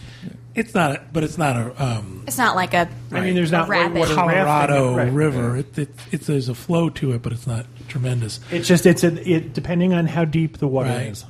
It's 0.55 0.72
not, 0.74 0.92
a, 0.92 1.02
but 1.12 1.22
it's 1.22 1.37
not 1.37 1.55
a 1.57 1.83
um, 1.85 2.24
It's 2.26 2.38
not 2.38 2.57
like 2.57 2.72
a. 2.72 2.88
I 3.12 3.20
mean, 3.20 3.35
there's 3.35 3.50
a 3.50 3.57
not 3.59 3.68
rapid. 3.68 3.92
whitewater 3.98 4.14
Colorado 4.14 4.94
rafting, 4.94 4.96
right. 4.96 5.12
River. 5.12 5.57
It, 5.59 5.79
it, 5.79 5.90
it's 6.12 6.26
there's 6.26 6.48
a 6.48 6.55
flow 6.55 6.88
to 6.90 7.12
it, 7.12 7.20
but 7.20 7.33
it's 7.35 7.46
not 7.46 7.66
tremendous. 7.88 8.40
It's 8.50 8.66
just 8.66 8.87
it's 8.87 9.05
a, 9.05 9.31
it 9.31 9.52
depending 9.52 9.92
on 9.92 10.07
how 10.07 10.24
deep 10.24 10.57
the 10.57 10.66
water 10.66 10.88
Right. 10.88 11.09
is. 11.09 11.26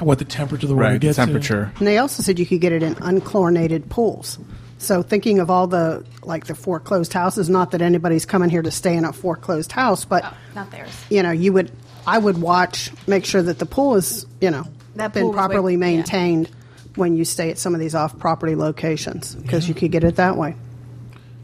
What 0.00 0.18
the 0.18 0.24
temperature 0.24 0.66
of 0.66 0.68
the 0.70 0.74
water 0.74 0.84
Right, 0.88 0.92
the 0.94 0.98
gets 0.98 1.16
to. 1.16 1.24
temperature. 1.24 1.72
And 1.78 1.86
they 1.86 1.98
also 1.98 2.22
said 2.22 2.38
you 2.38 2.46
could 2.46 2.60
get 2.60 2.72
it 2.72 2.82
in 2.82 2.94
unchlorinated 2.96 3.88
pools. 3.88 4.38
So 4.78 5.02
thinking 5.02 5.38
of 5.38 5.50
all 5.50 5.66
the 5.66 6.04
like 6.22 6.46
the 6.46 6.54
foreclosed 6.54 7.12
houses, 7.12 7.48
not 7.48 7.70
that 7.70 7.80
anybody's 7.80 8.26
coming 8.26 8.50
here 8.50 8.62
to 8.62 8.70
stay 8.70 8.96
in 8.96 9.04
a 9.04 9.12
foreclosed 9.12 9.72
house, 9.72 10.04
but 10.04 10.24
Oh, 10.24 10.34
not 10.54 10.70
theirs. 10.70 10.90
you 11.10 11.22
know, 11.22 11.30
you 11.30 11.52
would 11.52 11.70
I 12.06 12.18
would 12.18 12.38
watch, 12.38 12.90
make 13.06 13.24
sure 13.24 13.40
that 13.42 13.58
the 13.58 13.64
pool 13.66 13.94
is, 13.94 14.26
you 14.40 14.50
know, 14.50 14.64
That 14.96 15.14
been 15.14 15.32
properly 15.32 15.76
way- 15.78 15.92
yeah. 15.92 15.96
maintained 15.96 16.50
when 16.96 17.16
you 17.16 17.24
stay 17.24 17.50
at 17.50 17.58
some 17.58 17.72
of 17.74 17.80
these 17.80 17.94
off-property 17.94 18.56
locations 18.56 19.34
because 19.34 19.66
you 19.68 19.74
could 19.74 19.90
get 19.90 20.04
it 20.04 20.16
that 20.16 20.36
way. 20.36 20.54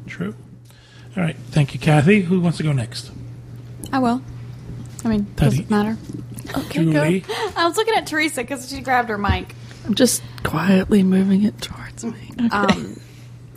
True. 0.06 0.34
All 1.16 1.22
right. 1.22 1.36
Thank 1.50 1.72
you, 1.74 1.80
Kathy. 1.80 2.20
Who 2.22 2.40
wants 2.40 2.58
to 2.58 2.62
go 2.64 2.72
next? 2.72 3.10
I 3.92 3.98
will. 4.00 4.22
I 5.04 5.08
mean, 5.08 5.26
Teddy. 5.36 5.50
doesn't 5.50 5.70
matter. 5.70 5.96
Okay, 6.56 6.84
Julie. 6.84 7.24
I 7.56 7.66
was 7.66 7.76
looking 7.76 7.94
at 7.94 8.06
Teresa 8.06 8.42
because 8.42 8.68
she 8.68 8.80
grabbed 8.80 9.08
her 9.08 9.18
mic. 9.18 9.54
I'm 9.86 9.94
just 9.94 10.22
quietly 10.42 11.02
moving 11.02 11.44
it 11.44 11.60
towards 11.60 12.04
me. 12.04 12.32
Okay. 12.38 12.48
Um, 12.50 13.00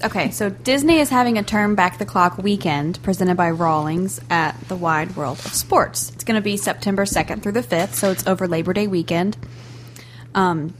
okay, 0.04 0.32
so 0.32 0.50
Disney 0.50 1.00
is 1.00 1.10
having 1.10 1.38
a 1.38 1.44
turn 1.44 1.76
back 1.76 1.98
the 1.98 2.06
clock 2.06 2.38
weekend 2.38 3.02
presented 3.04 3.36
by 3.36 3.52
Rawlings 3.52 4.20
at 4.30 4.60
the 4.68 4.76
Wide 4.76 5.16
World 5.16 5.40
of 5.40 5.54
Sports. 5.54 6.12
It's 6.12 6.24
going 6.24 6.36
to 6.36 6.42
be 6.42 6.58
September 6.58 7.06
2nd 7.06 7.42
through 7.42 7.54
the 7.54 7.64
5th, 7.64 7.94
so 7.94 8.12
it's 8.12 8.26
over 8.28 8.48
Labor 8.48 8.74
Day 8.74 8.88
weekend. 8.88 9.38
Um, 10.36 10.74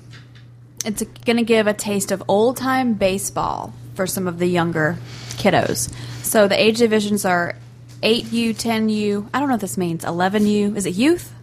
it's 0.86 1.04
going 1.04 1.38
to 1.38 1.44
give 1.44 1.68
a 1.68 1.74
taste 1.74 2.12
of 2.12 2.24
old 2.28 2.58
time 2.58 2.94
baseball 2.94 3.74
for 3.96 4.08
some 4.08 4.28
of 4.28 4.40
the 4.40 4.48
younger 4.48 4.98
kiddos. 5.32 5.94
So 6.24 6.48
the 6.48 6.60
age 6.62 6.80
divisions 6.80 7.26
are 7.26 7.56
8U, 8.04 8.50
10U, 8.50 9.30
I 9.34 9.40
don't 9.40 9.48
know 9.48 9.54
what 9.54 9.62
this 9.62 9.78
means, 9.78 10.04
11U, 10.04 10.76
is 10.76 10.86
it 10.86 10.94
youth? 10.96 11.34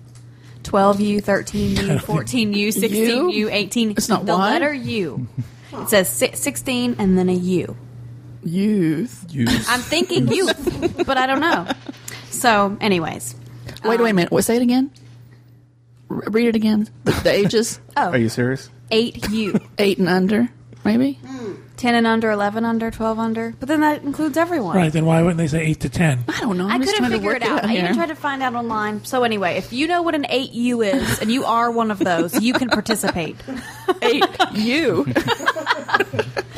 12U, 0.62 1.22
13U, 1.22 1.98
14U, 2.00 2.68
16U, 2.68 3.50
18. 3.50 3.90
It's 3.92 4.08
not 4.10 4.26
the 4.26 4.36
Y? 4.36 4.50
letter 4.50 4.72
U. 4.72 5.26
It 5.72 5.88
says 5.88 6.08
si- 6.08 6.34
16 6.34 6.96
and 6.98 7.16
then 7.16 7.30
a 7.30 7.34
U. 7.34 7.76
Youth. 8.44 9.24
Use. 9.30 9.66
I'm 9.68 9.80
thinking 9.80 10.28
youth, 10.28 11.06
but 11.06 11.16
I 11.16 11.26
don't 11.26 11.40
know. 11.40 11.66
So, 12.28 12.76
anyways. 12.80 13.36
Wait, 13.84 13.98
wait 13.98 14.00
a 14.00 14.10
um, 14.10 14.16
minute. 14.16 14.30
What? 14.30 14.44
Say 14.44 14.56
it 14.56 14.62
again. 14.62 14.90
R- 16.10 16.24
read 16.28 16.48
it 16.48 16.56
again. 16.56 16.88
The, 17.04 17.12
the 17.12 17.32
ages. 17.32 17.80
Oh, 17.96 18.10
Are 18.10 18.18
you 18.18 18.28
serious? 18.28 18.68
8U. 18.90 19.66
Eight 19.78 19.98
and 19.98 20.08
under, 20.08 20.48
maybe. 20.84 21.18
10 21.80 21.94
and 21.94 22.06
under, 22.06 22.30
11 22.30 22.66
under, 22.66 22.90
12 22.90 23.18
under. 23.18 23.54
But 23.58 23.68
then 23.68 23.80
that 23.80 24.02
includes 24.02 24.36
everyone. 24.36 24.76
Right. 24.76 24.92
Then 24.92 25.06
why 25.06 25.22
wouldn't 25.22 25.38
they 25.38 25.48
say 25.48 25.64
eight 25.64 25.80
to 25.80 25.88
ten? 25.88 26.22
I 26.28 26.38
don't 26.40 26.58
know. 26.58 26.66
I'm 26.66 26.82
I 26.82 26.84
couldn't 26.84 26.98
trying 26.98 27.10
to 27.10 27.16
figure 27.16 27.30
work 27.30 27.38
it 27.38 27.42
out. 27.42 27.64
I 27.64 27.78
even 27.78 27.94
tried 27.94 28.10
to 28.10 28.14
find 28.14 28.42
out 28.42 28.54
online. 28.54 29.02
So 29.06 29.24
anyway, 29.24 29.56
if 29.56 29.72
you 29.72 29.86
know 29.86 30.02
what 30.02 30.14
an 30.14 30.24
8U 30.24 30.86
is 30.86 31.20
and 31.20 31.32
you 31.32 31.44
are 31.44 31.70
one 31.70 31.90
of 31.90 31.98
those, 31.98 32.38
you 32.38 32.52
can 32.52 32.68
participate. 32.68 33.38
8U. 33.88 35.06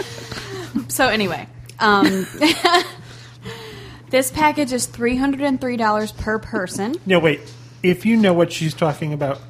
So 0.92 1.08
anyway, 1.08 1.48
um, 1.78 2.04
this 4.10 4.30
package 4.30 4.74
is 4.74 4.86
$303 4.86 6.16
per 6.18 6.38
person. 6.38 6.96
No, 7.06 7.18
wait. 7.18 7.40
If 7.82 8.04
you 8.04 8.18
know 8.18 8.34
what 8.34 8.52
she's 8.52 8.74
talking 8.74 9.14
about, 9.14 9.40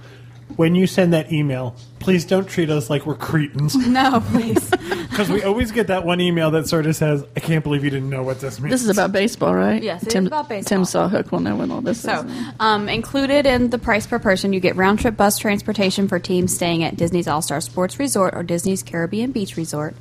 when 0.63 0.77
you 0.77 0.87
send 0.87 1.13
that 1.13 1.33
email, 1.33 1.75
please 1.99 2.25
don't 2.25 2.49
treat 2.49 2.71
us 2.71 2.89
like 2.89 3.05
we're 3.05 3.17
cretins. 3.17 3.75
No, 3.89 4.21
please. 4.31 4.71
Because 5.13 5.29
we 5.29 5.43
always 5.43 5.73
get 5.73 5.89
that 5.89 6.07
one 6.07 6.23
email 6.23 6.53
that 6.53 6.67
sort 6.69 6.87
of 6.87 6.97
says, 6.97 7.23
I 7.37 7.41
can't 7.41 7.63
believe 7.63 7.85
you 7.85 7.91
didn't 7.91 8.09
know 8.09 8.23
what 8.23 8.41
this 8.41 8.59
means. 8.59 8.71
This 8.73 8.83
is 8.83 8.89
about 8.89 9.13
baseball, 9.13 9.55
right? 9.55 9.83
Yes, 9.83 10.01
it 10.03 10.07
is 10.07 10.13
Tim, 10.15 10.27
about 10.27 10.49
baseball. 10.49 10.69
Tim 10.71 10.83
Sawhook 10.85 11.31
will 11.31 11.41
know 11.41 11.55
when 11.57 11.71
all 11.71 11.83
this 11.83 12.01
So, 12.01 12.21
is. 12.23 12.33
um, 12.61 12.89
included 12.89 13.45
in 13.45 13.69
the 13.69 13.77
price 13.79 14.07
per 14.07 14.19
person, 14.19 14.55
you 14.55 14.61
get 14.61 14.75
round 14.75 15.01
trip 15.01 15.19
bus 15.19 15.37
transportation 15.37 16.09
for 16.09 16.19
teams 16.19 16.55
staying 16.55 16.83
at 16.83 16.97
Disney's 16.97 17.29
All 17.29 17.43
Star 17.43 17.61
Sports 17.61 17.99
Resort 17.99 18.33
or 18.35 18.43
Disney's 18.43 18.83
Caribbean 18.83 19.33
Beach 19.33 19.59
Resort 19.59 19.95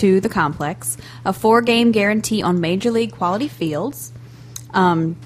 to 0.00 0.20
the 0.20 0.28
complex, 0.28 0.98
a 1.24 1.32
four 1.32 1.62
game 1.62 1.90
guarantee 1.90 2.42
on 2.42 2.60
Major 2.60 2.90
League 2.90 3.12
quality 3.12 3.48
fields, 3.48 4.12
um, 4.74 5.16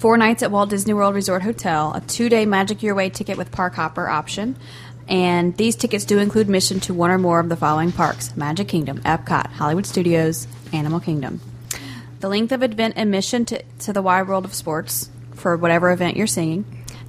four 0.00 0.16
nights 0.16 0.42
at 0.42 0.50
Walt 0.50 0.70
Disney 0.70 0.94
World 0.94 1.14
Resort 1.14 1.42
Hotel, 1.42 1.92
a 1.94 2.00
two 2.00 2.30
day 2.30 2.46
Magic 2.46 2.82
Your 2.82 2.94
Way 2.94 3.10
ticket 3.10 3.36
with 3.36 3.52
Park 3.52 3.74
Hopper 3.74 4.08
option. 4.08 4.56
And 5.06 5.54
these 5.56 5.76
tickets 5.76 6.04
do 6.04 6.18
include 6.18 6.48
mission 6.48 6.80
to 6.80 6.94
one 6.94 7.10
or 7.10 7.18
more 7.18 7.38
of 7.38 7.48
the 7.48 7.56
following 7.56 7.92
parks 7.92 8.34
Magic 8.36 8.66
Kingdom, 8.66 9.00
Epcot, 9.02 9.48
Hollywood 9.48 9.84
Studios, 9.84 10.48
Animal 10.72 11.00
Kingdom. 11.00 11.40
The 12.20 12.28
length 12.28 12.52
of 12.52 12.62
event 12.62 12.94
admission 12.96 13.44
to, 13.46 13.62
to 13.80 13.92
the 13.92 14.00
Wide 14.00 14.26
World 14.26 14.46
of 14.46 14.54
Sports 14.54 15.10
for 15.34 15.56
whatever 15.56 15.90
event 15.90 16.16
you're 16.16 16.26
seeing. 16.26 16.64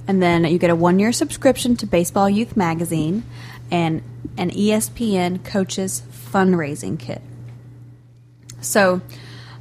And 0.06 0.22
then 0.22 0.44
you 0.44 0.58
get 0.58 0.70
a 0.70 0.76
one 0.76 0.98
year 0.98 1.12
subscription 1.12 1.76
to 1.76 1.86
Baseball 1.86 2.28
Youth 2.28 2.56
Magazine 2.56 3.24
and 3.70 4.02
an 4.36 4.50
ESPN 4.50 5.42
Coaches 5.44 6.02
Fundraising 6.10 6.98
Kit. 6.98 7.22
So, 8.60 9.00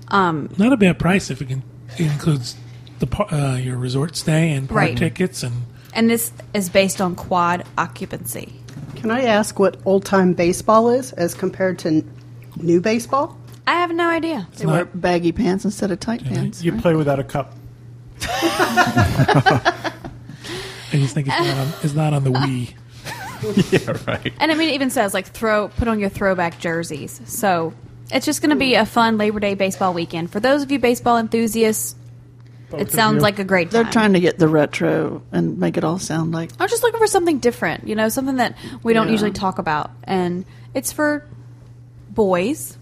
um, 0.09 0.49
Not 0.57 0.73
a 0.73 0.77
bad 0.77 0.99
price 0.99 1.29
if 1.29 1.41
it, 1.41 1.47
can, 1.47 1.63
it 1.97 2.11
includes 2.11 2.55
the 3.01 3.35
uh, 3.35 3.55
your 3.57 3.77
resort 3.77 4.15
stay 4.15 4.51
and 4.53 4.69
park 4.69 4.77
Right. 4.77 4.97
tickets 4.97 5.43
and 5.43 5.53
and 5.93 6.09
this 6.09 6.31
is 6.53 6.69
based 6.69 7.01
on 7.01 7.15
quad 7.15 7.65
occupancy. 7.77 8.53
Can 8.95 9.11
I 9.11 9.23
ask 9.23 9.59
what 9.59 9.75
old-time 9.83 10.33
baseball 10.33 10.89
is 10.89 11.11
as 11.13 11.33
compared 11.33 11.79
to 11.79 11.87
n- 11.89 12.09
new 12.55 12.79
baseball? 12.79 13.37
I 13.67 13.73
have 13.73 13.91
no 13.91 14.07
idea. 14.07 14.47
They 14.55 14.65
wear 14.65 14.85
baggy 14.85 15.33
pants 15.33 15.65
instead 15.65 15.91
of 15.91 15.99
tight 15.99 16.23
pants. 16.23 16.63
you 16.63 16.71
right? 16.71 16.81
play 16.81 16.95
without 16.95 17.19
a 17.19 17.23
cup. 17.25 17.55
I 18.21 19.83
just 20.93 21.13
think 21.13 21.27
it's 21.27 21.37
not 21.39 21.57
on, 21.57 21.73
it's 21.83 21.93
not 21.93 22.13
on 22.13 22.23
the 22.23 22.31
Wii. 22.31 22.73
yeah, 23.71 23.97
right. 24.07 24.33
And 24.39 24.51
I 24.51 24.55
mean, 24.55 24.69
it 24.69 24.73
even 24.73 24.89
says 24.89 25.13
like 25.13 25.27
throw 25.27 25.69
put 25.69 25.87
on 25.87 25.99
your 25.99 26.09
throwback 26.09 26.59
jerseys. 26.59 27.21
So 27.25 27.73
it's 28.11 28.25
just 28.25 28.41
going 28.41 28.49
to 28.51 28.55
be 28.55 28.75
a 28.75 28.85
fun 28.85 29.17
Labor 29.17 29.39
Day 29.39 29.55
baseball 29.55 29.93
weekend 29.93 30.31
for 30.31 30.39
those 30.39 30.61
of 30.63 30.71
you 30.71 30.79
baseball 30.79 31.17
enthusiasts. 31.17 31.95
Both 32.71 32.81
it 32.81 32.91
sounds 32.91 33.17
you. 33.17 33.21
like 33.21 33.38
a 33.39 33.43
great 33.43 33.69
They're 33.71 33.84
trying 33.84 34.13
to 34.13 34.19
get 34.19 34.39
the 34.39 34.47
retro 34.47 35.21
and 35.31 35.60
make 35.60 35.77
it 35.77 35.84
all 35.84 35.99
sound 35.99 36.31
like 36.31 36.49
I'm 36.60 36.69
just 36.69 36.81
looking 36.84 36.99
for 36.99 37.07
something 37.07 37.39
different, 37.39 37.88
you 37.88 37.95
know, 37.95 38.10
something 38.10 38.38
that 38.38 38.57
we 38.84 38.93
don't 38.93 39.07
Yeah. 39.07 39.12
usually 39.12 39.31
talk 39.31 39.60
about, 39.60 39.91
and 40.05 40.45
it's 40.73 40.91
for 40.91 41.25
boys. 42.10 42.77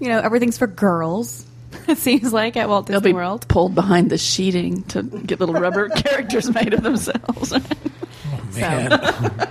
You 0.00 0.08
know, 0.08 0.18
everything's 0.20 0.58
for 0.58 0.66
girls. 0.66 1.46
It 1.86 1.98
seems 1.98 2.32
like 2.32 2.56
at 2.56 2.68
Walt 2.68 2.86
they'll 2.86 2.98
Disney 3.00 3.12
be 3.12 3.16
World. 3.16 3.46
pulled 3.48 3.74
behind 3.74 4.10
the 4.10 4.18
sheeting 4.18 4.82
to 4.84 5.02
get 5.02 5.38
little 5.40 5.54
rubber 5.54 5.88
characters 5.96 6.52
made 6.52 6.74
of 6.74 6.82
themselves. 6.82 7.52
Oh, 7.52 7.60
man. 8.54 9.48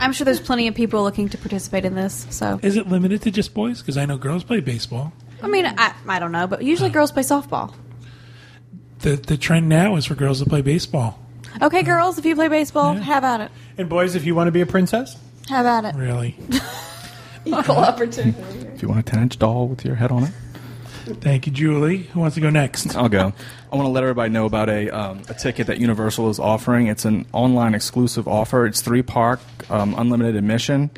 I'm 0.00 0.12
sure 0.12 0.24
there's 0.26 0.40
plenty 0.40 0.68
of 0.68 0.74
people 0.74 1.02
looking 1.02 1.28
to 1.30 1.38
participate 1.38 1.84
in 1.84 1.94
this. 1.94 2.26
So, 2.30 2.60
Is 2.62 2.76
it 2.76 2.88
limited 2.88 3.22
to 3.22 3.30
just 3.30 3.52
boys? 3.54 3.80
Because 3.80 3.96
I 3.96 4.04
know 4.06 4.16
girls 4.18 4.44
play 4.44 4.60
baseball. 4.60 5.12
I 5.42 5.48
mean, 5.48 5.64
I, 5.66 5.94
I 6.08 6.18
don't 6.18 6.32
know, 6.32 6.46
but 6.46 6.62
usually 6.62 6.90
girls 6.90 7.10
play 7.12 7.22
softball. 7.22 7.74
The 9.02 9.16
the 9.16 9.36
trend 9.36 9.68
now 9.68 9.96
is 9.96 10.04
for 10.06 10.14
girls 10.14 10.42
to 10.42 10.48
play 10.48 10.62
baseball. 10.62 11.18
Okay, 11.62 11.82
girls, 11.82 12.18
if 12.18 12.24
you 12.24 12.34
play 12.34 12.48
baseball, 12.48 12.94
Yeah. 12.94 13.00
have 13.00 13.24
at 13.24 13.40
it. 13.40 13.50
And 13.78 13.88
boys, 13.88 14.14
if 14.14 14.24
you 14.24 14.34
want 14.34 14.48
to 14.48 14.52
be 14.52 14.60
a 14.60 14.66
princess, 14.66 15.16
Have 15.48 15.66
at 15.66 15.84
it. 15.84 15.98
Really. 15.98 16.36
Equal 17.44 17.76
opportunity. 17.76 18.38
If 18.74 18.82
you 18.82 18.88
want 18.88 19.00
a 19.00 19.02
10 19.02 19.22
inch 19.22 19.38
doll 19.38 19.66
with 19.68 19.84
your 19.84 19.94
head 19.96 20.10
on 20.12 20.24
it, 20.24 20.32
Thank 21.22 21.46
you, 21.46 21.52
Julie. 21.52 21.98
Who 22.12 22.20
wants 22.20 22.34
to 22.36 22.40
go 22.40 22.50
next? 22.50 22.94
I'll 22.94 23.08
go. 23.08 23.32
I 23.72 23.76
want 23.76 23.86
to 23.86 23.90
let 23.90 24.04
everybody 24.04 24.30
know 24.30 24.44
about 24.44 24.68
a, 24.68 24.90
um, 24.90 25.22
a 25.28 25.34
ticket 25.34 25.66
that 25.66 25.78
Universal 25.78 26.28
is 26.30 26.38
offering. 26.38 26.86
It's 26.86 27.04
an 27.04 27.26
online 27.32 27.74
exclusive 27.74 28.28
offer. 28.28 28.64
It's 28.66 28.80
three 28.80 29.02
park, 29.02 29.40
um, 29.70 29.94
unlimited 29.98 30.36
admission. 30.36 30.90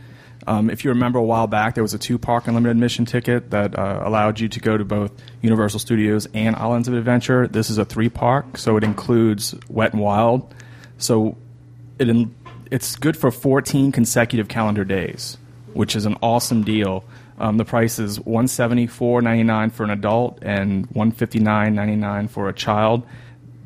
Um, 0.47 0.71
if 0.71 0.85
you 0.85 0.91
remember 0.91 1.19
a 1.19 1.23
while 1.23 1.47
back, 1.47 1.75
there 1.75 1.85
was 1.85 1.95
a 1.95 1.99
two 1.99 2.19
park 2.19 2.47
unlimited 2.47 2.77
admission 2.77 3.05
ticket 3.05 3.51
that 3.51 3.79
uh, 3.79 4.03
allowed 4.05 4.41
you 4.41 4.49
to 4.49 4.61
go 4.61 4.77
to 4.77 4.85
both 4.85 5.13
Universal 5.41 5.81
Studios 5.81 6.27
and 6.35 6.57
Islands 6.57 6.89
of 6.89 6.95
Adventure. 6.95 7.47
This 7.47 7.71
is 7.71 7.79
a 7.79 7.85
three 7.85 8.09
park, 8.09 8.59
so 8.59 8.77
it 8.77 8.85
includes 8.85 9.55
Wet 9.69 9.93
and 9.93 10.03
Wild. 10.03 10.55
So 10.99 11.37
it 11.99 12.09
in, 12.09 12.35
it's 12.71 12.97
good 12.97 13.17
for 13.17 13.31
14 13.31 13.93
consecutive 13.93 14.49
calendar 14.49 14.85
days, 14.85 15.37
which 15.75 15.95
is 15.95 16.07
an 16.07 16.17
awesome 16.23 16.65
deal. 16.65 17.05
Um, 17.39 17.57
the 17.57 17.65
price 17.65 17.99
is 17.99 18.19
174.99 18.21 19.73
for 19.73 19.85
an 19.85 19.91
adult 19.91 20.39
and 20.43 20.89
159.99 20.91 22.31
for 22.31 22.49
a 22.49 22.53
child. 22.53 23.07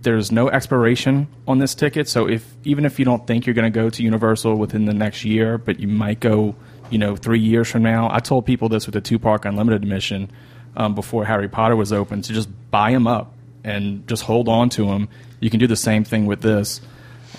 There's 0.03 0.31
no 0.31 0.49
expiration 0.49 1.27
on 1.49 1.59
this 1.59 1.75
ticket, 1.75 2.09
so 2.09 2.29
if 2.29 2.55
even 2.65 2.85
if 2.85 2.99
you 2.99 3.05
don't 3.05 3.27
think 3.27 3.45
you're 3.45 3.55
going 3.55 3.71
to 3.71 3.77
go 3.77 3.91
to 3.91 4.03
Universal 4.03 4.57
within 4.57 4.85
the 4.85 4.95
next 4.95 5.25
year, 5.25 5.59
but 5.59 5.81
you 5.81 5.89
might 5.89 6.21
go, 6.21 6.55
you 6.91 6.99
know, 6.99 7.17
three 7.17 7.41
years 7.41 7.71
from 7.71 7.83
now. 7.83 8.09
I 8.11 8.21
told 8.21 8.47
people 8.47 8.69
this 8.69 8.87
with 8.87 8.95
the 8.95 9.01
two 9.01 9.19
park 9.19 9.45
unlimited 9.45 9.83
admission 9.83 10.31
um, 10.77 10.95
before 10.95 11.25
Harry 11.25 11.49
Potter 11.49 11.77
was 11.77 11.93
open 11.93 12.23
to 12.23 12.33
just 12.33 12.49
buy 12.71 12.93
them 12.93 13.07
up 13.07 13.33
and 13.65 14.07
just 14.07 14.23
hold 14.23 14.49
on 14.49 14.69
to 14.71 14.87
them. 14.87 15.09
You 15.41 15.51
can 15.51 15.61
do 15.61 15.67
the 15.67 15.77
same 15.77 16.05
thing 16.05 16.27
with 16.27 16.43
this. 16.43 16.81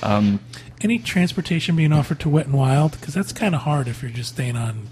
Um, 0.04 0.40
Any 0.82 1.00
transportation 1.00 1.76
being 1.76 1.94
offered 1.94 2.20
to 2.22 2.30
Wet 2.30 2.46
and 2.48 2.56
Wild? 2.56 2.92
Because 2.92 3.14
that's 3.14 3.32
kind 3.34 3.56
of 3.56 3.62
hard 3.62 3.88
if 3.88 4.02
you're 4.02 4.12
just 4.12 4.34
staying 4.34 4.56
on 4.56 4.88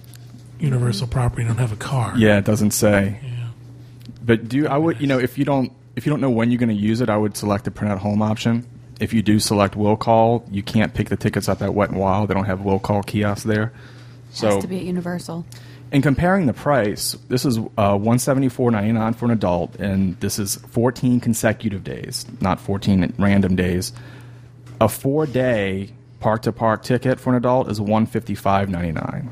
Universal 0.60 1.08
property 1.08 1.42
and 1.42 1.50
don't 1.50 1.58
have 1.58 1.74
a 1.74 1.76
car. 1.76 2.14
Yeah, 2.18 2.38
it 2.38 2.46
doesn't 2.46 2.72
say. 2.72 3.20
Yeah. 3.22 3.48
But 4.24 4.48
do 4.48 4.68
I 4.68 4.78
would 4.78 5.02
you 5.02 5.08
know 5.08 5.20
if 5.20 5.38
you 5.38 5.44
don't 5.44 5.72
if 5.96 6.06
you 6.06 6.10
don't 6.10 6.22
know 6.22 6.30
when 6.30 6.50
you're 6.50 6.60
going 6.60 6.70
to 6.70 6.76
use 6.76 7.02
it, 7.02 7.10
I 7.10 7.18
would 7.18 7.36
select 7.36 7.66
the 7.66 7.72
print 7.72 7.92
at 7.92 8.00
home 8.00 8.22
option. 8.22 8.66
If 9.00 9.14
you 9.14 9.22
do 9.22 9.40
select 9.40 9.76
will 9.76 9.98
call, 9.98 10.46
you 10.50 10.64
can't 10.64 10.94
pick 10.94 11.10
the 11.10 11.18
tickets 11.18 11.50
up 11.50 11.62
at 11.62 11.74
Wet 11.74 11.90
and 11.90 12.00
Wild. 12.00 12.30
They 12.30 12.34
don't 12.34 12.46
have 12.46 12.62
will 12.62 12.80
call 12.80 13.04
kiosks 13.04 13.44
there. 13.44 13.74
So 14.36 14.48
Has 14.50 14.62
to 14.64 14.68
be 14.68 14.78
at 14.78 14.84
Universal. 14.84 15.46
in 15.92 16.02
comparing 16.02 16.46
the 16.46 16.54
price, 16.54 17.14
this 17.30 17.46
is 17.46 17.58
uh, 17.78 17.98
one 17.98 18.20
seventy 18.20 18.50
four 18.50 18.70
ninety 18.70 18.92
nine 18.92 19.14
for 19.14 19.26
an 19.26 19.32
adult, 19.32 19.76
and 19.78 20.20
this 20.20 20.38
is 20.40 20.56
fourteen 20.58 21.20
consecutive 21.20 21.84
days, 21.84 22.26
not 22.42 22.60
fourteen 22.60 23.14
random 23.18 23.56
days. 23.56 23.94
A 24.82 24.90
four 24.90 25.26
day 25.26 25.90
park 26.20 26.42
to 26.44 26.52
park 26.52 26.84
ticket 26.84 27.20
for 27.20 27.30
an 27.30 27.38
adult 27.38 27.70
is 27.70 27.80
one 27.80 28.06
fifty 28.06 28.36
five 28.36 28.70
ninety 28.70 28.92
nine. 28.92 29.30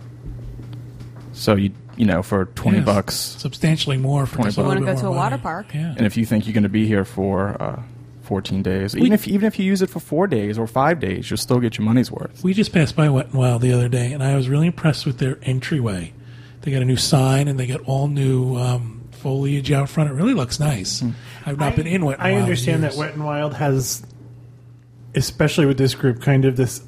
So 1.33 1.55
you 1.55 1.71
you 1.97 2.05
know 2.05 2.23
for 2.23 2.45
twenty 2.45 2.77
Yes. 2.77 2.85
bucks, 2.85 3.13
Substantially 3.15 3.97
more 3.97 4.25
for 4.25 4.35
20 4.35 4.47
bucks. 4.47 4.57
little 4.57 4.73
You 4.73 4.79
wanna 4.85 4.93
go 4.95 5.01
to 5.01 5.07
a 5.07 5.11
water 5.11 5.37
park? 5.37 5.73
Yeah. 5.73 5.93
and 5.97 6.05
if 6.05 6.15
you 6.17 6.25
think 6.25 6.45
you're 6.47 6.53
going 6.53 6.63
to 6.63 6.69
be 6.69 6.87
here 6.87 7.03
for 7.05 7.61
uh, 7.61 7.81
fourteen 8.23 8.63
days, 8.63 8.95
even 8.95 9.13
if 9.13 9.27
even 9.27 9.45
if 9.45 9.59
you 9.59 9.65
use 9.65 9.81
it 9.81 9.89
for 9.89 9.99
four 9.99 10.27
days 10.27 10.57
or 10.57 10.65
five 10.67 10.99
days, 10.99 11.29
you'll 11.29 11.37
still 11.37 11.59
get 11.59 11.77
your 11.77 11.85
money's 11.85 12.11
worth. 12.11 12.43
We 12.43 12.53
just 12.53 12.73
passed 12.73 12.95
by 12.95 13.09
Wet 13.09 13.27
and 13.27 13.35
Wild 13.35 13.61
the 13.61 13.73
other 13.73 13.89
day, 13.89 14.13
and 14.13 14.23
I 14.23 14.35
was 14.35 14.49
really 14.49 14.67
impressed 14.67 15.05
with 15.05 15.19
their 15.19 15.37
entryway. 15.43 16.13
They 16.61 16.71
got 16.71 16.81
a 16.81 16.85
new 16.85 16.97
sign, 16.97 17.47
and 17.47 17.59
they 17.59 17.67
got 17.67 17.81
all 17.81 18.07
new 18.07 18.55
um, 18.55 19.07
foliage 19.11 19.71
out 19.71 19.89
front. 19.89 20.09
It 20.09 20.13
really 20.13 20.33
looks 20.33 20.59
nice. 20.59 21.03
I've 21.45 21.59
not 21.59 21.75
been 21.75 21.87
in 21.87 22.05
Wet 22.05 22.19
and 22.19 22.27
I 22.27 22.31
Wild. 22.31 22.37
in 22.37 22.43
understand 22.43 22.83
that 22.83 22.91
years. 22.91 22.99
Wet 22.99 23.13
and 23.13 23.25
Wild 23.25 23.53
has, 23.53 24.03
especially 25.13 25.65
with 25.65 25.77
this 25.77 25.93
group, 25.93 26.21
kind 26.21 26.45
of 26.45 26.55
this. 26.55 26.81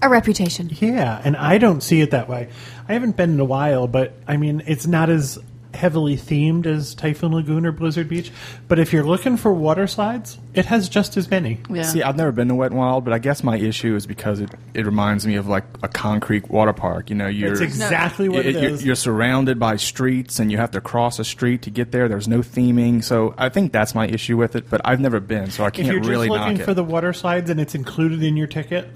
A 0.00 0.08
reputation. 0.08 0.70
Yeah, 0.80 1.20
and 1.24 1.36
I 1.36 1.58
don't 1.58 1.80
see 1.80 2.00
it 2.00 2.10
that 2.12 2.28
way. 2.28 2.48
I 2.88 2.92
haven't 2.94 3.16
been 3.16 3.34
in 3.34 3.40
a 3.40 3.44
while, 3.44 3.86
but 3.86 4.14
I 4.26 4.36
mean, 4.36 4.62
it's 4.66 4.86
not 4.86 5.10
as 5.10 5.38
heavily 5.74 6.16
themed 6.16 6.66
as 6.66 6.94
Typhoon 6.94 7.32
Lagoon 7.32 7.64
or 7.66 7.72
Blizzard 7.72 8.08
Beach. 8.08 8.30
But 8.68 8.78
if 8.78 8.92
you're 8.92 9.04
looking 9.04 9.36
for 9.36 9.52
water 9.52 9.86
slides, 9.86 10.38
it 10.54 10.66
has 10.66 10.88
just 10.88 11.16
as 11.16 11.30
many. 11.30 11.58
Yeah. 11.70 11.82
See, 11.82 12.02
I've 12.02 12.16
never 12.16 12.32
been 12.32 12.48
to 12.48 12.54
Wet 12.54 12.70
and 12.70 12.78
Wild, 12.78 13.04
but 13.04 13.12
I 13.12 13.18
guess 13.18 13.42
my 13.42 13.56
issue 13.56 13.96
is 13.96 14.06
because 14.06 14.40
it, 14.40 14.50
it 14.74 14.84
reminds 14.86 15.26
me 15.26 15.36
of 15.36 15.48
like 15.48 15.64
a 15.82 15.88
concrete 15.88 16.48
water 16.50 16.72
park. 16.72 17.10
You 17.10 17.16
know, 17.16 17.26
you're 17.26 17.50
That's 17.50 17.60
exactly 17.60 18.28
what 18.28 18.44
it 18.46 18.56
it- 18.56 18.62
you're, 18.62 18.80
you're 18.80 18.94
surrounded 18.94 19.58
by 19.58 19.76
streets, 19.76 20.38
and 20.38 20.50
you 20.52 20.58
have 20.58 20.70
to 20.72 20.80
cross 20.80 21.18
a 21.18 21.24
street 21.24 21.62
to 21.62 21.70
get 21.70 21.92
there. 21.92 22.08
There's 22.08 22.28
no 22.28 22.40
theming, 22.40 23.02
so 23.02 23.34
I 23.38 23.48
think 23.48 23.72
that's 23.72 23.94
my 23.94 24.06
issue 24.06 24.36
with 24.36 24.56
it. 24.56 24.68
But 24.68 24.80
I've 24.84 25.00
never 25.00 25.20
been, 25.20 25.50
so 25.50 25.64
I 25.64 25.68
if 25.68 25.74
can't 25.74 25.88
if 25.88 25.92
you're 25.92 26.00
just 26.00 26.10
really 26.10 26.28
looking 26.28 26.56
knock 26.58 26.64
for 26.64 26.70
it. 26.72 26.74
the 26.74 26.84
water 26.84 27.12
slides 27.12 27.48
and 27.50 27.60
it's 27.60 27.74
included 27.74 28.22
in 28.22 28.36
your 28.36 28.46
ticket, 28.46 28.88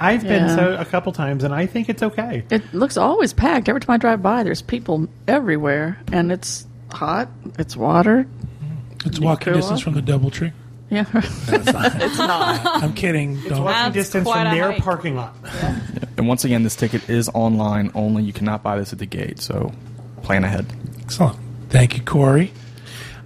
I've 0.00 0.22
been 0.22 0.46
Yeah. 0.46 0.56
so 0.56 0.74
a 0.78 0.84
couple 0.84 1.12
times, 1.12 1.44
and 1.44 1.54
I 1.54 1.66
think 1.66 1.88
it's 1.90 2.02
okay. 2.02 2.42
It 2.50 2.72
looks 2.74 2.96
always 2.96 3.32
packed. 3.34 3.68
Every 3.68 3.80
time 3.80 3.94
I 3.94 3.98
drive 3.98 4.22
by, 4.22 4.42
there's 4.42 4.62
people 4.62 5.06
everywhere, 5.28 5.98
and 6.10 6.32
it's 6.32 6.66
hot. 6.92 7.28
It's 7.58 7.76
water. 7.76 8.26
It's 9.04 9.18
You 9.18 9.26
walking 9.26 9.52
distance 9.52 9.80
off? 9.80 9.84
from 9.84 9.94
the 9.94 10.02
DoubleTree. 10.02 10.52
Yeah, 10.90 11.04
it's 11.14 12.18
not. 12.18 12.82
I'm 12.82 12.94
kidding. 12.94 13.34
Don't. 13.42 13.62
Walking 13.62 13.64
That's 13.66 13.94
distance 13.94 14.28
from 14.28 14.44
their 14.54 14.72
hike. 14.72 14.82
parking 14.82 15.14
lot. 15.16 15.36
and 16.16 16.26
once 16.26 16.44
again, 16.44 16.64
this 16.64 16.74
ticket 16.74 17.08
is 17.08 17.28
online 17.32 17.92
only. 17.94 18.24
You 18.24 18.32
cannot 18.32 18.62
buy 18.64 18.76
this 18.76 18.92
at 18.92 18.98
the 18.98 19.06
gate, 19.06 19.38
so 19.38 19.72
plan 20.22 20.42
ahead. 20.44 20.66
Excellent. 21.02 21.36
Thank 21.68 21.96
you, 21.96 22.02
Corey. 22.02 22.52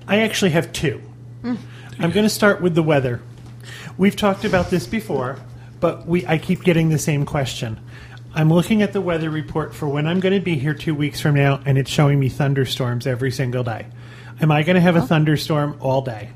I 0.06 0.18
actually 0.20 0.50
have 0.50 0.72
two. 0.74 1.00
Mm. 1.42 1.56
I'm 2.00 2.10
going 2.10 2.24
to 2.24 2.30
start 2.30 2.60
with 2.60 2.74
the 2.74 2.82
weather. 2.82 3.22
We've 3.96 4.16
talked 4.16 4.44
about 4.44 4.68
this 4.70 4.86
before, 4.86 5.38
but 5.84 6.06
we 6.06 6.26
I 6.26 6.38
keep 6.38 6.64
getting 6.64 6.88
the 6.88 6.98
same 6.98 7.26
question. 7.26 7.78
I'm 8.34 8.50
looking 8.50 8.80
at 8.80 8.94
the 8.94 9.02
weather 9.02 9.28
report 9.28 9.74
for 9.74 9.86
when 9.86 10.06
I'm 10.06 10.18
going 10.18 10.32
to 10.32 10.40
be 10.40 10.54
here 10.54 10.72
two 10.72 10.94
weeks 10.94 11.20
from 11.20 11.34
now, 11.34 11.60
and 11.66 11.76
it's 11.76 11.90
showing 11.90 12.18
me 12.18 12.30
thunderstorms 12.30 13.06
every 13.06 13.30
single 13.30 13.62
day. 13.64 13.84
Am 14.40 14.50
I 14.50 14.62
going 14.62 14.76
to 14.76 14.80
have 14.80 14.96
a 14.96 15.00
oh. 15.00 15.06
thunderstorm 15.06 15.76
all 15.80 16.00
day? 16.00 16.30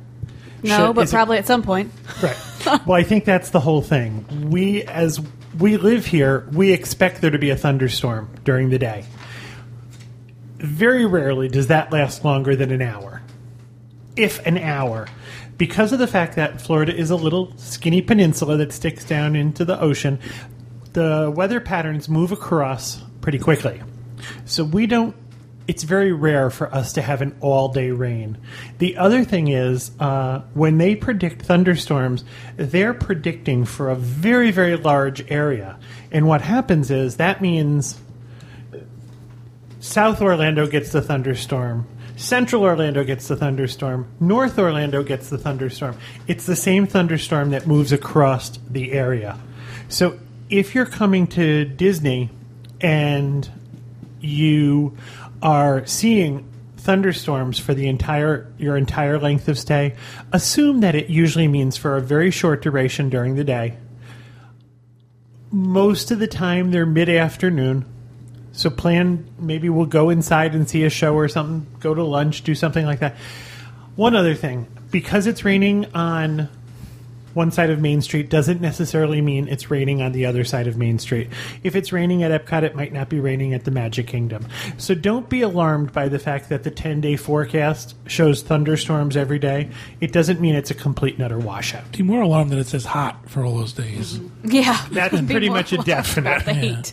No, 0.62 0.88
Should- 0.88 0.96
but 0.96 1.05
is 1.05 1.11
it- 1.11 1.16
probably 1.16 1.38
at 1.38 1.46
some 1.46 1.62
point. 1.62 1.90
Right. 2.22 2.36
well, 2.86 2.92
I 2.92 3.03
think 3.05 3.24
that's 3.24 3.49
the 3.49 3.59
whole 3.59 3.80
thing. 3.80 4.51
We, 4.51 4.82
as 4.82 5.18
we 5.59 5.78
live 5.78 6.05
here, 6.05 6.46
we 6.53 6.72
expect 6.72 7.22
there 7.22 7.30
to 7.30 7.38
be 7.38 7.49
a 7.49 7.57
thunderstorm 7.57 8.28
during 8.44 8.68
the 8.68 8.78
day. 8.78 9.07
Very 10.59 11.07
rarely 11.07 11.49
does 11.49 11.68
that 11.68 11.90
last 11.90 12.22
longer 12.22 12.55
than 12.55 12.70
an 12.70 12.82
hour. 12.82 13.22
If 14.14 14.46
an 14.46 14.59
hour. 14.59 15.09
Because 15.59 15.93
of 15.93 15.99
the 15.99 16.07
fact 16.07 16.37
that 16.37 16.61
Florida 16.61 16.95
is 16.95 17.11
a 17.11 17.17
little 17.17 17.53
skinny 17.57 18.01
peninsula 18.01 18.57
that 18.59 18.73
sticks 18.73 19.05
down 19.05 19.35
into 19.35 19.65
the 19.65 19.79
ocean, 19.81 20.21
the 20.93 21.33
weather 21.35 21.61
patterns 21.61 22.09
move 22.09 22.33
across 22.33 23.03
pretty 23.21 23.39
quickly. 23.39 23.83
So 24.45 24.65
we 24.65 24.87
don't. 24.87 25.15
It's 25.67 25.83
very 25.83 26.13
rare 26.13 26.49
for 26.49 26.75
us 26.75 26.95
to 26.95 27.03
have 27.03 27.21
an 27.21 27.37
all 27.41 27.69
day 27.69 27.91
rain. 27.91 28.39
The 28.79 28.97
other 28.97 29.23
thing 29.23 29.49
is, 29.49 29.91
uh, 30.01 30.41
when 30.55 30.79
they 30.79 30.95
predict 30.95 31.43
thunderstorms, 31.43 32.25
they're 32.57 32.95
predicting 32.95 33.67
for 33.67 33.91
a 33.91 33.95
very, 33.95 34.51
very 34.51 34.77
large 34.77 35.31
area. 35.31 35.79
And 36.11 36.27
what 36.27 36.41
happens 36.41 36.91
is 36.91 37.17
that 37.17 37.43
means 37.43 38.01
South 39.81 40.23
Orlando 40.23 40.67
gets 40.67 40.91
the 40.91 41.03
thunderstorm. 41.03 41.87
Central 42.19 42.64
Orlando 42.64 43.05
gets 43.05 43.29
the 43.29 43.37
thunderstorm. 43.37 44.09
North 44.19 44.59
Orlando 44.59 45.05
gets 45.05 45.31
the 45.31 45.39
thunderstorm. 45.39 45.97
It's 46.27 46.47
the 46.47 46.57
same 46.57 46.85
thunderstorm 46.85 47.51
that 47.51 47.69
moves 47.69 47.93
across 47.93 48.59
the 48.69 48.93
area. 48.93 49.39
So 49.89 50.19
if 50.51 50.75
you're 50.75 50.85
coming 50.85 51.29
to 51.29 51.64
Disney 51.64 52.31
and 52.81 53.49
you 54.21 54.97
are 55.43 55.87
seeing 55.87 56.45
thunderstorms 56.77 57.61
for 57.61 57.73
the 57.73 57.87
entire 57.87 58.53
your 58.59 58.77
entire 58.77 59.21
length 59.21 59.47
of 59.47 59.57
stay, 59.57 59.95
assume 60.33 60.81
that 60.81 60.97
it 60.97 61.09
usually 61.09 61.47
means 61.47 61.77
for 61.77 61.97
a 61.97 62.01
very 62.01 62.33
short 62.33 62.62
duration 62.62 63.11
during 63.11 63.37
the 63.37 63.45
day. 63.45 63.77
Most 65.53 66.11
of 66.11 66.19
the 66.19 66.27
time 66.27 66.73
they're 66.73 66.85
mid-afternoon. 66.85 67.85
So 68.59 68.71
plan 68.71 69.25
maybe 69.39 69.69
we'll 69.69 69.87
go 69.87 70.11
inside 70.11 70.57
and 70.57 70.69
see 70.69 70.83
a 70.83 70.91
show 70.91 71.15
or 71.15 71.29
something, 71.29 71.65
go 71.79 71.95
to 71.95 72.03
lunch, 72.03 72.43
do 72.43 72.57
something 72.57 72.85
like 72.85 72.99
that. 72.99 73.15
One 73.95 74.17
other 74.17 74.35
thing, 74.35 74.67
because 74.91 75.29
it's 75.29 75.45
raining 75.45 75.87
on 75.95 76.49
one 77.39 77.53
side 77.53 77.70
of 77.70 77.80
Main 77.80 78.03
Street 78.03 78.28
doesn't 78.28 78.61
necessarily 78.61 79.20
mean 79.22 79.47
it's 79.47 79.70
raining 79.70 80.03
on 80.03 80.11
the 80.11 80.26
other 80.26 80.43
side 80.43 80.66
of 80.66 80.76
Main 80.76 80.99
Street. 80.99 81.28
If 81.62 81.76
it's 81.76 81.93
raining 81.93 82.24
at 82.24 82.32
Epcot, 82.45 82.64
it 82.64 82.74
might 82.74 82.93
not 82.93 83.09
be 83.09 83.20
raining 83.20 83.55
at 83.55 83.64
the 83.64 83.70
Magic 83.70 84.09
Kingdom. 84.09 84.45
So 84.76 84.93
don't 84.95 85.28
be 85.28 85.43
alarmed 85.43 85.93
by 85.93 86.09
the 86.09 86.18
fact 86.18 86.49
that 86.49 86.64
the 86.64 86.70
10 86.72 87.01
day 87.01 87.14
forecast 87.14 87.95
shows 88.09 88.43
thunderstorms 88.43 89.16
every 89.16 89.39
day. 89.39 89.70
It 90.01 90.12
doesn't 90.12 90.41
mean 90.41 90.57
it's 90.57 90.72
a 90.72 90.74
complete 90.74 91.14
and 91.14 91.22
utter 91.22 91.39
washout. 91.39 91.93
Be 91.93 92.03
more 92.03 92.22
alarmed 92.22 92.51
that 92.51 92.59
it 92.59 92.66
says 92.66 92.84
hot 92.84 93.30
for 93.30 93.45
all 93.45 93.57
those 93.57 93.72
days. 93.72 94.18
Yeah. 94.45 94.84
That's 94.91 95.20
pretty 95.22 95.49
much 95.49 95.72
a 95.72 95.78
definite. 95.78 96.45
the 96.45 96.55
heat. 96.55 96.93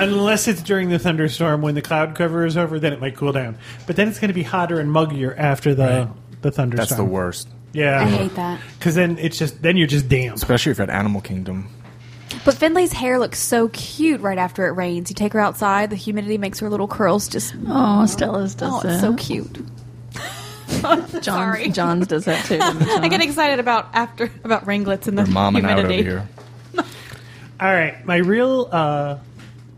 Unless 0.00 0.48
it's 0.48 0.62
during 0.62 0.90
the 0.90 0.98
thunderstorm 0.98 1.62
when 1.62 1.76
the 1.76 1.82
cloud 1.82 2.16
cover 2.16 2.44
is 2.44 2.56
over, 2.56 2.80
then 2.80 2.92
it 2.92 3.00
might 3.00 3.14
cool 3.16 3.30
down. 3.32 3.56
But 3.86 3.94
then 3.94 4.08
it's 4.08 4.18
going 4.18 4.28
to 4.28 4.34
be 4.34 4.42
hotter 4.42 4.80
and 4.80 4.90
muggier 4.90 5.38
after 5.38 5.72
the, 5.72 5.84
Right. 5.84 6.42
the 6.42 6.50
thunderstorm. 6.50 6.76
That's 6.88 6.96
the 6.96 7.04
worst, 7.04 7.48
Yeah. 7.74 8.00
I 8.00 8.04
hate 8.06 8.34
that. 8.36 8.60
Because 8.78 8.94
then 8.94 9.18
it's 9.18 9.36
just, 9.38 9.60
then 9.60 9.76
you're 9.76 9.86
just 9.86 10.08
damp. 10.08 10.36
especially 10.36 10.72
if 10.72 10.78
you're 10.78 10.84
at 10.88 10.94
Animal 10.94 11.20
Kingdom. 11.20 11.68
But 12.44 12.54
Finley's 12.54 12.92
hair 12.92 13.18
looks 13.18 13.38
so 13.38 13.68
cute 13.68 14.20
right 14.20 14.38
after 14.38 14.66
it 14.66 14.72
rains. 14.72 15.10
You 15.10 15.14
take 15.14 15.32
her 15.34 15.40
outside, 15.40 15.90
the 15.90 15.96
humidity 15.96 16.38
makes 16.38 16.58
her 16.60 16.70
little 16.70 16.88
curls 16.88 17.28
just. 17.28 17.54
Oh, 17.66 18.06
Stella's 18.06 18.54
does 18.54 18.72
Oh, 18.72 18.80
that. 18.82 18.92
it's 18.94 19.00
so 19.02 19.14
cute. 19.14 19.58
John, 20.80 21.22
Sorry. 21.22 21.68
John's 21.70 22.06
does 22.06 22.24
that 22.24 22.44
too. 22.46 22.58
I 22.62 23.08
get 23.08 23.20
excited 23.22 23.60
about 23.60 23.88
after 23.94 24.30
about 24.42 24.66
ringlets 24.66 25.06
and 25.06 25.16
the 25.18 25.22
They're 25.24 25.34
momming 25.34 25.64
out 25.64 25.78
over 25.78 25.88
humidity. 25.88 26.02
here. 26.02 26.28
All 27.60 27.72
right, 27.72 28.04
my 28.04 28.16
real 28.16 28.68
uh, 28.72 29.18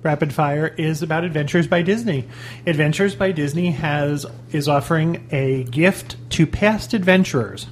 rapid 0.03 0.33
fire 0.33 0.67
is 0.69 1.03
about 1.03 1.25
Adventures 1.25 1.67
by 1.67 1.83
Disney. 1.83 2.27
Adventures 2.67 3.15
by 3.15 3.33
Disney 3.33 3.71
has 3.73 4.25
is 4.53 4.69
offering 4.69 5.27
a 5.31 5.65
gift 5.65 6.17
to 6.31 6.47
past 6.47 6.95
adventurers. 6.95 7.67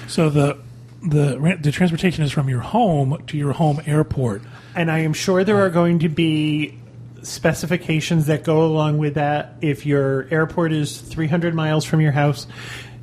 So 0.08 0.30
the 0.30 0.60
the 1.02 1.58
the 1.62 1.72
transportation 1.72 2.24
is 2.24 2.32
from 2.32 2.50
your 2.50 2.60
home 2.60 3.24
to 3.28 3.38
your 3.38 3.54
home 3.54 3.82
airport. 3.86 4.44
And 4.76 4.92
I 4.92 5.00
am 5.00 5.14
sure 5.14 5.44
there 5.44 5.62
are 5.62 5.70
going 5.70 6.00
to 6.00 6.10
be 6.10 6.78
specifications 7.24 8.28
that 8.28 8.44
go 8.44 8.64
along 8.66 8.98
with 8.98 9.16
that. 9.16 9.56
If 9.62 9.86
your 9.86 10.28
airport 10.32 10.72
is 10.72 11.00
300 11.00 11.54
miles 11.54 11.86
from 11.86 12.02
your 12.02 12.12
house, 12.12 12.48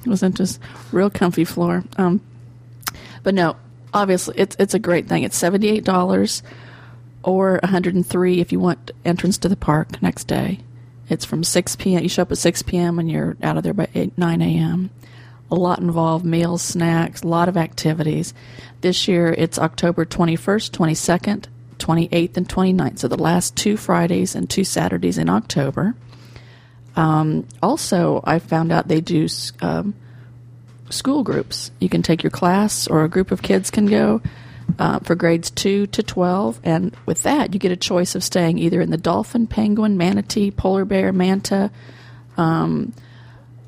it 0.04 0.08
was 0.08 0.20
just 0.20 0.60
real 0.92 1.10
comfy 1.10 1.44
floor. 1.44 1.82
Um, 1.96 2.20
but 3.22 3.34
no, 3.34 3.56
obviously 3.92 4.36
it's 4.38 4.54
it's 4.58 4.74
a 4.74 4.78
great 4.78 5.08
thing. 5.08 5.22
It's 5.24 5.36
seventy 5.36 5.68
eight 5.68 5.84
dollars 5.84 6.42
or 7.22 7.58
one 7.62 7.70
hundred 7.70 7.94
and 7.94 8.06
three 8.06 8.40
if 8.40 8.52
you 8.52 8.60
want 8.60 8.92
entrance 9.04 9.38
to 9.38 9.48
the 9.48 9.56
park 9.56 10.00
next 10.02 10.24
day. 10.24 10.60
It's 11.08 11.24
from 11.24 11.42
six 11.42 11.74
p.m. 11.74 12.02
You 12.02 12.08
show 12.08 12.22
up 12.22 12.32
at 12.32 12.38
six 12.38 12.62
p.m. 12.62 12.98
and 12.98 13.10
you're 13.10 13.36
out 13.42 13.56
of 13.56 13.62
there 13.64 13.74
by 13.74 13.88
eight 13.94 14.16
nine 14.16 14.40
a.m. 14.40 14.90
A 15.50 15.54
lot 15.54 15.78
involved: 15.80 16.24
meals, 16.24 16.62
snacks, 16.62 17.22
a 17.22 17.28
lot 17.28 17.48
of 17.48 17.56
activities. 17.56 18.32
This 18.84 19.08
year 19.08 19.32
it's 19.32 19.58
October 19.58 20.04
twenty 20.04 20.36
first, 20.36 20.74
twenty 20.74 20.94
second, 20.94 21.48
twenty 21.78 22.06
eighth, 22.12 22.36
and 22.36 22.46
29th. 22.46 22.98
So 22.98 23.08
the 23.08 23.16
last 23.16 23.56
two 23.56 23.78
Fridays 23.78 24.34
and 24.34 24.50
two 24.50 24.62
Saturdays 24.62 25.16
in 25.16 25.30
October. 25.30 25.94
Um, 26.94 27.48
also, 27.62 28.20
I 28.24 28.40
found 28.40 28.72
out 28.72 28.88
they 28.88 29.00
do 29.00 29.26
um, 29.62 29.94
school 30.90 31.22
groups. 31.22 31.70
You 31.80 31.88
can 31.88 32.02
take 32.02 32.22
your 32.22 32.30
class, 32.30 32.86
or 32.86 33.04
a 33.04 33.08
group 33.08 33.30
of 33.30 33.40
kids 33.40 33.70
can 33.70 33.86
go 33.86 34.20
uh, 34.78 34.98
for 34.98 35.14
grades 35.14 35.50
2 35.50 35.86
to 35.86 36.02
12. 36.02 36.60
And 36.62 36.94
with 37.06 37.22
that, 37.22 37.54
you 37.54 37.58
get 37.58 37.72
a 37.72 37.76
choice 37.76 38.14
of 38.14 38.22
staying 38.22 38.58
either 38.58 38.82
in 38.82 38.90
the 38.90 38.98
dolphin, 38.98 39.46
penguin, 39.46 39.96
manatee, 39.96 40.50
polar 40.50 40.84
bear, 40.84 41.10
manta, 41.10 41.70
um, 42.36 42.92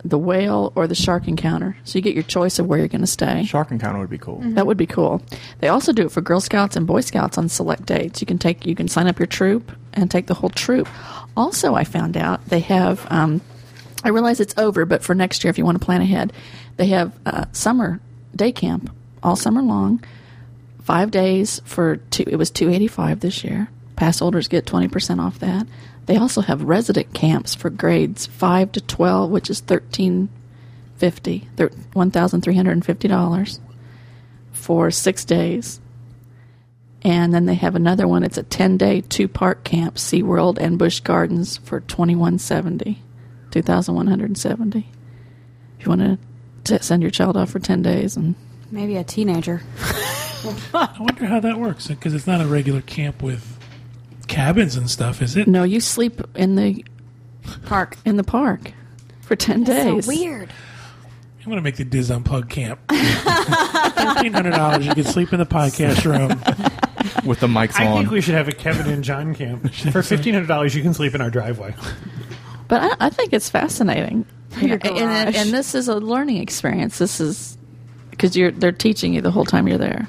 the 0.09 0.18
whale, 0.18 0.72
or 0.74 0.86
the 0.86 0.94
shark 0.94 1.28
encounter. 1.28 1.76
So 1.84 1.98
you 1.98 2.02
get 2.02 2.14
your 2.14 2.22
choice 2.22 2.59
of 2.59 2.66
where 2.66 2.78
you're 2.78 2.88
going 2.88 3.00
to 3.00 3.07
stay. 3.07 3.44
Shark 3.44 3.70
encounter 3.70 3.98
would 3.98 4.11
be 4.11 4.18
cool. 4.18 4.40
That 4.42 4.66
would 4.66 4.76
be 4.76 4.86
cool. 4.86 5.22
They 5.61 5.68
also 5.68 5.92
do 5.92 6.07
it 6.07 6.12
for 6.12 6.20
Girl 6.20 6.40
Scouts 6.40 6.76
and 6.76 6.86
Boy 6.86 7.00
Scouts 7.00 7.38
on 7.38 7.48
select 7.48 7.86
dates. 7.86 8.20
You 8.20 8.26
can 8.26 8.38
take, 8.38 8.66
you 8.66 8.74
can 8.74 8.88
sign 8.88 9.07
up 9.07 9.18
your 9.18 9.26
troop 9.26 9.72
and 9.92 10.11
take 10.11 10.26
the 10.26 10.34
whole 10.34 10.50
troop. 10.50 10.88
Also, 11.36 11.74
I 11.74 11.84
found 11.84 12.16
out 12.16 12.44
they 12.46 12.61
have. 12.61 13.07
Um, 13.11 13.40
I 14.04 14.11
realize 14.11 14.40
it's 14.40 14.54
over, 14.57 14.84
but 14.84 15.02
for 15.02 15.14
next 15.14 15.42
year, 15.42 15.50
if 15.50 15.59
you 15.59 15.64
want 15.64 15.80
to 15.80 15.84
plan 15.84 16.00
ahead, 16.00 16.32
they 16.76 16.86
have 16.88 17.12
uh, 17.26 17.46
summer 17.52 18.00
day 18.34 18.52
camp 18.52 18.94
all 19.22 19.34
summer 19.34 19.62
long, 19.62 20.04
five 20.82 21.11
days 21.11 21.61
for 21.64 21.96
two. 21.96 22.24
It 22.26 22.36
was 22.36 22.50
two 22.50 22.70
eighty 22.70 22.86
five 22.86 23.20
this 23.20 23.42
year. 23.42 23.68
Pass 23.96 24.20
holders 24.20 24.46
get 24.48 24.66
twenty 24.66 24.88
percent 24.88 25.20
off 25.20 25.40
that. 25.40 25.66
They 26.07 26.16
also 26.16 26.40
have 26.40 26.62
resident 26.62 27.12
camps 27.12 27.54
for 27.54 27.70
grades 27.70 28.26
five 28.26 28.72
to 28.72 28.80
twelve, 28.80 29.30
which 29.30 29.50
is 29.50 29.61
thirteen 29.61 30.28
fifty, 30.96 31.48
one 31.92 32.11
thousand 32.11 32.42
three 32.42 32.54
hundred 32.54 32.72
and 32.72 32.84
fifty 32.84 33.09
dollars 33.09 33.61
for 34.52 34.90
six 34.90 35.24
days. 35.24 35.80
And 37.02 37.32
then 37.32 37.46
they 37.46 37.54
have 37.54 37.76
another 37.76 38.09
one. 38.09 38.22
It's 38.22 38.38
a 38.38 38.42
ten 38.42 38.76
day 38.76 39.00
two 39.00 39.28
park 39.28 39.64
camp, 39.64 39.96
SeaWorld 39.96 40.59
and 40.59 40.78
Busch 40.78 41.00
Gardens 41.00 41.57
for 41.59 41.80
twenty 41.80 42.16
one 42.16 42.38
seventy, 42.38 43.02
two 43.50 43.62
thousand 43.62 43.94
one 43.94 44.07
hundred 44.07 44.30
and 44.30 44.38
seventy. 44.38 44.88
If 45.78 45.86
you 45.86 45.90
want 45.90 46.20
to 46.64 46.82
send 46.82 47.02
your 47.02 47.11
child 47.11 47.36
off 47.36 47.50
for 47.50 47.59
ten 47.59 47.82
days 47.82 48.16
and 48.16 48.34
Maybe 48.70 48.96
a 48.96 49.04
teenager. 49.04 49.62
I 50.74 50.96
wonder 50.98 51.26
how 51.26 51.40
that 51.40 51.59
works 51.59 51.86
because 51.86 52.14
it's 52.14 52.26
not 52.26 52.40
a 52.40 52.46
regular 52.46 52.80
camp 52.80 53.22
with 53.22 53.55
cabins 54.37 54.76
and 54.76 54.91
stuff, 54.91 55.22
is 55.22 55.37
it? 55.37 55.49
no, 55.49 55.62
you 55.62 55.80
sleep 55.80 56.20
in 56.34 56.57
the 56.57 56.84
Park. 57.64 57.97
in 58.05 58.16
the 58.16 58.24
park 58.24 58.72
for 59.22 59.34
ten 59.34 59.64
days. 59.64 60.05
So 60.05 60.12
weird. 60.12 60.53
I'm 61.41 61.51
going 61.51 61.57
to 61.59 61.62
make 61.62 61.76
the 61.76 61.84
DIS 61.84 62.11
Unplugged 62.11 62.51
camp. 62.51 62.80
Fifteen 62.91 64.32
hundred 64.32 64.51
dollars. 64.51 64.84
You 64.84 64.95
can 64.95 65.05
sleep 65.05 65.32
in 65.32 65.39
the 65.39 65.47
podcast 65.47 66.05
room. 66.05 66.30
with 67.24 67.39
the 67.41 67.47
mics 67.47 67.76
on. 67.76 67.87
I 67.87 67.91
on. 67.91 67.99
think 67.99 68.11
we 68.11 68.20
should 68.20 68.34
have 68.34 68.49
a 68.49 68.53
Kevin 68.53 68.89
and 68.93 69.05
John 69.05 69.34
camp. 69.34 69.72
For 69.93 70.03
fifteen 70.03 70.34
hundred 70.34 70.49
dollars, 70.49 70.74
you 70.74 70.82
can 70.82 70.93
sleep 70.93 71.14
in 71.14 71.20
our 71.20 71.30
driveway. 71.30 71.74
But 72.68 72.82
I, 72.82 73.07
I 73.07 73.11
think 73.11 73.32
it's 73.32 73.49
fascinating. 73.49 74.26
You 74.57 74.62
know, 74.62 74.66
Your 74.66 74.78
and, 74.82 75.32
garage. 75.32 75.37
and 75.37 75.51
this 75.51 75.74
is 75.74 75.87
a 75.89 75.97
learning 75.97 76.39
experience. 76.39 76.99
This 76.99 77.20
is 77.20 77.57
because 78.11 78.37
you're 78.37 78.51
they're 78.51 78.72
teaching 78.72 79.14
you 79.14 79.20
the 79.20 79.30
whole 79.30 79.45
time 79.45 79.68
you're 79.68 79.78
there. 79.78 80.09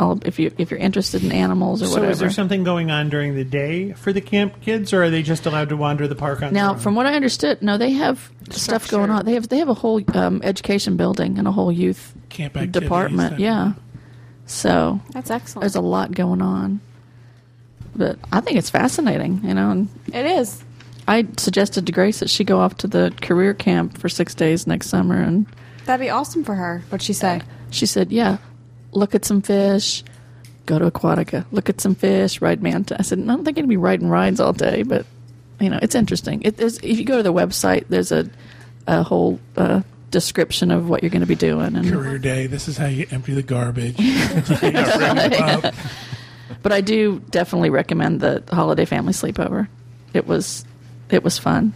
All, 0.00 0.18
if 0.24 0.38
you 0.38 0.52
if 0.58 0.70
you're 0.70 0.78
interested 0.78 1.24
in 1.24 1.32
animals 1.32 1.82
or 1.82 1.86
So, 1.86 1.90
whatever. 1.94 2.12
is 2.12 2.18
there 2.20 2.30
something 2.30 2.62
going 2.62 2.90
on 2.92 3.08
during 3.08 3.34
the 3.34 3.42
day 3.44 3.92
for 3.94 4.12
the 4.12 4.20
camp 4.20 4.60
kids, 4.60 4.92
or 4.92 5.02
are 5.02 5.10
they 5.10 5.22
just 5.22 5.44
allowed 5.44 5.70
to 5.70 5.76
wander 5.76 6.06
the 6.06 6.14
park 6.14 6.40
on? 6.42 6.52
Now, 6.52 6.68
their 6.68 6.74
own? 6.76 6.78
from 6.80 6.94
what 6.94 7.06
I 7.06 7.14
understood, 7.14 7.62
no, 7.62 7.76
they 7.78 7.90
have 7.92 8.30
stuff 8.50 8.88
going 8.88 9.10
on. 9.10 9.24
They 9.24 9.34
have 9.34 9.48
they 9.48 9.58
have 9.58 9.68
a 9.68 9.74
whole 9.74 10.00
um, 10.16 10.40
education 10.44 10.96
building 10.96 11.36
and 11.38 11.48
a 11.48 11.52
whole 11.52 11.72
youth 11.72 12.14
Camp 12.28 12.54
department. 12.70 13.30
that- 13.32 13.40
Yeah, 13.40 13.72
so 14.46 15.00
That's 15.10 15.30
excellent. 15.30 15.62
there's 15.62 15.74
a 15.74 15.80
lot 15.80 16.12
going 16.12 16.42
on. 16.42 16.80
But 17.96 18.18
I 18.30 18.40
think 18.40 18.56
it's 18.58 18.70
fascinating, 18.70 19.40
you 19.44 19.54
know. 19.54 19.70
And 19.72 19.88
it 20.12 20.26
is. 20.26 20.62
I 21.08 21.26
suggested 21.36 21.86
to 21.86 21.92
Grace 21.92 22.20
that 22.20 22.30
she 22.30 22.44
go 22.44 22.60
off 22.60 22.76
to 22.78 22.86
the 22.86 23.12
career 23.20 23.54
camp 23.54 23.98
for 23.98 24.08
six 24.08 24.34
days 24.34 24.66
next 24.66 24.88
summer, 24.88 25.20
and 25.20 25.46
That'd 25.86 26.04
be 26.04 26.10
awesome 26.10 26.44
for 26.44 26.54
her. 26.54 26.82
What'd 26.90 27.02
she 27.04 27.14
say? 27.14 27.40
she 27.70 27.86
said, 27.86 28.12
"Yeah, 28.12 28.38
look 28.92 29.14
at 29.14 29.24
some 29.24 29.42
fish, 29.42 30.04
go 30.66 30.78
to 30.78 30.90
Aquatica, 30.90 31.44
look 31.50 31.68
at 31.68 31.80
some 31.80 31.94
fish, 31.94 32.40
ride 32.40 32.62
manta. 32.62 32.96
I 32.98 33.02
said, 33.02 33.20
I 33.20 33.22
don't 33.22 33.44
think 33.44 33.58
I'd 33.58 33.68
be 33.68 33.76
riding 33.76 34.08
rides 34.08 34.40
all 34.40 34.52
day, 34.52 34.82
but 34.82 35.06
you 35.60 35.70
know, 35.70 35.78
it's 35.82 35.94
interesting. 35.94 36.42
It, 36.42 36.60
if 36.60 36.82
you 36.82 37.04
go 37.04 37.16
to 37.16 37.22
the 37.22 37.32
website, 37.32 37.86
there's 37.88 38.12
a 38.12 38.28
a 38.86 39.02
whole 39.02 39.38
uh, 39.56 39.82
description 40.10 40.70
of 40.70 40.88
what 40.88 41.02
you're 41.02 41.10
going 41.10 41.20
to 41.20 41.26
be 41.26 41.34
doing. 41.34 41.76
And 41.76 41.88
Career 41.88 42.18
day. 42.18 42.46
This 42.46 42.68
is 42.68 42.76
how 42.76 42.86
you 42.86 43.06
empty 43.10 43.34
the 43.34 43.42
garbage. 43.42 43.96
This 43.96 44.50
is 44.50 44.58
how 44.58 44.66
you 44.66 44.72
bring 44.72 45.30
them 45.30 45.64
up. 45.64 45.74
but 46.62 46.72
I 46.72 46.80
do 46.80 47.20
definitely 47.30 47.70
recommend 47.70 48.20
the 48.20 48.42
holiday 48.50 48.84
family 48.84 49.12
sleepover. 49.12 49.68
It 50.14 50.26
was 50.26 50.64
it 51.10 51.22
was 51.22 51.38
fun. 51.38 51.72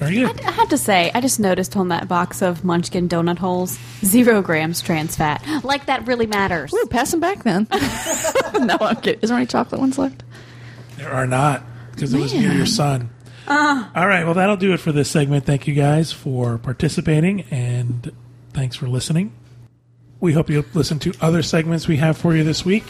Very 0.00 0.14
good. 0.14 0.40
I 0.40 0.50
have 0.52 0.70
to 0.70 0.78
say, 0.78 1.10
I 1.14 1.20
just 1.20 1.38
noticed 1.38 1.76
on 1.76 1.88
that 1.88 2.08
box 2.08 2.40
of 2.40 2.64
Munchkin 2.64 3.06
donut 3.06 3.38
holes, 3.38 3.78
zero 4.02 4.40
grams 4.40 4.80
trans 4.80 5.14
fat. 5.14 5.44
Like 5.62 5.86
that 5.86 6.06
really 6.06 6.26
matters. 6.26 6.72
Ooh, 6.72 6.86
pass 6.86 7.10
them 7.10 7.20
back 7.20 7.44
then. 7.44 7.68
no, 8.60 8.78
I'm 8.80 8.96
kidding. 8.96 9.20
Is 9.20 9.28
there 9.28 9.36
any 9.36 9.46
chocolate 9.46 9.78
ones 9.78 9.98
left? 9.98 10.22
There 10.96 11.12
are 11.12 11.26
not 11.26 11.62
because 11.92 12.14
it 12.14 12.18
was 12.18 12.32
near 12.32 12.50
your 12.50 12.64
son. 12.64 13.10
Ah. 13.46 13.90
All 13.94 14.06
right. 14.06 14.24
Well, 14.24 14.32
that'll 14.32 14.56
do 14.56 14.72
it 14.72 14.78
for 14.78 14.90
this 14.90 15.10
segment. 15.10 15.44
Thank 15.44 15.66
you 15.66 15.74
guys 15.74 16.12
for 16.12 16.56
participating 16.56 17.42
and 17.50 18.10
thanks 18.54 18.76
for 18.76 18.88
listening. 18.88 19.34
We 20.18 20.32
hope 20.32 20.48
you'll 20.48 20.64
listen 20.72 20.98
to 21.00 21.12
other 21.20 21.42
segments 21.42 21.86
we 21.86 21.98
have 21.98 22.16
for 22.16 22.34
you 22.34 22.42
this 22.42 22.64
week. 22.64 22.84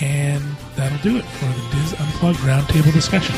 And 0.00 0.42
that'll 0.76 0.98
do 0.98 1.16
it 1.16 1.24
for 1.24 1.46
the 1.46 1.76
DIS 1.76 2.00
Unplugged 2.00 2.38
Roundtable 2.38 2.92
discussion. 2.92 3.34